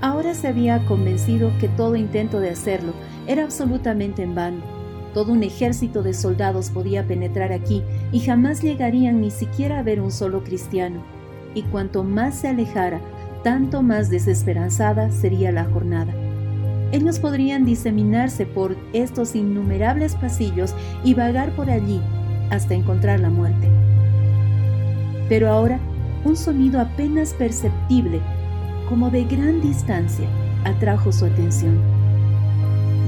ahora 0.00 0.34
se 0.34 0.48
había 0.48 0.84
convencido 0.86 1.52
que 1.60 1.68
todo 1.68 1.94
intento 1.94 2.40
de 2.40 2.50
hacerlo 2.50 2.92
era 3.28 3.44
absolutamente 3.44 4.24
en 4.24 4.34
vano. 4.34 4.60
Todo 5.14 5.32
un 5.32 5.44
ejército 5.44 6.02
de 6.02 6.12
soldados 6.12 6.70
podía 6.70 7.06
penetrar 7.06 7.52
aquí 7.52 7.84
y 8.10 8.20
jamás 8.20 8.60
llegarían 8.60 9.20
ni 9.20 9.30
siquiera 9.30 9.78
a 9.78 9.82
ver 9.84 10.00
un 10.00 10.10
solo 10.10 10.42
cristiano. 10.42 11.02
Y 11.54 11.62
cuanto 11.62 12.02
más 12.02 12.34
se 12.36 12.48
alejara, 12.48 13.00
tanto 13.44 13.82
más 13.82 14.10
desesperanzada 14.10 15.12
sería 15.12 15.52
la 15.52 15.64
jornada. 15.64 16.12
Ellos 16.92 17.18
podrían 17.18 17.64
diseminarse 17.64 18.46
por 18.46 18.76
estos 18.92 19.34
innumerables 19.34 20.16
pasillos 20.16 20.74
y 21.04 21.14
vagar 21.14 21.54
por 21.54 21.70
allí 21.70 22.00
hasta 22.50 22.74
encontrar 22.74 23.20
la 23.20 23.30
muerte. 23.30 23.68
Pero 25.28 25.48
ahora, 25.48 25.78
un 26.24 26.36
sonido 26.36 26.80
apenas 26.80 27.32
perceptible, 27.34 28.20
como 28.88 29.10
de 29.10 29.24
gran 29.24 29.60
distancia, 29.60 30.28
atrajo 30.64 31.12
su 31.12 31.24
atención. 31.24 31.78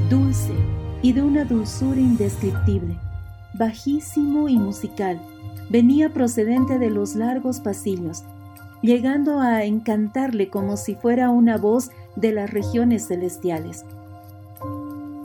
Dulce 0.08 0.54
y 1.02 1.12
de 1.12 1.22
una 1.22 1.44
dulzura 1.44 2.00
indescriptible, 2.00 2.96
bajísimo 3.54 4.48
y 4.48 4.58
musical, 4.58 5.20
venía 5.68 6.10
procedente 6.10 6.78
de 6.78 6.90
los 6.90 7.16
largos 7.16 7.60
pasillos, 7.60 8.22
llegando 8.82 9.40
a 9.40 9.64
encantarle 9.64 10.48
como 10.48 10.76
si 10.76 10.94
fuera 10.94 11.30
una 11.30 11.56
voz 11.56 11.90
de 12.16 12.32
las 12.32 12.50
regiones 12.50 13.08
celestiales. 13.08 13.84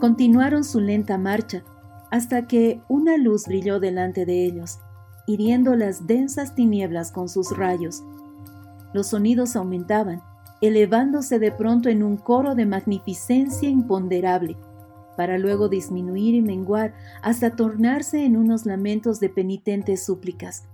Continuaron 0.00 0.64
su 0.64 0.80
lenta 0.80 1.18
marcha 1.18 1.64
hasta 2.10 2.46
que 2.46 2.80
una 2.88 3.16
luz 3.16 3.46
brilló 3.46 3.80
delante 3.80 4.24
de 4.24 4.44
ellos, 4.44 4.78
hiriendo 5.26 5.76
las 5.76 6.06
densas 6.06 6.54
tinieblas 6.54 7.12
con 7.12 7.28
sus 7.28 7.56
rayos. 7.56 8.02
Los 8.94 9.08
sonidos 9.08 9.56
aumentaban, 9.56 10.22
elevándose 10.60 11.38
de 11.38 11.52
pronto 11.52 11.88
en 11.88 12.02
un 12.02 12.16
coro 12.16 12.54
de 12.54 12.64
magnificencia 12.64 13.68
imponderable, 13.68 14.56
para 15.16 15.36
luego 15.36 15.68
disminuir 15.68 16.34
y 16.34 16.42
menguar 16.42 16.94
hasta 17.22 17.56
tornarse 17.56 18.24
en 18.24 18.36
unos 18.36 18.66
lamentos 18.66 19.20
de 19.20 19.28
penitentes 19.28 20.04
súplicas. 20.04 20.64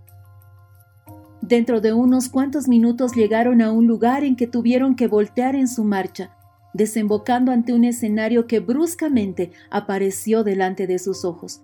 Dentro 1.47 1.83
de 1.83 1.93
unos 1.93 2.31
cuantos 2.31 2.69
minutos 2.69 3.15
llegaron 3.15 3.61
a 3.61 3.71
un 3.71 3.87
lugar 3.87 4.25
en 4.25 4.35
que 4.35 4.47
tuvieron 4.47 4.97
que 4.97 5.09
voltear 5.09 5.55
en 5.55 5.69
su 5.69 5.85
marcha, 5.85 6.35
desembocando 6.73 7.53
ante 7.53 7.75
un 7.75 7.85
escenario 7.85 8.47
que 8.47 8.61
bruscamente 8.61 9.53
apareció 9.71 10.43
delante 10.43 10.87
de 10.87 10.99
sus 10.99 11.23
ojos. 11.27 11.61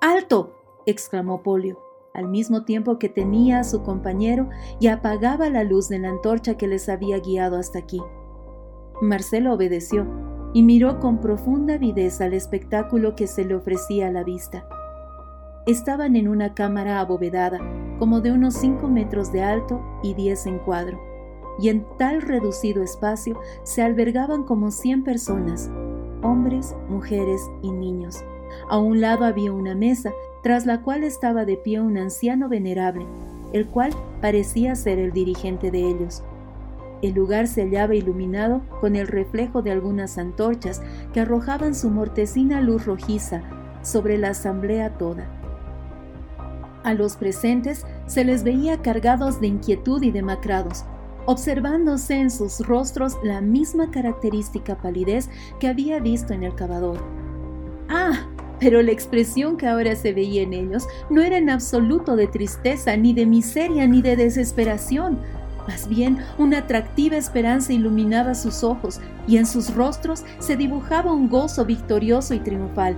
¡Alto! 0.00 0.56
exclamó 0.86 1.42
Polio, 1.42 1.80
al 2.14 2.28
mismo 2.28 2.64
tiempo 2.64 2.98
que 2.98 3.10
tenía 3.10 3.58
a 3.60 3.64
su 3.64 3.82
compañero 3.82 4.48
y 4.80 4.86
apagaba 4.86 5.50
la 5.50 5.64
luz 5.64 5.90
de 5.90 5.98
la 5.98 6.08
antorcha 6.08 6.56
que 6.56 6.66
les 6.66 6.88
había 6.88 7.18
guiado 7.18 7.58
hasta 7.58 7.78
aquí. 7.78 8.00
Marcelo 9.02 9.52
obedeció 9.52 10.06
y 10.54 10.62
miró 10.62 10.98
con 10.98 11.20
profunda 11.20 11.74
avidez 11.74 12.22
al 12.22 12.32
espectáculo 12.32 13.16
que 13.16 13.26
se 13.26 13.44
le 13.44 13.54
ofrecía 13.54 14.06
a 14.06 14.12
la 14.12 14.24
vista. 14.24 14.66
Estaban 15.66 16.16
en 16.16 16.26
una 16.26 16.54
cámara 16.54 16.98
abovedada, 16.98 17.60
como 18.00 18.20
de 18.20 18.32
unos 18.32 18.54
5 18.54 18.88
metros 18.88 19.30
de 19.30 19.44
alto 19.44 19.80
y 20.02 20.14
10 20.14 20.46
en 20.46 20.58
cuadro, 20.58 21.00
y 21.60 21.68
en 21.68 21.86
tal 21.98 22.20
reducido 22.20 22.82
espacio 22.82 23.38
se 23.62 23.80
albergaban 23.80 24.42
como 24.42 24.72
100 24.72 25.04
personas, 25.04 25.70
hombres, 26.20 26.74
mujeres 26.88 27.40
y 27.62 27.70
niños. 27.70 28.24
A 28.68 28.78
un 28.78 29.00
lado 29.00 29.24
había 29.24 29.52
una 29.52 29.76
mesa, 29.76 30.10
tras 30.42 30.66
la 30.66 30.82
cual 30.82 31.04
estaba 31.04 31.44
de 31.44 31.56
pie 31.56 31.80
un 31.80 31.96
anciano 31.96 32.48
venerable, 32.48 33.06
el 33.52 33.68
cual 33.68 33.92
parecía 34.20 34.74
ser 34.74 34.98
el 34.98 35.12
dirigente 35.12 35.70
de 35.70 35.88
ellos. 35.88 36.24
El 37.02 37.14
lugar 37.14 37.46
se 37.46 37.62
hallaba 37.62 37.94
iluminado 37.94 38.62
con 38.80 38.96
el 38.96 39.06
reflejo 39.06 39.62
de 39.62 39.70
algunas 39.70 40.18
antorchas 40.18 40.82
que 41.12 41.20
arrojaban 41.20 41.76
su 41.76 41.88
mortecina 41.88 42.60
luz 42.60 42.84
rojiza 42.84 43.42
sobre 43.82 44.18
la 44.18 44.30
asamblea 44.30 44.98
toda. 44.98 45.41
A 46.84 46.94
los 46.94 47.16
presentes 47.16 47.84
se 48.06 48.24
les 48.24 48.42
veía 48.42 48.82
cargados 48.82 49.40
de 49.40 49.48
inquietud 49.48 50.02
y 50.02 50.10
demacrados, 50.10 50.84
observándose 51.26 52.14
en 52.14 52.30
sus 52.30 52.60
rostros 52.60 53.16
la 53.22 53.40
misma 53.40 53.90
característica 53.90 54.76
palidez 54.76 55.28
que 55.60 55.68
había 55.68 56.00
visto 56.00 56.32
en 56.32 56.42
el 56.42 56.54
cavador. 56.54 56.98
Ah, 57.88 58.26
pero 58.58 58.82
la 58.82 58.92
expresión 58.92 59.56
que 59.56 59.66
ahora 59.66 59.96
se 59.96 60.12
veía 60.12 60.42
en 60.42 60.52
ellos 60.52 60.86
no 61.10 61.20
era 61.20 61.38
en 61.38 61.50
absoluto 61.50 62.16
de 62.16 62.26
tristeza, 62.26 62.96
ni 62.96 63.12
de 63.12 63.26
miseria, 63.26 63.86
ni 63.86 64.02
de 64.02 64.16
desesperación, 64.16 65.18
más 65.66 65.88
bien, 65.88 66.18
una 66.38 66.58
atractiva 66.58 67.16
esperanza 67.16 67.72
iluminaba 67.72 68.34
sus 68.34 68.64
ojos 68.64 69.00
y 69.28 69.36
en 69.36 69.46
sus 69.46 69.74
rostros 69.74 70.24
se 70.38 70.56
dibujaba 70.56 71.12
un 71.12 71.28
gozo 71.28 71.64
victorioso 71.64 72.34
y 72.34 72.40
triunfal. 72.40 72.96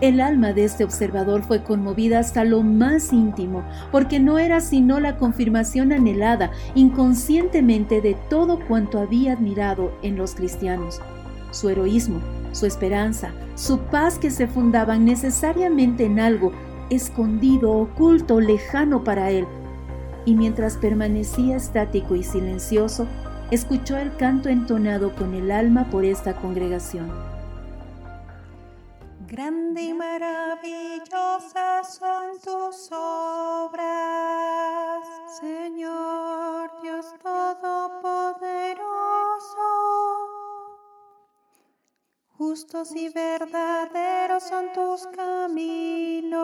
El 0.00 0.22
alma 0.22 0.54
de 0.54 0.64
este 0.64 0.82
observador 0.82 1.42
fue 1.42 1.62
conmovida 1.62 2.20
hasta 2.20 2.44
lo 2.44 2.62
más 2.62 3.12
íntimo, 3.12 3.62
porque 3.92 4.18
no 4.18 4.38
era 4.38 4.60
sino 4.60 4.98
la 4.98 5.18
confirmación 5.18 5.92
anhelada 5.92 6.52
inconscientemente 6.74 8.00
de 8.00 8.16
todo 8.30 8.58
cuanto 8.66 8.98
había 8.98 9.34
admirado 9.34 9.92
en 10.02 10.16
los 10.16 10.34
cristianos. 10.34 11.02
Su 11.50 11.68
heroísmo, 11.68 12.20
su 12.52 12.64
esperanza, 12.64 13.32
su 13.56 13.78
paz 13.78 14.18
que 14.18 14.30
se 14.30 14.46
fundaban 14.46 15.04
necesariamente 15.04 16.06
en 16.06 16.18
algo 16.18 16.52
escondido, 16.88 17.70
oculto, 17.70 18.40
lejano 18.40 19.04
para 19.04 19.30
él, 19.30 19.46
y 20.24 20.34
mientras 20.34 20.78
permanecía 20.78 21.56
estático 21.56 22.16
y 22.16 22.22
silencioso, 22.22 23.06
escuchó 23.50 23.98
el 23.98 24.16
canto 24.16 24.48
entonado 24.48 25.14
con 25.14 25.34
el 25.34 25.50
alma 25.50 25.90
por 25.90 26.06
esta 26.06 26.36
congregación. 26.36 27.29
Grande 29.30 29.82
y 29.82 29.94
maravillosas 29.94 31.94
son 31.94 32.38
tus 32.40 32.90
obras, 32.90 33.78
Señor 35.40 36.82
Dios 36.82 37.14
Todopoderoso. 37.22 38.80
Justos 42.36 42.90
y 42.96 43.08
verdaderos 43.10 44.42
son 44.42 44.72
tus 44.72 45.06
caminos. 45.06 46.34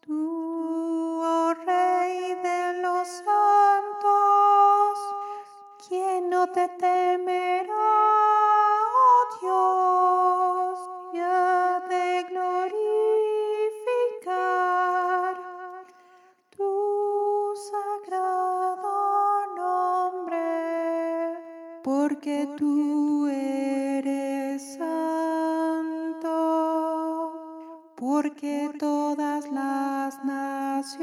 Tú, 0.00 1.22
oh 1.24 1.54
Rey 1.64 2.34
de 2.42 2.82
los 2.82 3.08
santos, 3.08 4.98
¿quién 5.88 6.28
no 6.28 6.46
te 6.48 6.68
temerá, 6.68 7.72
Porque 22.24 22.48
tú 22.56 23.26
eres 23.26 24.78
santo, 24.78 26.30
porque 27.96 28.70
todas 28.78 29.52
las 29.52 30.24
naciones 30.24 30.94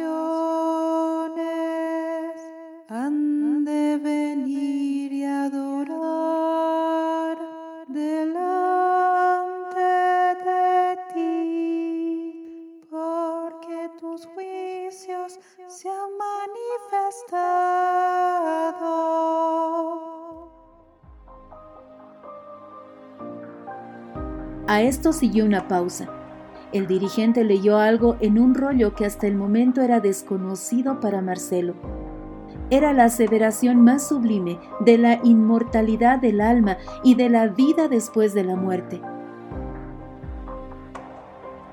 A 24.72 24.82
esto 24.84 25.12
siguió 25.12 25.44
una 25.44 25.68
pausa. 25.68 26.08
El 26.72 26.88
dirigente 26.88 27.44
leyó 27.44 27.76
algo 27.76 28.16
en 28.22 28.40
un 28.40 28.56
rollo 28.56 28.96
que 28.96 29.04
hasta 29.04 29.28
el 29.28 29.36
momento 29.36 29.82
era 29.82 30.00
desconocido 30.00 31.02
para 31.02 31.22
Marcelo. 31.22 31.74
Era 32.70 32.94
la 32.94 33.04
aseveración 33.04 33.82
más 33.82 34.08
sublime 34.08 34.60
de 34.80 34.98
la 34.98 35.20
inmortalidad 35.26 36.20
del 36.20 36.40
alma 36.40 36.78
y 37.04 37.16
de 37.16 37.28
la 37.28 37.48
vida 37.48 37.90
después 37.90 38.34
de 38.34 38.46
la 38.46 38.56
muerte. 38.56 39.02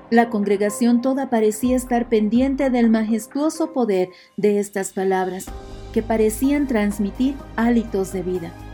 La 0.09 0.29
congregación 0.29 0.99
toda 1.01 1.29
parecía 1.29 1.77
estar 1.77 2.09
pendiente 2.09 2.69
del 2.69 2.89
majestuoso 2.89 3.71
poder 3.71 4.09
de 4.35 4.59
estas 4.59 4.91
palabras, 4.91 5.45
que 5.93 6.03
parecían 6.03 6.67
transmitir 6.67 7.37
hálitos 7.55 8.11
de 8.11 8.23
vida. 8.23 8.68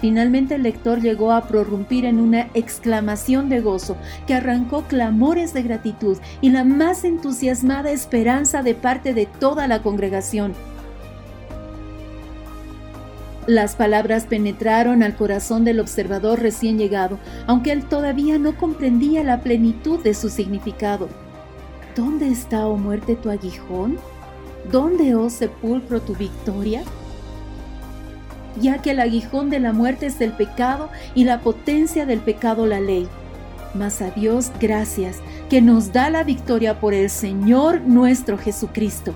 Finalmente 0.00 0.56
el 0.56 0.62
lector 0.62 1.00
llegó 1.00 1.32
a 1.32 1.46
prorrumpir 1.48 2.04
en 2.04 2.20
una 2.20 2.48
exclamación 2.54 3.48
de 3.48 3.60
gozo 3.60 3.96
que 4.26 4.34
arrancó 4.34 4.82
clamores 4.82 5.54
de 5.54 5.62
gratitud 5.62 6.18
y 6.40 6.50
la 6.50 6.64
más 6.64 7.04
entusiasmada 7.04 7.90
esperanza 7.90 8.62
de 8.62 8.74
parte 8.74 9.14
de 9.14 9.26
toda 9.26 9.66
la 9.68 9.82
congregación. 9.82 10.54
Las 13.46 13.76
palabras 13.76 14.26
penetraron 14.26 15.04
al 15.04 15.14
corazón 15.14 15.64
del 15.64 15.78
observador 15.78 16.40
recién 16.40 16.78
llegado, 16.78 17.18
aunque 17.46 17.70
él 17.70 17.84
todavía 17.84 18.38
no 18.38 18.56
comprendía 18.56 19.22
la 19.22 19.40
plenitud 19.40 20.00
de 20.00 20.14
su 20.14 20.30
significado. 20.30 21.08
¿Dónde 21.94 22.28
está, 22.28 22.66
oh 22.66 22.76
muerte, 22.76 23.14
tu 23.14 23.30
aguijón? 23.30 23.98
¿Dónde, 24.72 25.14
oh 25.14 25.30
sepulcro, 25.30 26.00
tu 26.00 26.16
victoria? 26.16 26.82
Ya 28.60 28.82
que 28.82 28.92
el 28.92 29.00
aguijón 29.00 29.50
de 29.50 29.60
la 29.60 29.72
muerte 29.72 30.06
es 30.06 30.20
el 30.20 30.32
pecado 30.32 30.88
y 31.14 31.24
la 31.24 31.40
potencia 31.40 32.06
del 32.06 32.20
pecado 32.20 32.66
la 32.66 32.80
ley. 32.80 33.06
Mas 33.74 34.00
a 34.00 34.10
Dios 34.10 34.50
gracias, 34.60 35.18
que 35.50 35.60
nos 35.60 35.92
da 35.92 36.08
la 36.10 36.24
victoria 36.24 36.80
por 36.80 36.94
el 36.94 37.10
Señor 37.10 37.82
nuestro 37.82 38.38
Jesucristo. 38.38 39.12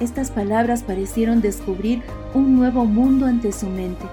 Estas 0.00 0.32
palabras 0.32 0.82
parecieron 0.82 1.40
descubrir 1.40 2.02
un 2.34 2.56
nuevo 2.56 2.84
mundo 2.84 3.26
ante 3.26 3.52
su 3.52 3.66
mente, 3.66 4.04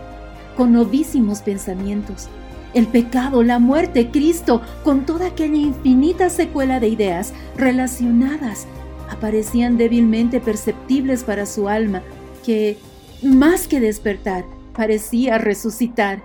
con 0.56 0.74
novísimos 0.74 1.42
pensamientos. 1.42 2.28
El 2.76 2.86
pecado, 2.86 3.42
la 3.42 3.58
muerte, 3.58 4.12
Cristo, 4.12 4.62
con 4.84 5.08
toda 5.08 5.28
aquella 5.28 5.58
infinita 5.58 6.30
secuela 6.30 6.80
de 6.80 6.90
ideas 6.90 7.34
relacionadas, 7.58 8.68
aparecían 9.10 9.78
débilmente 9.78 10.40
perceptibles 10.40 11.24
para 11.24 11.48
su 11.48 11.68
alma, 11.68 12.04
que, 12.46 12.78
más 13.24 13.68
que 13.68 13.80
despertar, 13.80 14.46
parecía 14.74 15.38
resucitar. 15.38 16.22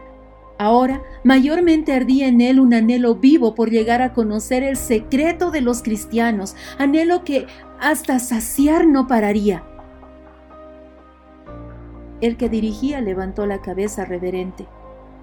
Ahora, 0.58 1.02
mayormente 1.24 1.92
ardía 1.92 2.28
en 2.28 2.40
él 2.40 2.60
un 2.60 2.74
anhelo 2.74 3.16
vivo 3.16 3.54
por 3.54 3.70
llegar 3.70 4.02
a 4.02 4.12
conocer 4.12 4.62
el 4.62 4.76
secreto 4.76 5.50
de 5.50 5.60
los 5.60 5.82
cristianos, 5.82 6.54
anhelo 6.78 7.24
que 7.24 7.46
hasta 7.80 8.18
saciar 8.20 8.86
no 8.86 9.08
pararía. 9.08 9.64
El 12.20 12.36
que 12.36 12.48
dirigía 12.48 13.00
levantó 13.00 13.46
la 13.46 13.60
cabeza 13.60 14.04
reverente, 14.04 14.66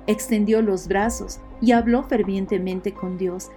extendió 0.08 0.62
los 0.62 0.88
brazos 0.88 1.40
y 1.62 1.72
habló 1.72 2.04
fervientemente 2.04 2.94
con 2.94 3.18
Dios. 3.18 3.50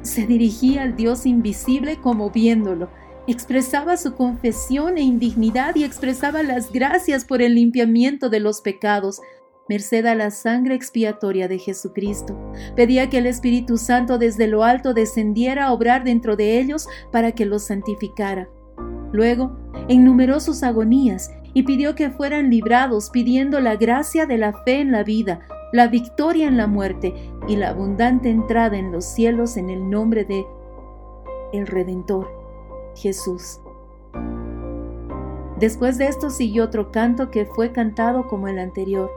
Se 0.00 0.26
dirigía 0.26 0.82
al 0.82 0.96
Dios 0.96 1.26
invisible 1.26 1.98
como 1.98 2.30
viéndolo, 2.30 2.88
expresaba 3.26 3.96
su 3.96 4.14
confesión 4.14 4.98
e 4.98 5.02
indignidad 5.02 5.76
y 5.76 5.84
expresaba 5.84 6.42
las 6.42 6.72
gracias 6.72 7.24
por 7.24 7.42
el 7.42 7.54
limpiamiento 7.54 8.28
de 8.28 8.40
los 8.40 8.60
pecados, 8.60 9.20
merced 9.68 10.04
a 10.06 10.14
la 10.14 10.30
sangre 10.30 10.74
expiatoria 10.74 11.48
de 11.48 11.58
Jesucristo. 11.58 12.36
Pedía 12.74 13.08
que 13.08 13.18
el 13.18 13.26
Espíritu 13.26 13.78
Santo 13.78 14.18
desde 14.18 14.46
lo 14.46 14.64
alto 14.64 14.92
descendiera 14.92 15.66
a 15.66 15.72
obrar 15.72 16.04
dentro 16.04 16.36
de 16.36 16.58
ellos 16.58 16.88
para 17.10 17.32
que 17.32 17.46
los 17.46 17.64
santificara. 17.64 18.48
Luego, 19.12 19.56
enumeró 19.88 20.40
sus 20.40 20.62
agonías 20.62 21.30
y 21.54 21.62
pidió 21.62 21.94
que 21.94 22.10
fueran 22.10 22.50
librados, 22.50 23.10
pidiendo 23.10 23.60
la 23.60 23.76
gracia 23.76 24.26
de 24.26 24.38
la 24.38 24.52
fe 24.64 24.80
en 24.80 24.90
la 24.90 25.04
vida, 25.04 25.46
la 25.72 25.86
victoria 25.86 26.48
en 26.48 26.56
la 26.56 26.66
muerte 26.66 27.14
y 27.46 27.56
la 27.56 27.70
abundante 27.70 28.30
entrada 28.30 28.76
en 28.76 28.90
los 28.90 29.04
cielos 29.04 29.56
en 29.56 29.70
el 29.70 29.88
nombre 29.88 30.24
de 30.24 30.44
el 31.52 31.66
Redentor, 31.66 32.41
Jesús. 32.94 33.60
Después 35.58 35.96
de 35.96 36.08
esto 36.08 36.28
siguió 36.28 36.64
otro 36.64 36.90
canto 36.90 37.30
que 37.30 37.46
fue 37.46 37.70
cantado 37.70 38.26
como 38.26 38.48
el 38.48 38.58
anterior. 38.58 39.10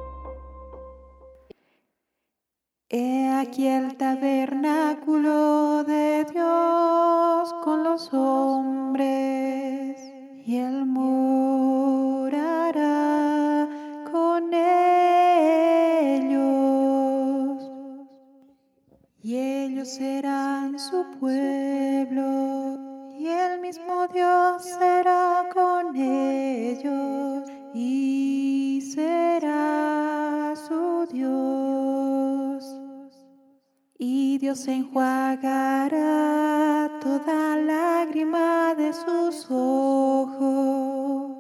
He 2.90 3.28
aquí 3.30 3.68
el 3.68 3.98
tabernáculo 3.98 5.84
de 5.84 6.24
Dios 6.32 7.52
con 7.64 7.84
los 7.84 8.14
hombres 8.14 10.00
y 10.46 10.58
él 10.58 10.86
morará 10.86 12.38
con 14.12 14.54
ellos 14.54 14.62
y 19.24 19.36
ellos 19.36 19.90
serán 19.90 20.78
su 20.78 21.06
pueblo 21.20 22.85
y 23.26 23.28
el 23.28 23.60
mismo 23.60 24.08
Dios 24.14 24.64
será 24.64 25.50
con 25.52 25.96
ellos 25.96 27.50
y 27.74 28.80
será 28.94 30.54
su 30.56 31.08
Dios. 31.12 32.64
Y 33.98 34.38
Dios 34.38 34.68
enjuagará 34.68 35.90
toda 37.02 37.58
lágrima 37.58 38.76
de 38.76 38.94
sus 38.94 39.48
ojos. 39.50 41.34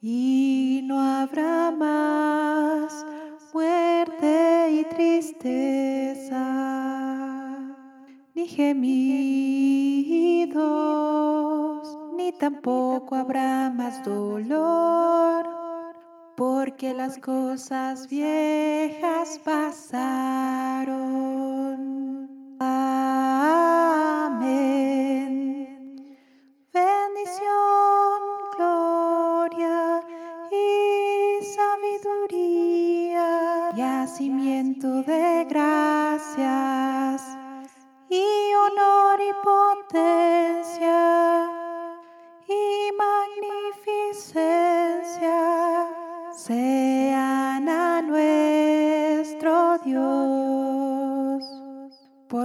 Y 0.00 0.80
no 0.84 0.98
habrá 0.98 1.70
más 1.70 3.04
muerte 3.52 4.70
y 4.70 4.84
tristeza 4.84 6.87
gemidos 8.48 8.98
ni 12.16 12.32
tampoco 12.32 13.14
habrá 13.14 13.70
más 13.70 14.02
dolor 14.04 15.46
porque 16.36 16.94
las 16.94 17.18
cosas 17.18 18.08
viejas 18.08 19.40
pasaron. 19.44 21.17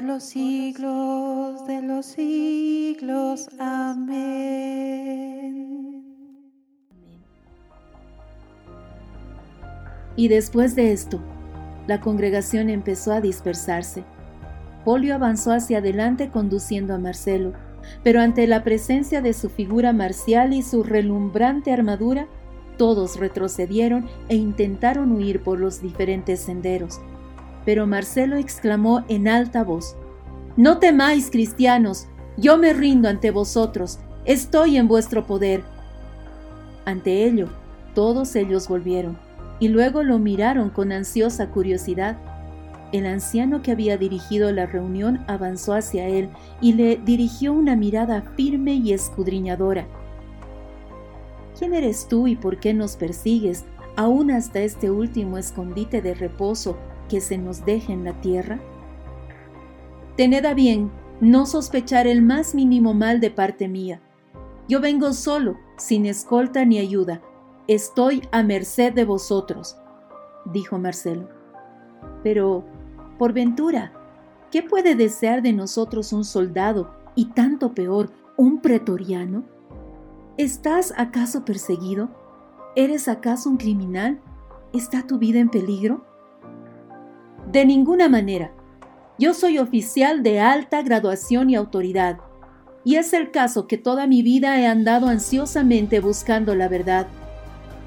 Los 0.04 0.24
siglos 0.24 1.66
de 1.66 1.82
los 1.82 2.06
siglos. 2.06 3.50
Amén. 3.58 4.44
Y 10.16 10.28
después 10.28 10.76
de 10.76 10.92
esto, 10.92 11.20
la 11.88 12.02
congregación 12.02 12.70
empezó 12.70 13.14
a 13.14 13.22
dispersarse. 13.22 14.04
Polio 14.86 15.16
avanzó 15.16 15.54
hacia 15.54 15.78
adelante 15.80 16.30
conduciendo 16.30 16.94
a 16.94 17.00
Marcelo, 17.00 17.54
pero 18.04 18.22
ante 18.22 18.46
la 18.46 18.64
presencia 18.64 19.22
de 19.22 19.34
su 19.34 19.50
figura 19.50 19.94
marcial 19.94 20.54
y 20.54 20.62
su 20.62 20.84
relumbrante 20.84 21.72
armadura, 21.72 22.28
todos 22.78 23.18
retrocedieron 23.20 24.08
e 24.30 24.36
intentaron 24.36 25.12
huir 25.14 25.42
por 25.42 25.60
los 25.60 25.82
diferentes 25.82 26.42
senderos. 26.42 27.00
Pero 27.66 27.88
Marcelo 27.88 28.36
exclamó 28.36 29.04
en 29.08 29.28
alta 29.28 29.64
voz, 29.64 29.96
No 30.58 30.80
temáis, 30.80 31.30
cristianos, 31.32 32.08
yo 32.38 32.58
me 32.58 32.74
rindo 32.74 33.08
ante 33.08 33.32
vosotros, 33.32 34.00
estoy 34.26 34.78
en 34.78 34.88
vuestro 34.88 35.26
poder. 35.26 35.64
Ante 36.86 37.26
ello, 37.26 37.50
todos 37.94 38.36
ellos 38.36 38.68
volvieron, 38.68 39.18
y 39.60 39.68
luego 39.68 40.04
lo 40.04 40.20
miraron 40.20 40.70
con 40.70 40.92
ansiosa 40.92 41.50
curiosidad. 41.50 42.18
El 42.92 43.06
anciano 43.06 43.62
que 43.62 43.72
había 43.72 43.98
dirigido 43.98 44.52
la 44.52 44.66
reunión 44.66 45.24
avanzó 45.28 45.74
hacia 45.74 46.08
él 46.08 46.30
y 46.62 46.74
le 46.74 46.98
dirigió 46.98 47.54
una 47.54 47.76
mirada 47.76 48.22
firme 48.36 48.74
y 48.74 48.94
escudriñadora. 48.94 49.88
¿Quién 51.58 51.74
eres 51.74 52.08
tú 52.08 52.28
y 52.28 52.36
por 52.36 52.60
qué 52.60 52.74
nos 52.74 52.96
persigues, 52.96 53.64
aún 53.96 54.32
hasta 54.32 54.60
este 54.60 54.92
último 54.92 55.38
escondite 55.38 56.02
de 56.02 56.14
reposo 56.14 56.78
que 57.10 57.22
se 57.22 57.38
nos 57.38 57.66
deja 57.66 57.94
en 57.94 58.04
la 58.04 58.14
tierra? 58.22 58.60
Tened 60.18 60.46
a 60.46 60.54
bien 60.54 60.92
no 61.22 61.46
sospechar 61.46 62.06
el 62.08 62.22
más 62.22 62.54
mínimo 62.54 62.94
mal 62.94 63.20
de 63.20 63.32
parte 63.32 63.68
mía. 63.68 64.02
Yo 64.68 64.82
vengo 64.82 65.14
solo, 65.14 65.58
sin 65.78 66.06
escolta 66.06 66.66
ni 66.66 66.80
ayuda. 66.80 67.22
Estoy 67.68 68.28
a 68.32 68.44
merced 68.44 68.94
de 68.94 69.06
vosotros, 69.06 69.78
dijo 70.46 70.78
Marcelo. 70.80 71.30
Pero, 72.24 72.64
por 73.18 73.34
ventura, 73.34 73.94
¿qué 74.52 74.64
puede 74.64 74.96
desear 74.96 75.42
de 75.42 75.54
nosotros 75.54 76.14
un 76.14 76.26
soldado 76.26 76.94
y 77.16 77.32
tanto 77.32 77.74
peor, 77.74 78.12
un 78.38 78.62
pretoriano? 78.62 79.44
¿Estás 80.38 80.94
acaso 80.98 81.46
perseguido? 81.46 82.10
¿Eres 82.76 83.08
acaso 83.08 83.50
un 83.50 83.58
criminal? 83.58 84.20
¿Está 84.74 85.06
tu 85.06 85.20
vida 85.20 85.40
en 85.40 85.50
peligro? 85.50 86.06
De 87.54 87.68
ninguna 87.68 88.10
manera. 88.10 88.52
Yo 89.20 89.36
soy 89.36 89.60
oficial 89.60 90.24
de 90.24 90.40
alta 90.40 90.82
graduación 90.82 91.52
y 91.52 91.56
autoridad, 91.56 92.18
y 92.84 92.96
es 92.96 93.14
el 93.14 93.30
caso 93.30 93.68
que 93.68 93.78
toda 93.78 94.08
mi 94.08 94.24
vida 94.24 94.60
he 94.60 94.66
andado 94.66 95.06
ansiosamente 95.06 96.00
buscando 96.00 96.56
la 96.56 96.68
verdad. 96.68 97.06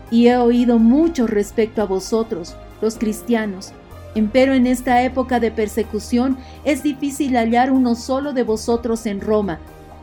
y 0.08 0.28
he 0.28 0.36
oído 0.36 0.78
mucho 0.78 1.26
respecto 1.26 1.82
a 1.82 1.86
vosotros, 1.86 2.54
los 2.80 2.96
cristianos. 2.96 3.72
Empero 4.14 4.54
en 4.54 4.68
esta 4.68 5.02
época 5.02 5.40
de 5.40 5.50
persecución 5.50 6.38
es 6.64 6.84
difícil 6.84 7.36
hallar 7.36 7.72
uno 7.72 7.96
solo 7.96 8.32
de 8.32 8.44
vosotros 8.44 9.04
en 9.04 9.20
Roma, 9.20 9.58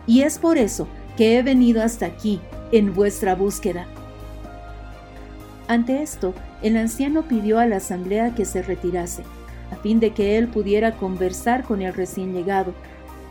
y 0.06 0.24
es 0.24 0.40
por 0.40 0.58
eso 0.58 0.90
que 1.16 1.38
he 1.38 1.42
venido 1.42 1.82
hasta 1.82 2.06
aquí, 2.06 2.42
en 2.74 2.94
vuestra 2.94 3.34
búsqueda. 3.34 3.86
Ante 5.70 6.02
esto, 6.04 6.34
el 6.62 6.76
anciano 6.76 7.22
pidió 7.30 7.60
a 7.60 7.66
la 7.66 7.78
asamblea 7.78 8.36
que 8.36 8.44
se 8.44 8.62
retirase, 8.62 9.24
a 9.74 9.76
fin 9.76 10.00
de 10.00 10.12
que 10.12 10.38
él 10.38 10.48
pudiera 10.48 10.96
conversar 10.96 11.64
con 11.64 11.82
el 11.82 11.94
recién 11.94 12.34
llegado. 12.34 12.74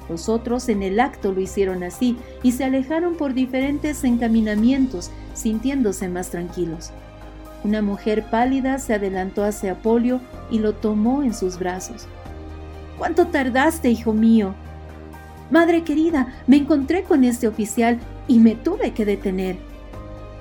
Los 0.08 0.28
otros 0.28 0.68
en 0.68 0.82
el 0.82 1.00
acto 1.00 1.32
lo 1.32 1.40
hicieron 1.40 1.82
así 1.82 2.18
y 2.42 2.52
se 2.52 2.64
alejaron 2.64 3.16
por 3.16 3.34
diferentes 3.34 4.04
encaminamientos, 4.04 5.10
sintiéndose 5.34 6.08
más 6.08 6.30
tranquilos. 6.30 6.90
Una 7.64 7.80
mujer 7.80 8.24
pálida 8.28 8.78
se 8.78 8.94
adelantó 8.94 9.44
hacia 9.44 9.72
Apolio 9.72 10.20
y 10.50 10.58
lo 10.58 10.74
tomó 10.74 11.22
en 11.22 11.32
sus 11.32 11.58
brazos. 11.58 12.06
¿Cuánto 12.98 13.28
tardaste, 13.28 13.88
hijo 13.90 14.12
mío? 14.12 14.54
Madre 15.50 15.84
querida, 15.84 16.34
me 16.46 16.56
encontré 16.56 17.04
con 17.04 17.24
este 17.24 17.46
oficial 17.46 18.00
y 18.26 18.40
me 18.40 18.54
tuve 18.54 18.92
que 18.92 19.04
detener. 19.04 19.56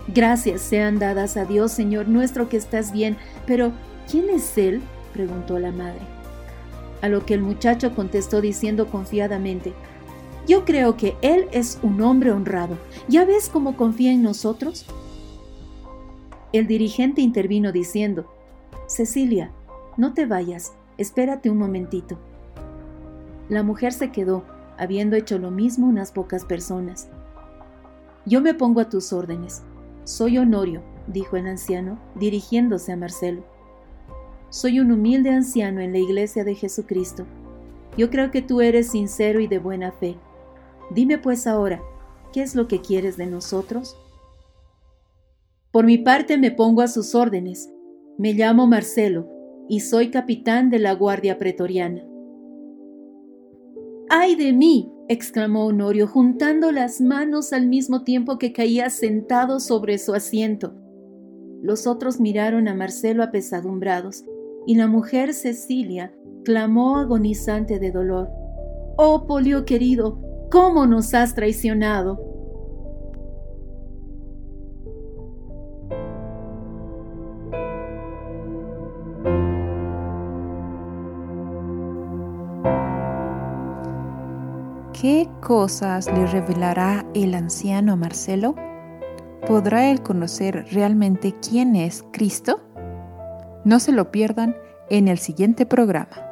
Gracias 0.08 0.62
sean 0.62 1.00
dadas 1.00 1.38
a 1.38 1.46
Dios, 1.46 1.72
Señor 1.72 2.08
nuestro, 2.08 2.50
que 2.50 2.58
estás 2.58 2.92
bien, 2.92 3.18
pero 3.46 3.72
¿quién 4.10 4.30
es 4.30 4.58
él? 4.58 4.82
Preguntó 5.12 5.60
la 5.60 5.72
madre. 5.72 6.02
A 7.02 7.10
lo 7.10 7.26
que 7.26 7.34
el 7.34 7.42
muchacho 7.42 7.96
contestó 7.96 8.42
diciendo 8.42 8.88
confiadamente, 8.88 9.74
Yo 10.48 10.66
creo 10.66 10.98
que 10.98 11.16
él 11.22 11.48
es 11.52 11.80
un 11.84 12.02
hombre 12.02 12.32
honrado. 12.32 12.78
¿Ya 13.08 13.26
ves 13.26 13.48
cómo 13.48 13.78
confía 13.78 14.12
en 14.12 14.24
nosotros? 14.24 14.86
El 16.52 16.68
dirigente 16.68 17.22
intervino 17.22 17.72
diciendo, 17.72 18.26
Cecilia, 18.88 19.52
no 19.98 20.14
te 20.14 20.26
vayas, 20.26 20.74
espérate 20.98 21.50
un 21.50 21.58
momentito. 21.58 22.18
La 23.50 23.64
mujer 23.64 23.94
se 23.94 24.12
quedó, 24.12 24.44
habiendo 24.78 25.16
hecho 25.16 25.38
lo 25.38 25.52
mismo 25.52 25.88
unas 25.88 26.12
pocas 26.12 26.44
personas. 26.44 27.10
Yo 28.26 28.42
me 28.42 28.54
pongo 28.54 28.82
a 28.82 28.90
tus 28.90 29.14
órdenes. 29.14 29.62
Soy 30.04 30.38
Honorio, 30.38 30.82
dijo 31.08 31.38
el 31.38 31.48
anciano, 31.48 32.00
dirigiéndose 32.16 32.92
a 32.92 32.98
Marcelo. 32.98 33.44
Soy 34.52 34.82
un 34.82 34.92
humilde 34.92 35.30
anciano 35.30 35.80
en 35.80 35.94
la 35.94 36.00
iglesia 36.00 36.44
de 36.44 36.56
Jesucristo. 36.56 37.26
Yo 37.98 38.10
creo 38.10 38.32
que 38.32 38.42
tú 38.42 38.60
eres 38.60 38.90
sincero 38.90 39.40
y 39.40 39.48
de 39.48 39.60
buena 39.60 39.94
fe. 39.94 40.18
Dime 40.94 41.18
pues 41.18 41.48
ahora, 41.48 41.82
¿qué 42.34 42.42
es 42.42 42.54
lo 42.54 42.68
que 42.68 42.82
quieres 42.82 43.16
de 43.16 43.28
nosotros? 43.28 43.96
Por 45.72 45.86
mi 45.86 45.98
parte 45.98 46.38
me 46.38 46.52
pongo 46.52 46.82
a 46.82 46.90
sus 46.90 47.16
órdenes. 47.16 47.72
Me 48.18 48.34
llamo 48.34 48.68
Marcelo 48.68 49.30
y 49.70 49.80
soy 49.80 50.12
capitán 50.12 50.70
de 50.70 50.80
la 50.80 50.96
Guardia 50.96 51.38
Pretoriana. 51.38 52.04
¡Ay 54.10 54.36
de 54.36 54.52
mí! 54.52 54.92
exclamó 55.08 55.68
Honorio, 55.68 56.08
juntando 56.08 56.74
las 56.74 57.00
manos 57.00 57.54
al 57.54 57.68
mismo 57.68 58.04
tiempo 58.04 58.38
que 58.38 58.52
caía 58.52 58.90
sentado 58.90 59.62
sobre 59.62 59.98
su 59.98 60.14
asiento. 60.14 60.74
Los 61.62 61.88
otros 61.88 62.20
miraron 62.20 62.68
a 62.68 62.74
Marcelo 62.74 63.24
apesadumbrados, 63.24 64.26
y 64.66 64.76
la 64.76 64.88
mujer 64.88 65.34
Cecilia 65.34 66.14
clamó 66.44 66.98
agonizante 66.98 67.80
de 67.80 67.92
dolor. 67.92 68.30
Oh, 68.98 69.26
Polio 69.28 69.66
querido, 69.66 70.20
¿cómo 70.52 70.86
nos 70.86 71.14
has 71.14 71.34
traicionado? 71.34 72.32
¿Qué 85.02 85.28
cosas 85.42 86.06
le 86.14 86.28
revelará 86.28 87.08
el 87.16 87.34
anciano 87.34 87.98
Marcelo? 87.98 88.54
¿Podrá 89.48 89.90
él 89.90 90.04
conocer 90.04 90.68
realmente 90.72 91.34
quién 91.42 91.76
es 91.76 92.06
Cristo? 92.12 92.62
No 93.64 93.80
se 93.80 93.92
lo 93.92 94.12
pierdan 94.12 94.58
en 94.90 95.08
el 95.08 95.20
siguiente 95.20 95.66
programa. 95.66 96.32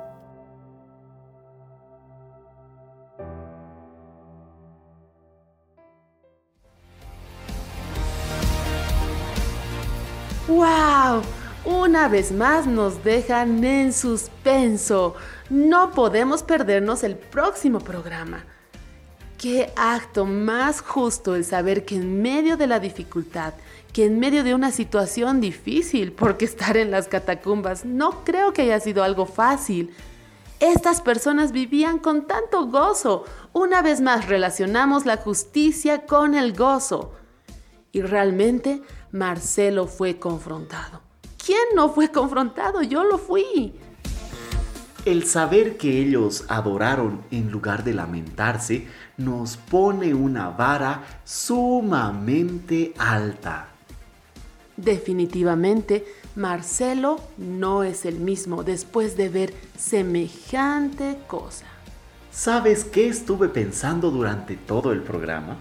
¡Wow! 10.47 11.21
Una 11.65 12.07
vez 12.07 12.31
más 12.31 12.65
nos 12.65 13.03
dejan 13.03 13.63
en 13.63 13.93
suspenso. 13.93 15.13
No 15.51 15.91
podemos 15.91 16.41
perdernos 16.41 17.03
el 17.03 17.15
próximo 17.15 17.79
programa. 17.79 18.43
Qué 19.39 19.71
acto 19.77 20.25
más 20.25 20.81
justo 20.81 21.33
el 21.33 21.45
saber 21.45 21.85
que 21.85 21.95
en 21.95 22.21
medio 22.21 22.57
de 22.57 22.67
la 22.67 22.81
dificultad, 22.81 23.53
que 23.93 24.03
en 24.03 24.19
medio 24.19 24.43
de 24.43 24.53
una 24.53 24.69
situación 24.69 25.39
difícil, 25.39 26.11
porque 26.11 26.43
estar 26.43 26.75
en 26.75 26.91
las 26.91 27.07
catacumbas 27.07 27.85
no 27.85 28.25
creo 28.25 28.51
que 28.51 28.63
haya 28.63 28.81
sido 28.81 29.01
algo 29.01 29.25
fácil, 29.25 29.95
estas 30.59 30.99
personas 30.99 31.53
vivían 31.53 31.99
con 31.99 32.27
tanto 32.27 32.67
gozo. 32.67 33.23
Una 33.53 33.81
vez 33.81 34.01
más 34.01 34.27
relacionamos 34.27 35.05
la 35.05 35.15
justicia 35.15 36.05
con 36.05 36.35
el 36.35 36.51
gozo. 36.51 37.13
Y 37.93 38.01
realmente 38.01 38.81
Marcelo 39.13 39.87
fue 39.87 40.19
confrontado. 40.19 40.99
¿Quién 41.45 41.63
no 41.75 41.93
fue 41.93 42.11
confrontado? 42.11 42.83
Yo 42.83 43.05
lo 43.05 43.17
fui. 43.17 43.73
El 45.05 45.23
saber 45.23 45.77
que 45.77 45.97
ellos 45.97 46.43
adoraron 46.49 47.21
en 47.31 47.49
lugar 47.49 47.85
de 47.85 47.93
lamentarse 47.93 48.85
nos 49.19 49.57
pone 49.57 50.13
una 50.13 50.49
vara 50.49 51.03
sumamente 51.25 52.93
alta. 52.97 53.67
Definitivamente, 54.77 56.05
Marcelo 56.35 57.19
no 57.37 57.83
es 57.83 58.05
el 58.05 58.19
mismo 58.19 58.63
después 58.63 59.17
de 59.17 59.27
ver 59.27 59.53
semejante 59.77 61.17
cosa. 61.27 61.65
¿Sabes 62.31 62.85
qué 62.85 63.09
estuve 63.09 63.49
pensando 63.49 64.09
durante 64.09 64.55
todo 64.55 64.93
el 64.93 65.01
programa? 65.01 65.57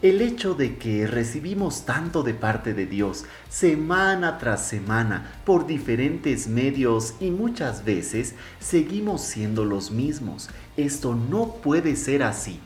El 0.00 0.20
hecho 0.20 0.54
de 0.54 0.76
que 0.76 1.06
recibimos 1.06 1.84
tanto 1.84 2.24
de 2.24 2.34
parte 2.34 2.74
de 2.74 2.86
Dios 2.86 3.24
semana 3.48 4.38
tras 4.38 4.66
semana 4.66 5.40
por 5.44 5.68
diferentes 5.68 6.48
medios 6.48 7.14
y 7.20 7.30
muchas 7.30 7.84
veces 7.84 8.34
seguimos 8.58 9.20
siendo 9.20 9.64
los 9.64 9.92
mismos. 9.92 10.50
Esto 10.76 11.14
no 11.14 11.54
puede 11.62 11.94
ser 11.94 12.24
así. 12.24 12.58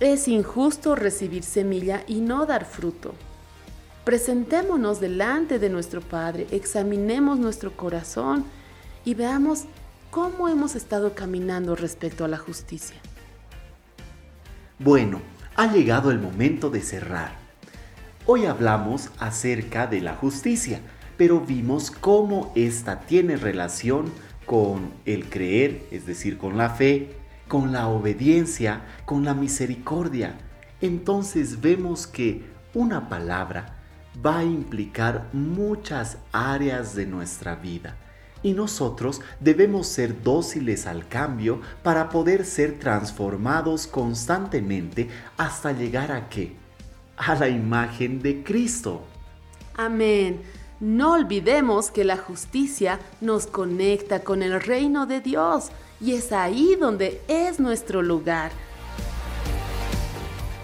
Es 0.00 0.26
injusto 0.26 0.96
recibir 0.96 1.44
semilla 1.44 2.02
y 2.08 2.20
no 2.20 2.46
dar 2.46 2.64
fruto. 2.64 3.14
Presentémonos 4.04 5.00
delante 5.00 5.60
de 5.60 5.70
nuestro 5.70 6.00
Padre, 6.00 6.48
examinemos 6.50 7.38
nuestro 7.38 7.76
corazón 7.76 8.44
y 9.04 9.14
veamos 9.14 9.64
cómo 10.10 10.48
hemos 10.48 10.74
estado 10.74 11.14
caminando 11.14 11.76
respecto 11.76 12.24
a 12.24 12.28
la 12.28 12.38
justicia. 12.38 12.96
Bueno, 14.80 15.22
ha 15.54 15.72
llegado 15.72 16.10
el 16.10 16.18
momento 16.18 16.70
de 16.70 16.82
cerrar. 16.82 17.36
Hoy 18.26 18.46
hablamos 18.46 19.10
acerca 19.20 19.86
de 19.86 20.00
la 20.00 20.16
justicia, 20.16 20.80
pero 21.16 21.40
vimos 21.40 21.92
cómo 21.92 22.52
esta 22.56 23.00
tiene 23.00 23.36
relación 23.36 24.12
con 24.44 24.90
el 25.04 25.28
creer, 25.28 25.86
es 25.92 26.04
decir, 26.04 26.36
con 26.36 26.58
la 26.58 26.70
fe, 26.70 27.14
con 27.48 27.72
la 27.72 27.88
obediencia, 27.88 28.82
con 29.04 29.24
la 29.24 29.34
misericordia. 29.34 30.34
Entonces 30.80 31.60
vemos 31.60 32.06
que 32.06 32.44
una 32.74 33.08
palabra 33.08 33.78
va 34.24 34.38
a 34.38 34.44
implicar 34.44 35.28
muchas 35.32 36.18
áreas 36.32 36.94
de 36.94 37.06
nuestra 37.06 37.54
vida 37.56 37.96
y 38.44 38.52
nosotros 38.52 39.22
debemos 39.40 39.88
ser 39.88 40.22
dóciles 40.22 40.86
al 40.86 41.08
cambio 41.08 41.60
para 41.82 42.10
poder 42.10 42.44
ser 42.44 42.78
transformados 42.78 43.86
constantemente 43.86 45.08
hasta 45.36 45.72
llegar 45.72 46.12
a 46.12 46.28
qué? 46.28 46.54
A 47.16 47.34
la 47.34 47.48
imagen 47.48 48.20
de 48.20 48.44
Cristo. 48.44 49.02
Amén. 49.76 50.42
No 50.78 51.14
olvidemos 51.14 51.90
que 51.90 52.04
la 52.04 52.18
justicia 52.18 53.00
nos 53.22 53.46
conecta 53.46 54.20
con 54.20 54.42
el 54.42 54.60
reino 54.60 55.06
de 55.06 55.20
Dios 55.20 55.70
y 56.00 56.14
es 56.14 56.32
ahí 56.32 56.76
donde 56.78 57.20
es 57.28 57.60
nuestro 57.60 58.02
lugar. 58.02 58.52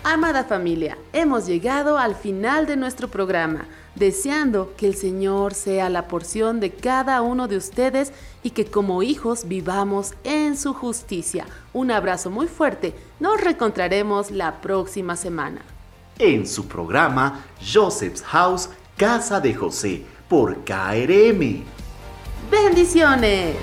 Amada 0.02 0.44
familia, 0.44 0.96
hemos 1.12 1.46
llegado 1.46 1.98
al 1.98 2.14
final 2.14 2.66
de 2.66 2.76
nuestro 2.76 3.08
programa 3.08 3.66
deseando 3.94 4.72
que 4.76 4.86
el 4.86 4.94
Señor 4.94 5.54
sea 5.54 5.88
la 5.88 6.08
porción 6.08 6.60
de 6.60 6.70
cada 6.70 7.22
uno 7.22 7.48
de 7.48 7.56
ustedes 7.56 8.12
y 8.42 8.50
que 8.50 8.66
como 8.66 9.02
hijos 9.02 9.46
vivamos 9.46 10.14
en 10.24 10.56
su 10.56 10.72
justicia. 10.74 11.46
Un 11.72 11.90
abrazo 11.90 12.30
muy 12.30 12.46
fuerte, 12.46 12.94
nos 13.18 13.40
reencontraremos 13.40 14.30
la 14.30 14.60
próxima 14.60 15.16
semana. 15.16 15.62
En 16.18 16.46
su 16.46 16.66
programa 16.66 17.44
Joseph's 17.60 18.22
House, 18.22 18.70
Casa 18.96 19.40
de 19.40 19.54
José 19.54 20.04
por 20.28 20.64
KRM. 20.64 21.64
Bendiciones. 22.50 23.56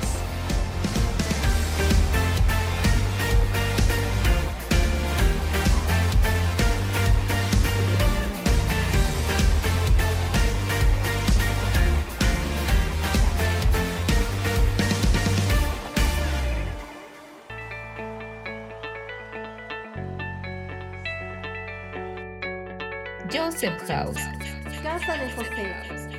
Casa 23.88 25.16
de 25.16 25.32
José. 25.32 25.74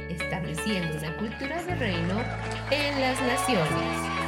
estableciendo 0.08 0.96
una 0.96 1.14
cultura 1.18 1.62
de 1.64 1.74
reino 1.74 2.18
en 2.70 2.98
las 2.98 3.20
naciones. 3.20 4.27